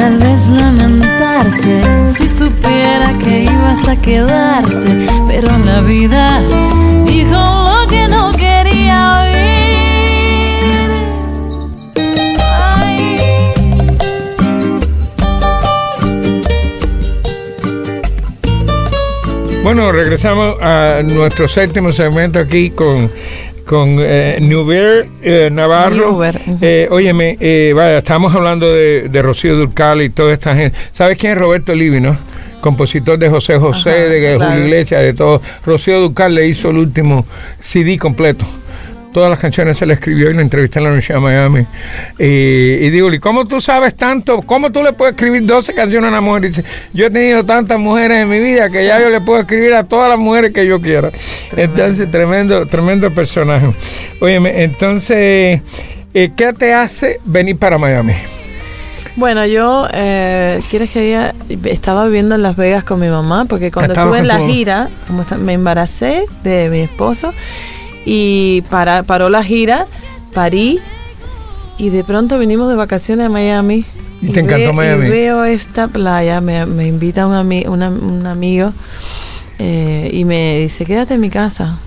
tal 0.00 0.16
vez 0.16 0.48
lamentarse 0.48 1.82
si 2.08 2.26
supiera 2.26 3.12
que 3.18 3.42
ibas 3.42 3.86
a 3.86 4.00
quedarte, 4.00 5.06
pero 5.28 5.58
la 5.58 5.82
vida 5.82 6.40
dijo 7.04 7.36
lo 7.36 7.86
que 7.86 8.08
no 8.08 8.32
quería 8.32 9.20
oír. 9.20 9.40
Bueno, 19.62 19.92
regresamos 19.92 20.56
a 20.62 21.02
nuestro 21.04 21.46
séptimo 21.46 21.92
segmento 21.92 22.38
aquí 22.38 22.70
con, 22.70 23.10
con 23.70 23.98
eh, 24.00 24.38
Nuber 24.40 25.06
eh, 25.22 25.48
Navarro. 25.48 26.10
Nuber, 26.10 26.40
ujú. 26.44 26.58
Eh, 26.60 26.88
óyeme, 26.90 27.36
eh, 27.38 27.72
vaya, 27.72 27.98
estamos 27.98 28.34
hablando 28.34 28.66
de, 28.66 29.08
de 29.08 29.22
Rocío 29.22 29.54
Durcal 29.54 30.02
y 30.02 30.10
toda 30.10 30.32
esta 30.32 30.56
gente. 30.56 30.76
¿Sabes 30.90 31.16
quién 31.16 31.34
es 31.34 31.38
Roberto 31.38 31.72
Livi, 31.72 32.00
no? 32.00 32.16
Compositor 32.60 33.16
de 33.16 33.30
José 33.30 33.58
José, 33.58 33.90
Ajá, 33.90 34.04
de 34.06 34.34
claro. 34.36 34.50
Julio 34.50 34.64
Iglesias, 34.66 35.02
de 35.02 35.14
todo. 35.14 35.40
Rocío 35.64 36.00
Durcal 36.00 36.34
le 36.34 36.48
hizo 36.48 36.70
el 36.70 36.78
último 36.78 37.24
CD 37.60 37.96
completo. 37.96 38.44
Todas 39.12 39.28
las 39.28 39.38
canciones 39.40 39.76
se 39.76 39.86
le 39.86 39.94
escribió 39.94 40.30
y 40.30 40.34
la 40.34 40.42
entrevisté 40.42 40.78
en 40.78 40.84
la 40.84 40.90
Universidad 40.90 41.16
de 41.16 41.20
Miami. 41.22 41.66
Y, 42.18 42.24
y 42.86 42.90
digo, 42.90 43.12
¿y 43.12 43.18
cómo 43.18 43.44
tú 43.44 43.60
sabes 43.60 43.96
tanto? 43.96 44.40
¿Cómo 44.42 44.70
tú 44.70 44.82
le 44.84 44.92
puedes 44.92 45.14
escribir 45.14 45.44
12 45.46 45.74
canciones 45.74 46.06
a 46.06 46.10
una 46.10 46.20
mujer? 46.20 46.42
Dice, 46.42 46.64
yo 46.92 47.06
he 47.06 47.10
tenido 47.10 47.44
tantas 47.44 47.78
mujeres 47.78 48.18
en 48.18 48.28
mi 48.28 48.38
vida 48.38 48.70
que 48.70 48.86
ya 48.86 49.00
yo 49.00 49.08
le 49.10 49.20
puedo 49.20 49.40
escribir 49.40 49.74
a 49.74 49.82
todas 49.84 50.08
las 50.08 50.18
mujeres 50.18 50.52
que 50.54 50.64
yo 50.64 50.80
quiera. 50.80 51.10
Entonces, 51.56 52.08
tremendo, 52.10 52.66
tremendo 52.66 53.10
personaje. 53.10 53.66
Óyeme, 54.20 54.62
entonces, 54.62 55.60
eh, 56.14 56.30
¿qué 56.36 56.52
te 56.52 56.72
hace 56.72 57.18
venir 57.24 57.56
para 57.58 57.78
Miami? 57.78 58.12
Bueno, 59.16 59.44
yo, 59.44 59.88
eh, 59.92 60.60
¿quieres 60.70 60.88
que 60.90 61.00
diga? 61.00 61.34
Estaba 61.64 62.06
viviendo 62.06 62.36
en 62.36 62.42
Las 62.42 62.56
Vegas 62.56 62.84
con 62.84 63.00
mi 63.00 63.08
mamá, 63.08 63.44
porque 63.46 63.72
cuando 63.72 63.92
Estaba 63.92 64.06
estuve 64.06 64.18
en 64.20 64.28
la 64.28 64.38
gira, 64.46 64.88
como 65.08 65.22
está- 65.22 65.36
me 65.36 65.52
embaracé 65.54 66.26
de 66.44 66.70
mi 66.70 66.78
esposo 66.78 67.34
y 68.04 68.62
para, 68.70 69.02
paró 69.02 69.28
la 69.28 69.42
gira, 69.44 69.86
parí 70.32 70.78
y 71.78 71.88
de 71.90 72.04
pronto 72.04 72.38
vinimos 72.38 72.68
de 72.68 72.76
vacaciones 72.76 73.26
a 73.26 73.28
Miami. 73.28 73.84
¿Y 74.22 74.28
te 74.28 74.40
encantó 74.40 74.66
ve- 74.68 74.72
Miami? 74.72 75.06
Y 75.06 75.10
veo 75.10 75.44
esta 75.44 75.88
playa, 75.88 76.40
me, 76.40 76.66
me 76.66 76.86
invita 76.86 77.26
un, 77.26 77.32
ami- 77.34 77.66
una- 77.66 77.88
un 77.88 78.26
amigo 78.26 78.72
eh, 79.58 80.10
y 80.12 80.24
me 80.24 80.58
dice, 80.60 80.84
quédate 80.84 81.14
en 81.14 81.20
mi 81.20 81.30
casa. 81.30 81.78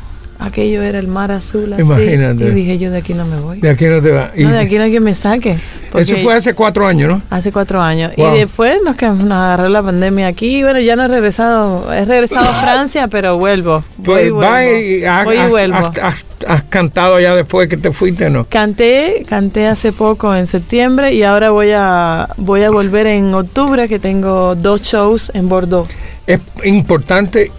Aquello 0.46 0.82
era 0.84 1.00
el 1.00 1.08
mar 1.08 1.32
azul 1.32 1.72
así. 1.72 1.82
Imagínate. 1.84 2.44
Y 2.46 2.50
dije, 2.52 2.78
yo 2.78 2.92
de 2.92 2.98
aquí 2.98 3.14
no 3.14 3.26
me 3.26 3.40
voy. 3.40 3.60
De 3.62 3.70
aquí 3.70 3.86
no 3.86 4.02
te 4.02 4.12
va. 4.12 4.32
No, 4.36 4.50
de 4.52 4.60
aquí 4.60 4.78
no 4.78 4.84
hay 4.84 4.92
quien 4.92 5.04
me 5.04 5.16
saque. 5.16 5.56
eso 5.96 6.16
fue 6.18 6.34
hace 6.34 6.54
cuatro 6.54 6.86
años, 6.86 7.08
¿no? 7.10 7.22
Hace 7.30 7.52
cuatro 7.54 7.80
años. 7.82 8.12
Wow. 8.18 8.36
Y 8.36 8.40
después 8.40 8.76
nos, 8.84 8.98
que- 8.98 9.08
nos 9.08 9.32
agarró 9.32 9.70
la 9.70 9.82
pandemia 9.82 10.28
aquí. 10.28 10.62
Bueno, 10.62 10.82
ya 10.82 10.98
no 10.98 11.04
he 11.06 11.08
regresado. 11.08 11.94
He 11.94 12.04
regresado 12.04 12.50
a 12.50 12.54
Francia, 12.62 13.08
pero 13.08 13.38
vuelvo. 13.38 13.84
Voy 13.98 14.24
y 14.28 14.32
Pues 14.32 14.34
vuelvo. 14.34 14.80
y 14.80 15.06
has, 15.06 15.24
Voy 15.24 15.38
y 15.38 15.50
vuelvo. 15.50 15.78
has- 15.78 15.98
has- 16.00 16.26
has 16.46 16.64
cantado 16.64 17.22
ya 17.22 17.34
después 17.34 17.70
que 17.70 17.78
te 17.78 17.92
fuiste, 17.94 18.30
¿no? 18.30 18.46
Canté, 18.50 19.24
canté 19.30 19.68
hace 19.68 19.94
poco 19.94 20.36
en 20.36 20.46
septiembre 20.46 21.14
y 21.14 21.24
ahora 21.24 21.52
voy 21.52 21.72
a 21.74 22.28
voy 22.36 22.64
a 22.64 22.70
volver 22.70 23.08
en 23.08 23.34
octubre 23.34 23.88
que 23.88 23.98
tengo 23.98 24.56
dos 24.56 24.82
shows 24.82 25.32
en 25.34 25.48
Bordeaux. 25.48 25.88
Es 26.28 26.42
importante 26.66 27.50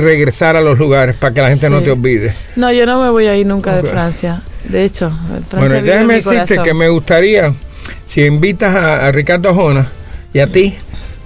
regresar 0.00 0.56
a 0.56 0.60
los 0.60 0.78
lugares 0.78 1.14
para 1.16 1.32
que 1.34 1.40
la 1.42 1.48
gente 1.50 1.70
no 1.70 1.80
te 1.82 1.90
olvide. 1.92 2.34
No, 2.56 2.72
yo 2.72 2.86
no 2.86 3.00
me 3.02 3.10
voy 3.10 3.26
a 3.26 3.36
ir 3.36 3.46
nunca 3.46 3.76
de 3.76 3.82
Francia. 3.88 4.42
De 4.68 4.84
hecho, 4.84 5.10
Francia 5.48 5.58
bueno, 5.58 5.74
vive 5.76 5.78
en 5.78 5.84
déjame 5.86 6.06
mi 6.06 6.14
decirte 6.14 6.38
corazón. 6.56 6.64
que 6.64 6.74
me 6.74 6.88
gustaría, 6.88 7.52
si 8.08 8.22
invitas 8.22 8.74
a, 8.74 9.06
a 9.06 9.12
Ricardo 9.12 9.54
Jona 9.54 9.86
y 10.34 10.38
a 10.40 10.46
ti, 10.46 10.74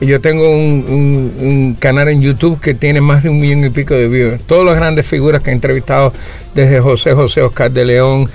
yo 0.00 0.20
tengo 0.20 0.50
un, 0.50 0.84
un- 0.88 1.46
un 1.46 1.74
canal 1.78 2.08
en 2.08 2.20
YouTube 2.20 2.60
que 2.60 2.74
tiene 2.74 3.00
más 3.00 3.22
de 3.22 3.30
un 3.30 3.40
millón 3.40 3.64
y 3.64 3.70
pico 3.70 3.94
de 3.94 4.08
views. 4.08 4.40
Todas 4.42 4.66
las 4.66 4.76
grandes 4.76 5.06
figuras 5.06 5.40
que 5.42 5.50
he 5.50 5.52
entrevistado, 5.52 6.12
desde 6.54 6.78
José 6.80 7.14
José, 7.14 7.40
Oscar 7.42 7.70
de 7.70 7.84
León, 7.84 8.28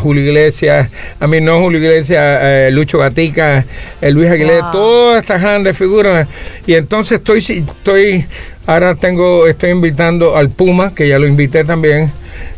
Julio 0.00 0.22
Iglesias, 0.24 0.88
a 1.20 1.26
mí 1.26 1.40
no 1.40 1.60
Julio 1.60 1.78
Iglesias, 1.78 2.38
eh, 2.42 2.70
Lucho 2.72 2.98
Gatica, 2.98 3.64
eh, 4.00 4.10
Luis 4.10 4.28
Aguilera, 4.30 4.62
Wow. 4.64 4.72
todas 4.72 5.22
estas 5.22 5.40
grandes 5.42 5.76
figuras. 5.76 6.26
Y 6.66 6.74
entonces 6.74 7.18
estoy, 7.18 7.38
estoy, 7.38 8.26
ahora 8.66 8.94
tengo, 8.94 9.46
estoy 9.46 9.70
invitando 9.70 10.36
al 10.36 10.50
Puma, 10.50 10.94
que 10.94 11.08
ya 11.08 11.18
lo 11.18 11.26
invité 11.26 11.64
también, 11.64 12.10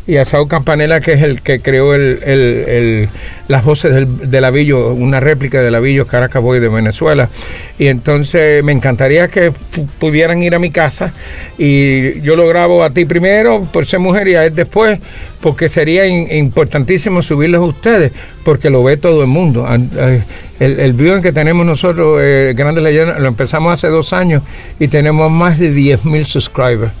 y 0.07 0.17
a 0.17 0.25
Saúl 0.25 0.47
Campanella, 0.47 0.99
que 0.99 1.13
es 1.13 1.21
el 1.23 1.41
que 1.41 1.59
creó 1.59 1.95
el, 1.95 2.19
el- 2.23 2.65
el- 2.67 3.09
las 3.47 3.63
voces 3.63 3.93
del, 3.93 4.29
del 4.29 4.43
Avillo, 4.45 4.93
una 4.93 5.19
réplica 5.19 5.61
del 5.61 5.73
Avillo 5.75 6.05
Caracas 6.07 6.41
Boy 6.41 6.59
de 6.59 6.67
Venezuela. 6.69 7.29
Y 7.79 7.87
entonces 7.87 8.63
me 8.63 8.71
encantaría 8.71 9.27
que 9.27 9.51
pu- 9.51 9.87
pudieran 9.99 10.41
ir 10.43 10.55
a 10.55 10.59
mi 10.59 10.71
casa 10.71 11.11
y 11.57 12.21
yo 12.21 12.35
lo 12.35 12.47
grabo 12.47 12.83
a 12.83 12.89
ti 12.91 13.05
primero 13.05 13.67
por 13.71 13.85
ser 13.85 13.99
mujer 13.99 14.27
y 14.27 14.35
a 14.35 14.45
él 14.45 14.55
después, 14.55 14.99
porque 15.41 15.69
sería 15.69 16.07
importantísimo 16.07 17.21
subirlos 17.21 17.61
a 17.61 17.65
ustedes, 17.65 18.11
porque 18.43 18.69
lo 18.71 18.83
ve 18.83 18.97
todo 18.97 19.21
el 19.21 19.27
mundo. 19.27 19.67
El, 20.59 20.79
el 20.79 20.93
viewing 20.93 21.21
que 21.21 21.31
tenemos 21.33 21.65
nosotros, 21.65 22.19
eh, 22.23 22.53
Grandes 22.55 22.83
Leyendas, 22.83 23.19
lo 23.19 23.27
empezamos 23.27 23.73
hace 23.73 23.87
dos 23.89 24.13
años 24.13 24.41
y 24.79 24.87
tenemos 24.87 25.29
más 25.31 25.59
de 25.59 25.71
10 25.71 26.05
mil 26.05 26.25
subscribers. 26.25 26.91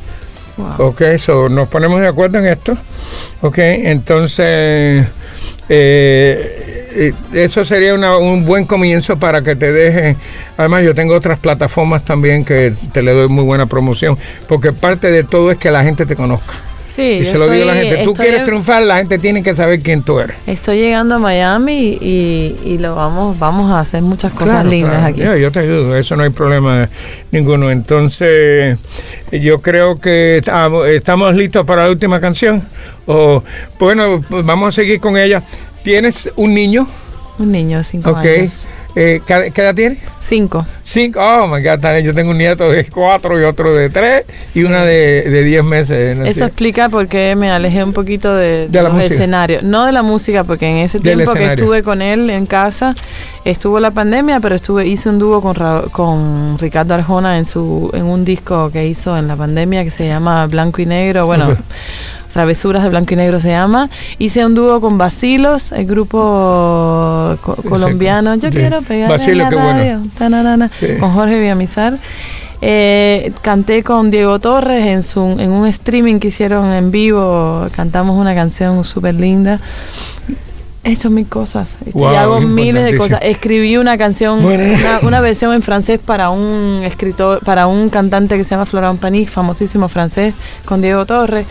Wow. 0.57 0.87
Ok, 0.89 1.01
so 1.17 1.49
nos 1.49 1.67
ponemos 1.69 1.99
de 2.01 2.07
acuerdo 2.07 2.39
en 2.39 2.47
esto. 2.47 2.77
Ok, 3.41 3.57
entonces 3.59 5.05
eh, 5.69 6.91
eh, 6.97 7.13
eso 7.33 7.65
sería 7.65 7.93
una- 7.93 8.17
un 8.17 8.45
buen 8.45 8.65
comienzo 8.65 9.17
para 9.17 9.41
que 9.41 9.55
te 9.55 9.71
dejen. 9.71 10.15
Además, 10.57 10.83
yo 10.83 10.95
tengo 10.95 11.13
otras 11.15 11.39
plataformas 11.39 12.05
también 12.05 12.45
que 12.45 12.73
te 12.93 13.01
le 13.01 13.11
doy 13.11 13.27
muy 13.27 13.43
buena 13.43 13.65
promoción, 13.65 14.17
porque 14.47 14.71
parte 14.71 15.11
de 15.11 15.23
todo 15.23 15.51
es 15.51 15.57
que 15.57 15.71
la 15.71 15.83
gente 15.83 16.05
te 16.05 16.15
conozca. 16.15 16.53
Sí, 16.95 17.01
y 17.21 17.25
se 17.25 17.37
lo 17.37 17.47
digo 17.49 17.63
a 17.63 17.73
la 17.73 17.81
gente, 17.81 18.03
tú 18.05 18.11
estoy 18.11 18.25
quieres 18.27 18.45
triunfar, 18.45 18.81
la 18.83 18.97
gente 18.97 19.19
tiene 19.19 19.43
que 19.43 19.53
saber 19.53 19.81
quién 19.81 20.01
tú 20.03 20.17
eres. 20.17 20.37
Estoy 20.47 20.77
llegando 20.77 21.15
a 21.15 21.19
Miami 21.19 21.97
y, 21.99 22.55
y 22.63 22.77
lo 22.77 22.95
vamos 22.95 23.37
vamos 23.37 23.69
a 23.69 23.81
hacer 23.81 24.01
muchas 24.01 24.31
cosas 24.31 24.51
Claro, 24.51 24.69
lindas 24.69 24.91
claro. 24.91 25.05
aquí. 25.07 25.21
Yo, 25.21 25.35
yo 25.35 25.51
te 25.51 25.59
ayudo, 25.59 25.97
eso 25.97 26.15
no 26.15 26.23
hay 26.23 26.29
problema 26.29 26.87
ninguno. 27.31 27.69
Entonces, 27.69 28.77
yo 29.31 29.61
creo 29.61 29.99
que 29.99 30.37
estamos, 30.37 31.35
listos 31.35 31.65
para 31.65 31.83
la 31.83 31.89
última 31.89 32.21
canción. 32.21 32.63
O, 33.05 33.43
bueno, 33.77 34.23
pues 34.29 34.45
vamos 34.45 34.69
a 34.69 34.71
seguir 34.71 34.99
con 35.01 35.17
ella. 35.17 35.43
¿Tienes 35.83 36.31
un 36.37 36.53
niño? 36.53 36.87
Un 37.37 37.51
niño 37.51 37.79
de 37.79 37.83
cinco 37.83 38.11
Ok. 38.11 38.17
años. 38.17 38.67
Eh, 38.97 39.21
¿qué, 39.27 39.51
qué 39.53 39.61
edad 39.61 39.75
tiene? 39.75 39.97
Cinco. 40.21 40.65
Cinco. 40.81 41.19
Oh, 41.21 41.47
my 41.47 41.61
God. 41.61 41.79
Yo 42.01 42.13
tengo 42.13 42.31
un 42.31 42.37
nieto 42.37 42.69
de 42.69 42.85
cuatro 42.85 43.39
y 43.39 43.43
otro 43.43 43.73
de 43.73 43.89
tres 43.89 44.23
y 44.55 44.63
una 44.63 44.83
de, 44.85 45.23
de 45.23 45.43
diez 45.43 45.63
meses. 45.65 46.15
¿no? 46.15 46.23
Eso 46.23 46.45
explica 46.45 46.87
por 46.87 47.07
qué 47.07 47.35
me 47.35 47.51
alejé 47.51 47.83
un 47.83 47.91
poquito 47.91 48.33
de, 48.33 48.67
De 48.69 48.81
la 48.81 48.89
los 48.89 49.01
escenarios. 49.03 49.63
No 49.63 49.85
de 49.85 49.91
la 49.91 50.01
música, 50.01 50.43
porque 50.45 50.67
en 50.69 50.77
ese 50.77 50.99
tiempo 50.99 51.33
que 51.33 51.39
estuve 51.53 51.83
con 51.83 52.01
él 52.01 52.29
en 52.29 52.45
casa, 52.45 52.95
estuvo 53.43 53.79
la 53.81 53.91
pandemia, 53.91 54.39
pero 54.39 54.55
estuve 54.55 54.87
hice 54.87 55.09
un 55.09 55.19
dúo 55.19 55.41
con, 55.41 55.55
Ra- 55.55 55.83
con 55.91 56.57
Ricardo 56.57 56.93
Arjona 56.93 57.37
en 57.37 57.43
su 57.45 57.91
en 57.93 58.05
un 58.05 58.23
disco 58.23 58.71
que 58.71 58.87
hizo 58.87 59.17
en 59.17 59.27
la 59.27 59.35
pandemia 59.35 59.83
que 59.83 59.91
se 59.91 60.07
llama 60.07 60.47
Blanco 60.47 60.81
y 60.81 60.85
Negro. 60.85 61.25
Bueno. 61.25 61.55
Travesuras 62.35 62.83
de 62.83 62.89
Blanco 62.89 63.13
y 63.13 63.15
Negro 63.15 63.39
se 63.39 63.47
llama. 63.47 63.89
Hice 64.19 64.45
un 64.45 64.55
dúo 64.55 64.81
con 64.81 64.97
Basilos, 64.97 65.71
el 65.71 65.85
grupo 65.85 66.17
co- 67.41 67.55
colombiano. 67.69 68.35
Yo 68.35 68.49
Sí. 68.51 68.57
quiero 68.57 68.81
pegar 68.81 69.09
Basilo, 69.09 69.45
en 69.45 69.55
la 69.55 69.73
radio. 69.73 70.01
Sí. 70.77 70.87
Con 70.99 71.13
Jorge 71.13 71.39
Villamizar. 71.39 71.97
Eh, 72.61 73.31
canté 73.41 73.83
con 73.83 74.11
Diego 74.11 74.39
Torres 74.39 74.85
en, 74.85 75.01
su, 75.01 75.21
en 75.39 75.49
un 75.51 75.65
streaming 75.67 76.19
que 76.19 76.27
hicieron 76.27 76.73
en 76.73 76.91
vivo. 76.91 77.63
Cantamos 77.73 78.19
una 78.19 78.35
canción 78.35 78.83
súper 78.83 79.15
linda. 79.15 79.61
He 80.85 80.91
hecho 80.91 81.09
mil 81.09 81.25
cosas. 81.27 81.77
Este, 81.85 81.97
Wow, 81.99 82.13
y 82.13 82.15
hago 82.15 82.39
miles 82.41 82.85
de 82.85 82.95
cosas. 82.95 83.19
Escribí 83.23 83.75
una 83.77 83.97
canción, 83.97 84.41
Bueno. 84.43 84.63
una, 84.65 84.99
una 85.01 85.19
versión 85.19 85.53
en 85.53 85.61
francés 85.63 85.99
para 85.99 86.29
un 86.29 86.81
escritor, 86.85 87.39
para 87.43 87.67
un 87.67 87.89
cantante 87.89 88.37
que 88.37 88.43
se 88.43 88.51
llama 88.51 88.65
Florent 88.67 88.99
Pagny, 88.99 89.25
famosísimo 89.25 89.87
francés, 89.87 90.33
con 90.63 90.81
Diego 90.81 91.05
Torres. 91.05 91.45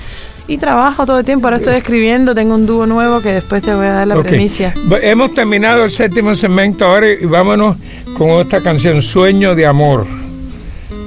Y 0.47 0.59
trabajo 0.59 1.05
todo 1.07 1.18
el 1.20 1.24
tiempo. 1.24 1.47
Ahora 1.47 1.57
estoy 1.57 1.74
escribiendo, 1.76 2.35
tengo 2.35 2.55
un 2.55 2.66
dúo 2.66 2.85
nuevo 2.87 3.20
que 3.22 3.32
después 3.32 3.62
te 3.62 3.74
voy 3.74 3.87
a 3.87 3.93
dar 3.93 4.07
la 4.07 4.16
Ok. 4.18 4.26
primicia. 4.26 4.74
Va- 4.93 4.99
Hemos 4.99 5.32
terminado 5.35 5.85
el 5.85 5.91
séptimo 5.91 6.35
segmento 6.35 6.85
ahora 6.85 7.09
y 7.11 7.24
vámonos 7.24 7.76
con 8.16 8.28
esta 8.28 8.61
canción, 8.62 9.01
Sueño 9.03 9.55
de 9.55 9.66
Amor. 9.66 10.07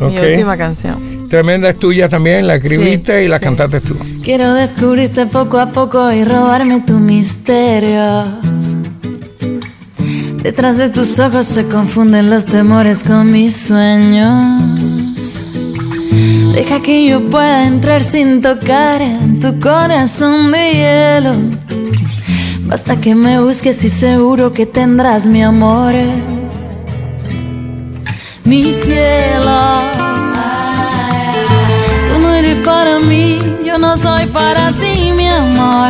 Mi 0.01 0.17
última 0.17 0.57
canción. 0.57 1.16
Tremenda 1.29 1.69
es 1.69 1.77
tuya 1.77 2.07
también, 2.07 2.47
la 2.47 2.55
escribiste 2.55 3.19
Sí, 3.19 3.25
y 3.25 3.27
la 3.27 3.37
sí. 3.37 3.43
cantaste 3.43 3.81
tú. 3.81 3.95
Quiero 4.23 4.53
descubrirte 4.53 5.25
poco 5.25 5.59
a 5.59 5.71
poco 5.71 6.11
y 6.11 6.23
robarme 6.23 6.81
tu 6.81 6.93
misterio. 6.93 8.23
Detrás 10.41 10.77
de 10.77 10.89
tus 10.89 11.19
ojos 11.19 11.45
se 11.45 11.67
confunden 11.67 12.29
los 12.29 12.45
temores 12.45 13.03
con 13.03 13.31
mis 13.31 13.55
sueños. 13.57 14.63
Deja 16.53 16.81
que 16.81 17.05
yo 17.05 17.29
pueda 17.29 17.67
entrar 17.67 18.03
sin 18.03 18.41
tocar 18.41 19.01
en 19.01 19.39
tu 19.41 19.59
corazón 19.59 20.51
de 20.51 20.71
hielo. 20.71 21.33
Basta 22.61 22.95
que 22.97 23.13
me 23.15 23.41
busques 23.41 23.83
y 23.83 23.89
seguro 23.89 24.53
que 24.53 24.65
tendrás 24.65 25.25
mi 25.25 25.43
amor. 25.43 25.93
Mi 28.45 28.73
cielo. 28.73 29.96
Para 32.77 32.99
mí, 32.99 33.39
yo 33.65 33.79
no 33.79 33.97
soy 33.97 34.27
para 34.27 34.71
ti, 34.71 35.11
mi 35.11 35.27
amor. 35.27 35.89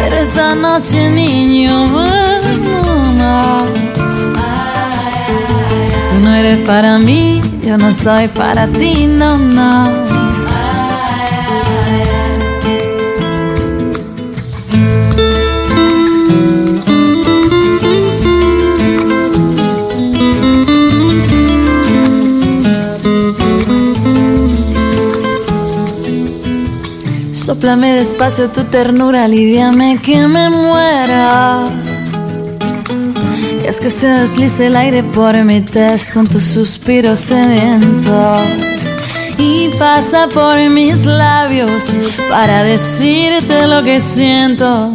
Pero 0.00 0.16
esta 0.16 0.54
noche, 0.54 1.10
niño, 1.10 1.86
vámonos. 1.92 3.64
Tú 6.10 6.20
no 6.22 6.34
eres 6.34 6.66
para 6.66 6.98
mí, 6.98 7.42
yo 7.62 7.76
no 7.76 7.92
soy 7.92 8.28
para 8.28 8.66
ti, 8.66 9.06
no, 9.06 9.36
no. 9.36 10.07
Sóplame 27.58 27.92
despacio 27.92 28.50
tu 28.50 28.62
ternura, 28.62 29.24
aliviame 29.24 30.00
que 30.00 30.28
me 30.28 30.48
muera. 30.48 31.64
Y 33.60 33.66
es 33.66 33.80
que 33.80 33.90
se 33.90 34.06
deslice 34.06 34.66
el 34.68 34.76
aire 34.76 35.02
por 35.02 35.34
mi 35.42 35.60
test 35.60 36.14
con 36.14 36.28
tus 36.28 36.44
suspiros 36.44 37.18
sedientos. 37.18 38.42
Y 39.38 39.70
pasa 39.76 40.28
por 40.28 40.56
mis 40.70 41.04
labios 41.04 41.82
para 42.30 42.62
decirte 42.62 43.66
lo 43.66 43.82
que 43.82 44.00
siento. 44.00 44.92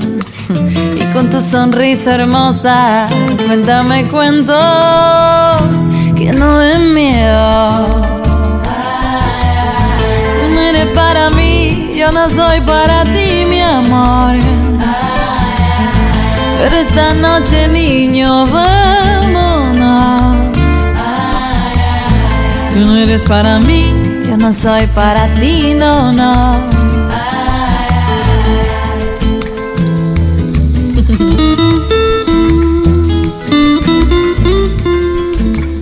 Y 0.96 1.14
con 1.14 1.30
tu 1.30 1.42
sonrisa 1.42 2.16
hermosa, 2.16 3.08
cuéntame 3.46 4.08
cuentos 4.08 4.56
que 6.16 6.32
no 6.32 6.60
den 6.60 6.94
miedo. 6.94 7.88
Tú 10.40 10.56
no 10.56 10.62
eres 10.62 10.88
para 10.96 11.30
mí, 11.32 11.43
yo 12.04 12.12
no 12.12 12.30
soy 12.30 12.60
para 12.62 13.06
ti, 13.06 13.46
mi 13.50 13.62
amor. 13.62 14.36
Pero 16.60 16.76
esta 16.76 17.14
noche, 17.14 17.70
niño, 17.70 18.46
vámonos. 18.48 20.22
Tú 22.74 22.80
no 22.82 22.98
eres 22.98 23.22
para 23.22 23.60
mí, 23.60 23.94
yo 24.28 24.36
no 24.36 24.52
soy 24.52 24.86
para 24.88 25.28
ti, 25.36 25.74
no, 25.76 26.12
no. 26.12 26.60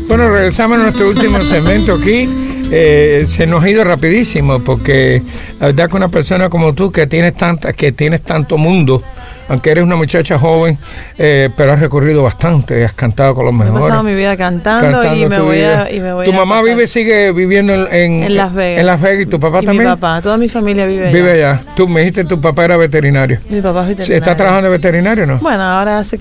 Bueno, 0.08 0.30
regresamos 0.30 0.78
a 0.78 0.82
nuestro 0.82 1.10
último 1.10 1.42
segmento 1.42 1.96
aquí. 1.96 2.30
Eh, 2.74 3.26
se 3.28 3.46
nos 3.46 3.64
ha 3.64 3.70
ido 3.70 3.84
rapidísimo 3.84 4.60
porque 4.60 5.22
la 5.62 5.68
verdad 5.68 5.92
que 5.92 5.96
una 5.96 6.08
persona 6.08 6.50
como 6.50 6.74
tú 6.74 6.92
que 6.92 7.06
tienes 7.06 7.36
tanta, 7.36 7.72
que 7.74 7.92
tienes 7.92 8.24
tanto 8.24 8.58
mundo, 8.58 9.04
aunque 9.52 9.70
eres 9.72 9.84
una 9.84 9.98
muchacha 9.98 10.40
joven, 10.40 10.78
eh, 11.18 11.50
pero 11.58 11.74
has 11.74 11.80
recorrido 11.80 12.24
bastante, 12.24 12.84
has 12.86 12.94
cantado 12.94 13.36
con 13.36 13.44
los 13.46 13.54
He 13.54 13.58
mejores. 13.58 13.82
pasado 13.82 14.04
mi 14.04 14.16
vida 14.16 14.38
cantando, 14.38 15.04
y, 15.14 15.26
me 15.28 15.40
voy 15.42 15.58
vida. 15.58 15.84
a, 15.84 15.92
y 15.92 16.00
me 16.00 16.14
voy 16.14 16.26
¿Tu 16.26 16.32
a 16.32 16.36
mamá 16.36 16.56
pasar 16.56 16.70
vive, 16.70 16.88
sigue 16.88 17.32
viviendo 17.34 17.74
en, 17.74 17.94
en, 17.94 18.24
en 18.24 18.36
Las 18.38 18.54
Vegas. 18.54 18.80
En 18.80 18.86
Las 18.88 19.02
Vegas 19.02 19.22
y 19.22 19.26
tu 19.26 19.40
papá 19.42 19.60
y 19.62 19.66
también. 19.66 19.84
Mi 19.90 19.92
papá, 19.96 20.22
toda 20.22 20.38
mi 20.38 20.48
familia 20.48 20.86
vive 20.86 21.04
allá. 21.10 21.14
Vive 21.14 21.32
allá. 21.34 21.62
Tú 21.76 21.88
me 21.88 22.00
dijiste 22.00 22.22
que 22.22 22.28
tu 22.30 22.40
papá 22.40 22.64
era 22.64 22.78
veterinario. 22.78 23.40
Mi 23.50 23.60
papá 23.62 23.82
es 23.82 23.88
veterinario. 23.90 24.18
¿Está 24.18 24.36
trabajando 24.38 24.70
de 24.70 24.78
veterinario 24.78 25.24
o 25.26 25.28
no? 25.28 25.38
Bueno, 25.40 25.64
ahora 25.64 26.00
hace 26.00 26.18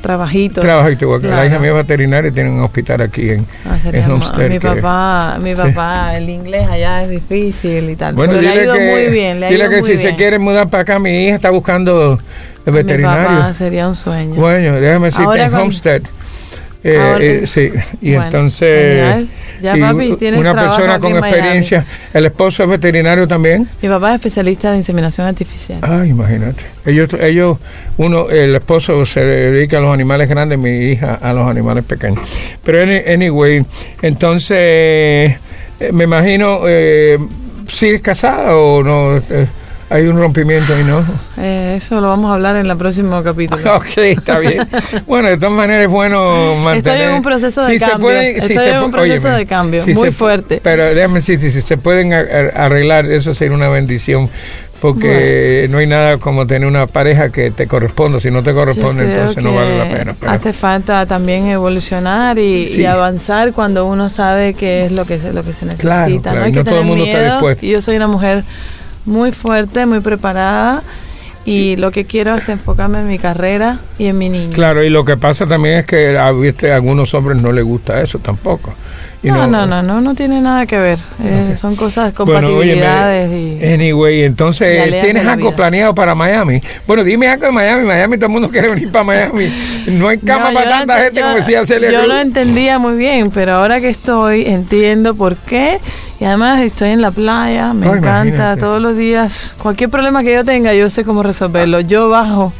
trabajitos. 0.00 0.62
Trabaja 0.62 0.90
igual 0.92 1.20
que 1.20 1.26
la 1.28 1.46
hija 1.46 1.58
mía 1.58 1.70
es 1.70 1.76
veterinaria 1.76 2.28
y 2.30 2.32
tiene 2.32 2.50
un 2.50 2.60
hospital 2.62 3.00
aquí 3.02 3.30
en, 3.30 3.46
Ah, 3.66 3.78
en 3.92 4.10
Homestead. 4.10 4.48
mi 4.48 4.58
papá, 4.60 5.38
mi 5.42 5.54
papá, 5.54 6.16
el 6.16 6.28
inglés 6.30 6.68
allá 6.68 7.02
es 7.02 7.08
difícil 7.10 7.90
y 7.90 7.96
tal. 7.96 8.14
Bueno, 8.14 8.34
pero 8.34 8.42
le 8.42 8.48
ha 8.48 8.62
ido 8.64 8.74
que, 8.74 8.90
muy 8.90 9.06
bien, 9.12 9.40
le 9.40 9.46
ha 9.46 9.50
dile 9.50 9.64
ido 9.64 9.70
que 9.70 9.80
muy 9.80 9.86
si 9.90 9.96
se 9.96 10.14
quiere 10.14 10.38
mudar 10.38 10.68
para 10.68 10.82
acá, 10.82 10.98
mi 10.98 11.26
hija 11.26 11.34
está 11.34 11.50
buscando 11.50 12.18
el 12.78 12.84
Mi 12.84 12.88
veterinario. 12.88 13.28
papá 13.38 13.54
sería 13.54 13.86
un 13.88 13.94
sueño. 13.94 14.34
Bueno, 14.34 14.74
déjame 14.80 15.06
decirte 15.10 15.42
en 15.42 15.54
Homestead. 15.54 16.02
Eh, 16.82 16.96
Ahora- 16.98 17.22
eh, 17.22 17.46
sí, 17.46 17.70
y 18.00 18.12
Bueno, 18.12 18.24
entonces. 18.24 19.26
Ya, 19.60 19.76
y 19.76 19.80
papi, 19.82 20.16
una 20.38 20.54
persona 20.54 20.98
con 20.98 21.12
experiencia, 21.14 21.84
el 22.14 22.24
esposo 22.24 22.62
es 22.62 22.70
veterinario 22.70 23.28
también. 23.28 23.68
Mi 23.82 23.88
papá 23.90 24.08
es 24.12 24.14
especialista 24.14 24.70
de 24.70 24.78
inseminación 24.78 25.26
artificial. 25.26 25.78
Ay, 25.82 26.08
imagínate. 26.08 26.62
Ellos, 26.86 27.10
ellos, 27.20 27.58
uno, 27.98 28.30
el 28.30 28.54
esposo 28.54 29.04
se 29.04 29.20
dedica 29.20 29.76
a 29.76 29.80
los 29.82 29.92
animales 29.92 30.26
grandes, 30.30 30.58
mi 30.58 30.70
hija 30.70 31.18
a 31.20 31.34
los 31.34 31.46
animales 31.46 31.84
pequeños. 31.84 32.20
Pero 32.64 32.80
any- 32.80 33.02
anyway, 33.12 33.62
entonces 34.00 34.56
eh, 34.58 35.38
me 35.92 36.04
imagino, 36.04 36.60
eh, 36.66 37.18
¿sigues 37.68 38.00
casada 38.00 38.56
o 38.56 38.82
no? 38.82 39.20
Hay 39.90 40.06
un 40.06 40.16
rompimiento 40.16 40.72
ahí, 40.72 40.84
¿no? 40.84 41.04
Eh, 41.36 41.74
eso 41.76 42.00
lo 42.00 42.08
vamos 42.08 42.30
a 42.30 42.34
hablar 42.34 42.54
en 42.54 42.70
el 42.70 42.76
próximo 42.76 43.22
capítulo. 43.24 43.60
Ok, 43.76 43.98
está 43.98 44.38
bien. 44.38 44.66
Bueno, 45.06 45.28
de 45.28 45.36
todas 45.36 45.52
maneras 45.52 45.84
es 45.86 45.90
bueno 45.90 46.54
mantener. 46.56 46.94
Estoy 47.00 47.08
en 47.10 47.14
un 47.16 47.22
proceso 47.22 47.60
de 47.66 47.72
Si 47.72 47.78
si 47.80 47.84
Estoy 48.52 48.68
en 48.70 48.82
un 48.82 48.90
proceso 48.92 49.26
óyeme, 49.28 49.38
de 49.38 49.46
cambio 49.46 49.82
si 49.82 49.94
muy 49.94 50.12
fuerte. 50.12 50.60
Pero 50.62 50.94
déjame 50.94 51.14
decir, 51.14 51.40
si 51.40 51.50
se 51.50 51.76
pueden 51.76 52.12
arreglar, 52.12 53.06
eso 53.10 53.34
sería 53.34 53.54
una 53.54 53.68
bendición. 53.68 54.30
Porque 54.80 55.68
no 55.70 55.76
hay 55.76 55.86
nada 55.86 56.16
como 56.16 56.46
tener 56.46 56.66
una 56.66 56.86
pareja 56.86 57.28
que 57.30 57.50
te 57.50 57.66
corresponda. 57.66 58.18
Si 58.18 58.30
no 58.30 58.42
te 58.42 58.54
corresponde, 58.54 59.04
entonces 59.12 59.42
no 59.42 59.54
vale 59.54 59.76
la 59.76 59.88
pena. 59.88 60.14
pero- 60.18 60.32
Hace 60.32 60.54
falta 60.54 61.04
también 61.04 61.46
evolucionar 61.48 62.38
y, 62.38 62.66
Sí. 62.66 62.80
y 62.82 62.86
avanzar 62.86 63.52
cuando 63.52 63.84
uno 63.86 64.08
sabe 64.08 64.54
qué 64.54 64.86
es 64.86 64.92
lo 64.92 65.04
que 65.04 65.18
se, 65.18 65.34
lo 65.34 65.42
que 65.44 65.52
se 65.52 65.66
necesita. 65.66 65.82
Claro, 66.06 66.20
claro, 66.22 66.38
no 66.40 66.44
hay 66.46 66.52
que 66.52 66.64
todo 66.64 66.78
el 66.80 66.86
mundo 66.86 67.04
está 67.04 67.24
dispuesto. 67.32 67.66
Y 67.66 67.70
yo 67.72 67.82
soy 67.82 67.96
una 67.96 68.08
mujer 68.08 68.42
muy 69.04 69.32
fuerte, 69.32 69.86
muy 69.86 70.00
preparada 70.00 70.82
y 71.44 71.76
lo 71.76 71.90
que 71.90 72.04
quiero 72.04 72.34
es 72.34 72.48
enfocarme 72.48 73.00
en 73.00 73.08
mi 73.08 73.18
carrera 73.18 73.78
y 73.98 74.06
en 74.06 74.18
mi 74.18 74.28
niño. 74.28 74.52
Claro, 74.52 74.84
y 74.84 74.90
lo 74.90 75.04
que 75.04 75.16
pasa 75.16 75.46
también 75.46 75.78
es 75.78 75.86
que 75.86 76.18
a, 76.18 76.30
viste, 76.32 76.72
a 76.72 76.76
algunos 76.76 77.12
hombres 77.14 77.40
no 77.40 77.52
les 77.52 77.64
gusta 77.64 78.00
eso 78.00 78.18
tampoco. 78.18 78.74
No, 79.22 79.46
no, 79.46 79.66
no, 79.66 79.82
no, 79.82 80.00
no 80.00 80.14
tiene 80.14 80.40
nada 80.40 80.64
que 80.64 80.78
ver. 80.78 80.98
Eh, 81.22 81.54
son 81.60 81.76
cosas, 81.76 82.14
compatibilidades 82.14 83.30
y... 83.30 83.64
anyway, 83.66 84.22
entonces, 84.24 85.02
¿tienes 85.02 85.26
algo 85.26 85.54
planeado 85.54 85.94
para 85.94 86.14
Miami? 86.14 86.62
Bueno, 86.86 87.04
dime 87.04 87.28
algo 87.28 87.46
de 87.46 87.52
Miami. 87.52 87.84
Miami, 87.86 88.16
todo 88.16 88.26
el 88.26 88.32
mundo 88.32 88.48
quiere 88.48 88.68
venir 88.68 88.90
para 88.90 89.04
Miami. 89.04 89.52
No 89.88 90.08
hay 90.08 90.18
cama 90.26 90.50
para 90.52 90.70
tanta 90.70 90.98
ent- 90.98 91.04
gente 91.04 91.20
como 91.20 91.34
decía 91.34 91.64
Celia 91.66 91.90
Yo 91.90 92.06
no 92.06 92.18
entendía 92.18 92.78
muy 92.78 92.96
bien, 92.96 93.30
pero 93.30 93.56
ahora 93.56 93.78
que 93.80 93.90
estoy 93.90 94.46
entiendo 94.46 95.14
por 95.14 95.36
qué. 95.36 95.78
Y 96.18 96.24
además 96.24 96.60
estoy 96.62 96.90
en 96.90 97.02
la 97.02 97.10
playa, 97.10 97.72
me 97.74 97.86
encanta 97.86 98.56
todos 98.56 98.80
los 98.80 98.96
días. 98.96 99.54
Cualquier 99.62 99.90
problema 99.90 100.22
que 100.22 100.32
yo 100.34 100.44
tenga, 100.44 100.72
yo 100.74 100.88
sé 100.88 101.04
cómo 101.04 101.22
resolverlo. 101.22 101.80
Yo 101.80 102.08
bajo, 102.08 102.52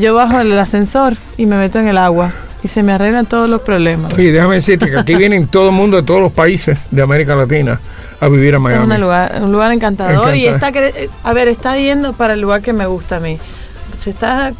yo 0.00 0.14
bajo 0.14 0.40
el 0.40 0.58
ascensor 0.58 1.16
y 1.36 1.44
me 1.46 1.56
meto 1.56 1.78
en 1.78 1.88
el 1.88 1.98
agua 1.98 2.32
y 2.62 2.68
se 2.68 2.82
me 2.82 2.92
arreglan 2.92 3.26
todos 3.26 3.48
los 3.48 3.62
problemas. 3.62 4.12
Oye, 4.14 4.32
déjame 4.32 4.54
decirte 4.54 4.90
que 4.90 4.98
aquí 4.98 5.14
vienen 5.14 5.48
todo 5.48 5.70
el 5.70 5.74
mundo 5.74 5.96
de 5.96 6.02
todos 6.02 6.20
los 6.20 6.32
países 6.32 6.86
de 6.90 7.02
América 7.02 7.34
Latina 7.34 7.80
a 8.20 8.28
vivir 8.28 8.54
a 8.54 8.58
Este 8.58 8.68
es 8.68 8.78
Miami. 8.78 8.94
un 8.94 9.00
lugar, 9.00 9.40
un 9.42 9.52
lugar 9.52 9.72
encantador 9.72 10.34
y 10.36 10.46
está, 10.46 10.70
a 11.24 11.32
ver, 11.32 11.48
está 11.48 11.76
yendo 11.76 12.12
para 12.12 12.34
el 12.34 12.40
lugar 12.40 12.62
que 12.62 12.72
me 12.72 12.86
gusta 12.86 13.16
a 13.16 13.20
mí. 13.20 13.38
Se 13.98 14.10
está, 14.10 14.52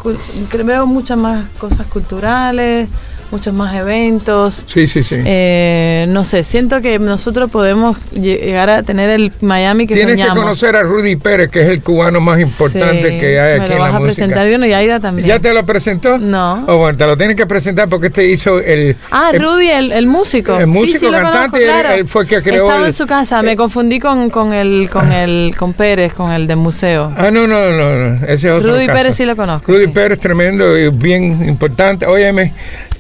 veo 0.64 0.86
muchas 0.86 1.18
más 1.18 1.46
cosas 1.58 1.86
culturales, 1.86 2.88
muchos 3.32 3.52
más 3.54 3.74
eventos. 3.74 4.64
Sí, 4.68 4.86
sí, 4.86 5.02
sí. 5.02 5.16
Eh, 5.24 6.04
no 6.08 6.24
sé, 6.24 6.44
siento 6.44 6.80
que 6.80 6.98
nosotros 6.98 7.50
podemos 7.50 7.96
lle- 8.14 8.40
llegar 8.40 8.70
a 8.70 8.82
tener 8.82 9.08
el 9.10 9.32
Miami 9.40 9.86
que 9.86 9.94
Tienes 9.94 10.14
soñamos. 10.14 10.34
que 10.34 10.40
conocer 10.42 10.76
a 10.76 10.82
Rudy 10.82 11.16
Pérez, 11.16 11.50
que 11.50 11.62
es 11.62 11.68
el 11.68 11.82
cubano 11.82 12.20
más 12.20 12.38
importante 12.40 13.10
Sí, 13.10 13.18
que 13.18 13.40
hay 13.40 13.58
me 13.58 13.64
aquí 13.64 13.68
lo 13.70 13.74
en 13.74 13.80
vas 13.80 13.90
la 13.90 13.96
a 13.96 14.00
música. 14.00 14.26
presentar 14.26 14.68
y 14.68 14.72
Aida 14.72 15.00
también. 15.00 15.26
¿Ya 15.26 15.38
te 15.40 15.52
lo 15.52 15.64
presentó? 15.64 16.18
No. 16.18 16.64
Oh, 16.68 16.76
bueno, 16.78 16.96
te 16.96 17.06
lo 17.06 17.16
tienes 17.16 17.36
que 17.36 17.46
presentar 17.46 17.88
porque 17.88 18.08
este 18.08 18.26
hizo 18.28 18.58
el... 18.58 18.96
Ah, 19.10 19.30
el- 19.32 19.42
Rudy, 19.42 19.70
el, 19.70 19.92
el 19.92 20.06
músico. 20.06 20.58
el 20.58 20.66
músico, 20.66 20.98
sí, 20.98 21.06
sí, 21.06 21.10
lo 21.10 21.12
cantante, 21.12 21.38
conozco, 21.38 21.56
él- 21.56 21.64
claro. 21.64 21.90
él 21.94 22.06
fue 22.06 22.22
el 22.24 22.28
que 22.28 22.42
creó 22.42 22.64
Estaba 22.64 22.86
en 22.86 22.92
su 22.92 23.06
casa, 23.06 23.42
me 23.42 23.56
confundí 23.56 23.98
con, 23.98 24.28
con 24.30 24.52
el 24.52 24.88
con 24.92 25.10
el 25.10 25.54
con 25.58 25.72
Pérez, 25.72 26.12
con 26.12 26.30
el 26.32 26.46
del 26.46 26.58
museo. 26.58 27.12
Ah, 27.16 27.30
no, 27.30 27.46
no, 27.46 27.70
no, 27.70 27.94
no, 28.10 28.14
ese 28.26 28.48
es 28.48 28.54
otro 28.54 28.72
Rudy 28.74 28.86
caso. 28.86 28.98
Pérez 28.98 29.16
sí 29.16 29.24
lo 29.24 29.36
conozco, 29.36 29.72
Rudy. 29.72 29.86
Pérez, 29.88 30.18
tremendo 30.20 30.76
y 30.78 30.90
bien 30.90 31.46
importante. 31.48 32.06
Óyeme, 32.06 32.52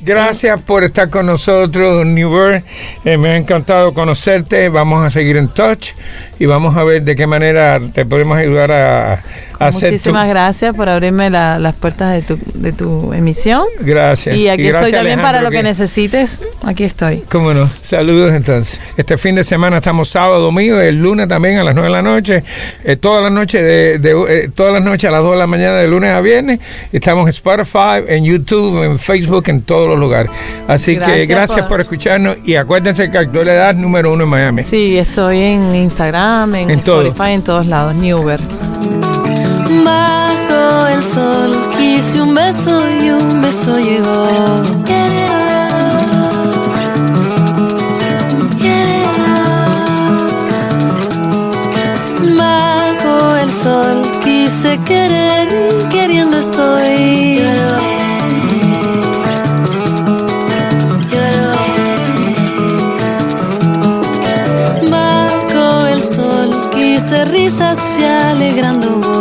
gracias 0.02 0.60
por 0.60 0.84
estar 0.84 1.08
con 1.08 1.26
nosotros, 1.26 2.04
Newberg. 2.04 2.64
Eh, 3.04 3.16
me 3.16 3.30
ha 3.30 3.36
encantado 3.36 3.94
conocerte. 3.94 4.68
Vamos 4.68 5.04
a 5.04 5.10
seguir 5.10 5.36
en 5.36 5.48
touch 5.48 5.92
y 6.38 6.46
vamos 6.46 6.76
a 6.76 6.84
ver 6.84 7.02
de 7.02 7.16
qué 7.16 7.26
manera 7.26 7.80
te 7.92 8.04
podemos 8.04 8.36
ayudar 8.36 8.72
a, 8.72 9.22
tu... 9.70 9.80
Muchísimas 9.80 10.28
gracias 10.28 10.74
por 10.74 10.88
abrirme 10.88 11.30
la- 11.30 11.58
las 11.58 11.74
puertas 11.74 12.12
de 12.12 12.22
tu, 12.22 12.38
de 12.54 12.72
tu 12.72 13.12
emisión. 13.12 13.62
Gracias. 13.80 14.36
Y 14.36 14.48
aquí 14.48 14.62
gracias, 14.64 14.84
estoy 14.84 14.92
también 14.98 15.20
para 15.20 15.42
lo 15.42 15.50
que 15.50 15.62
necesites. 15.62 16.42
Aquí 16.64 16.84
estoy. 16.84 17.22
Cómo 17.30 17.52
no. 17.54 17.68
Saludos 17.82 18.32
entonces. 18.32 18.80
Este 18.96 19.16
fin 19.16 19.34
de 19.34 19.44
semana 19.44 19.76
estamos 19.78 20.08
sábado, 20.08 20.40
domingo, 20.40 20.78
el 20.80 20.96
lunes 21.00 21.28
también 21.28 21.58
a 21.58 21.64
las 21.64 21.74
9 21.74 21.88
de 21.88 21.92
la 21.92 22.02
noche, 22.02 22.42
eh, 22.84 22.96
todas 22.96 23.22
las 23.22 23.32
noches 23.32 23.62
de, 23.62 23.98
de- 23.98 24.26
eh, 24.44 24.50
todas 24.54 24.72
las 24.72 24.84
noches 24.84 25.08
a 25.08 25.12
las 25.12 25.22
2 25.22 25.32
de 25.32 25.38
la 25.38 25.46
mañana 25.46 25.74
de 25.76 25.88
lunes 25.88 26.10
a 26.12 26.20
viernes. 26.20 26.60
Estamos 26.92 27.24
en 27.26 27.30
Spotify, 27.30 28.02
en 28.08 28.24
YouTube, 28.24 28.82
en 28.82 28.98
Facebook, 28.98 29.44
en 29.48 29.62
todos 29.62 29.88
los 29.88 29.98
lugares. 29.98 30.30
Así 30.68 30.96
que 30.98 31.26
Gracias 31.26 31.60
por... 31.62 31.68
por- 31.68 31.80
escucharnos 31.82 32.36
y 32.44 32.54
acuérdense 32.54 33.10
que 33.10 33.18
actualidad 33.18 33.74
número 33.74 34.12
uno 34.12 34.24
en 34.24 34.30
Miami. 34.30 34.62
Sí, 34.62 34.96
estoy 34.96 35.40
en 35.40 35.74
Instagram, 35.74 36.54
en, 36.54 36.70
En 36.70 36.80
todo. 36.80 37.02
Spotify, 37.02 37.32
en 37.32 37.42
todos 37.42 37.66
lados. 37.66 37.94
Newber. 37.94 38.40
Bajo 39.84 40.86
el 40.88 41.02
sol 41.02 41.50
quise 41.76 42.20
un 42.20 42.34
beso 42.34 42.80
y 43.02 43.10
un 43.10 43.40
beso 43.40 43.78
llegó. 43.78 44.26
Bajo 52.38 53.36
el 53.36 53.52
sol 53.52 54.02
quise 54.24 54.78
querer 54.84 55.48
y 55.52 55.88
queriendo 55.88 56.38
estoy. 56.38 57.42
Bajo 64.90 65.86
el 65.86 66.02
sol 66.02 66.70
quise 66.74 67.24
risas 67.26 67.98
y 67.98 68.04
alegrando 68.04 69.11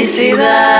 felicidade. 0.00 0.79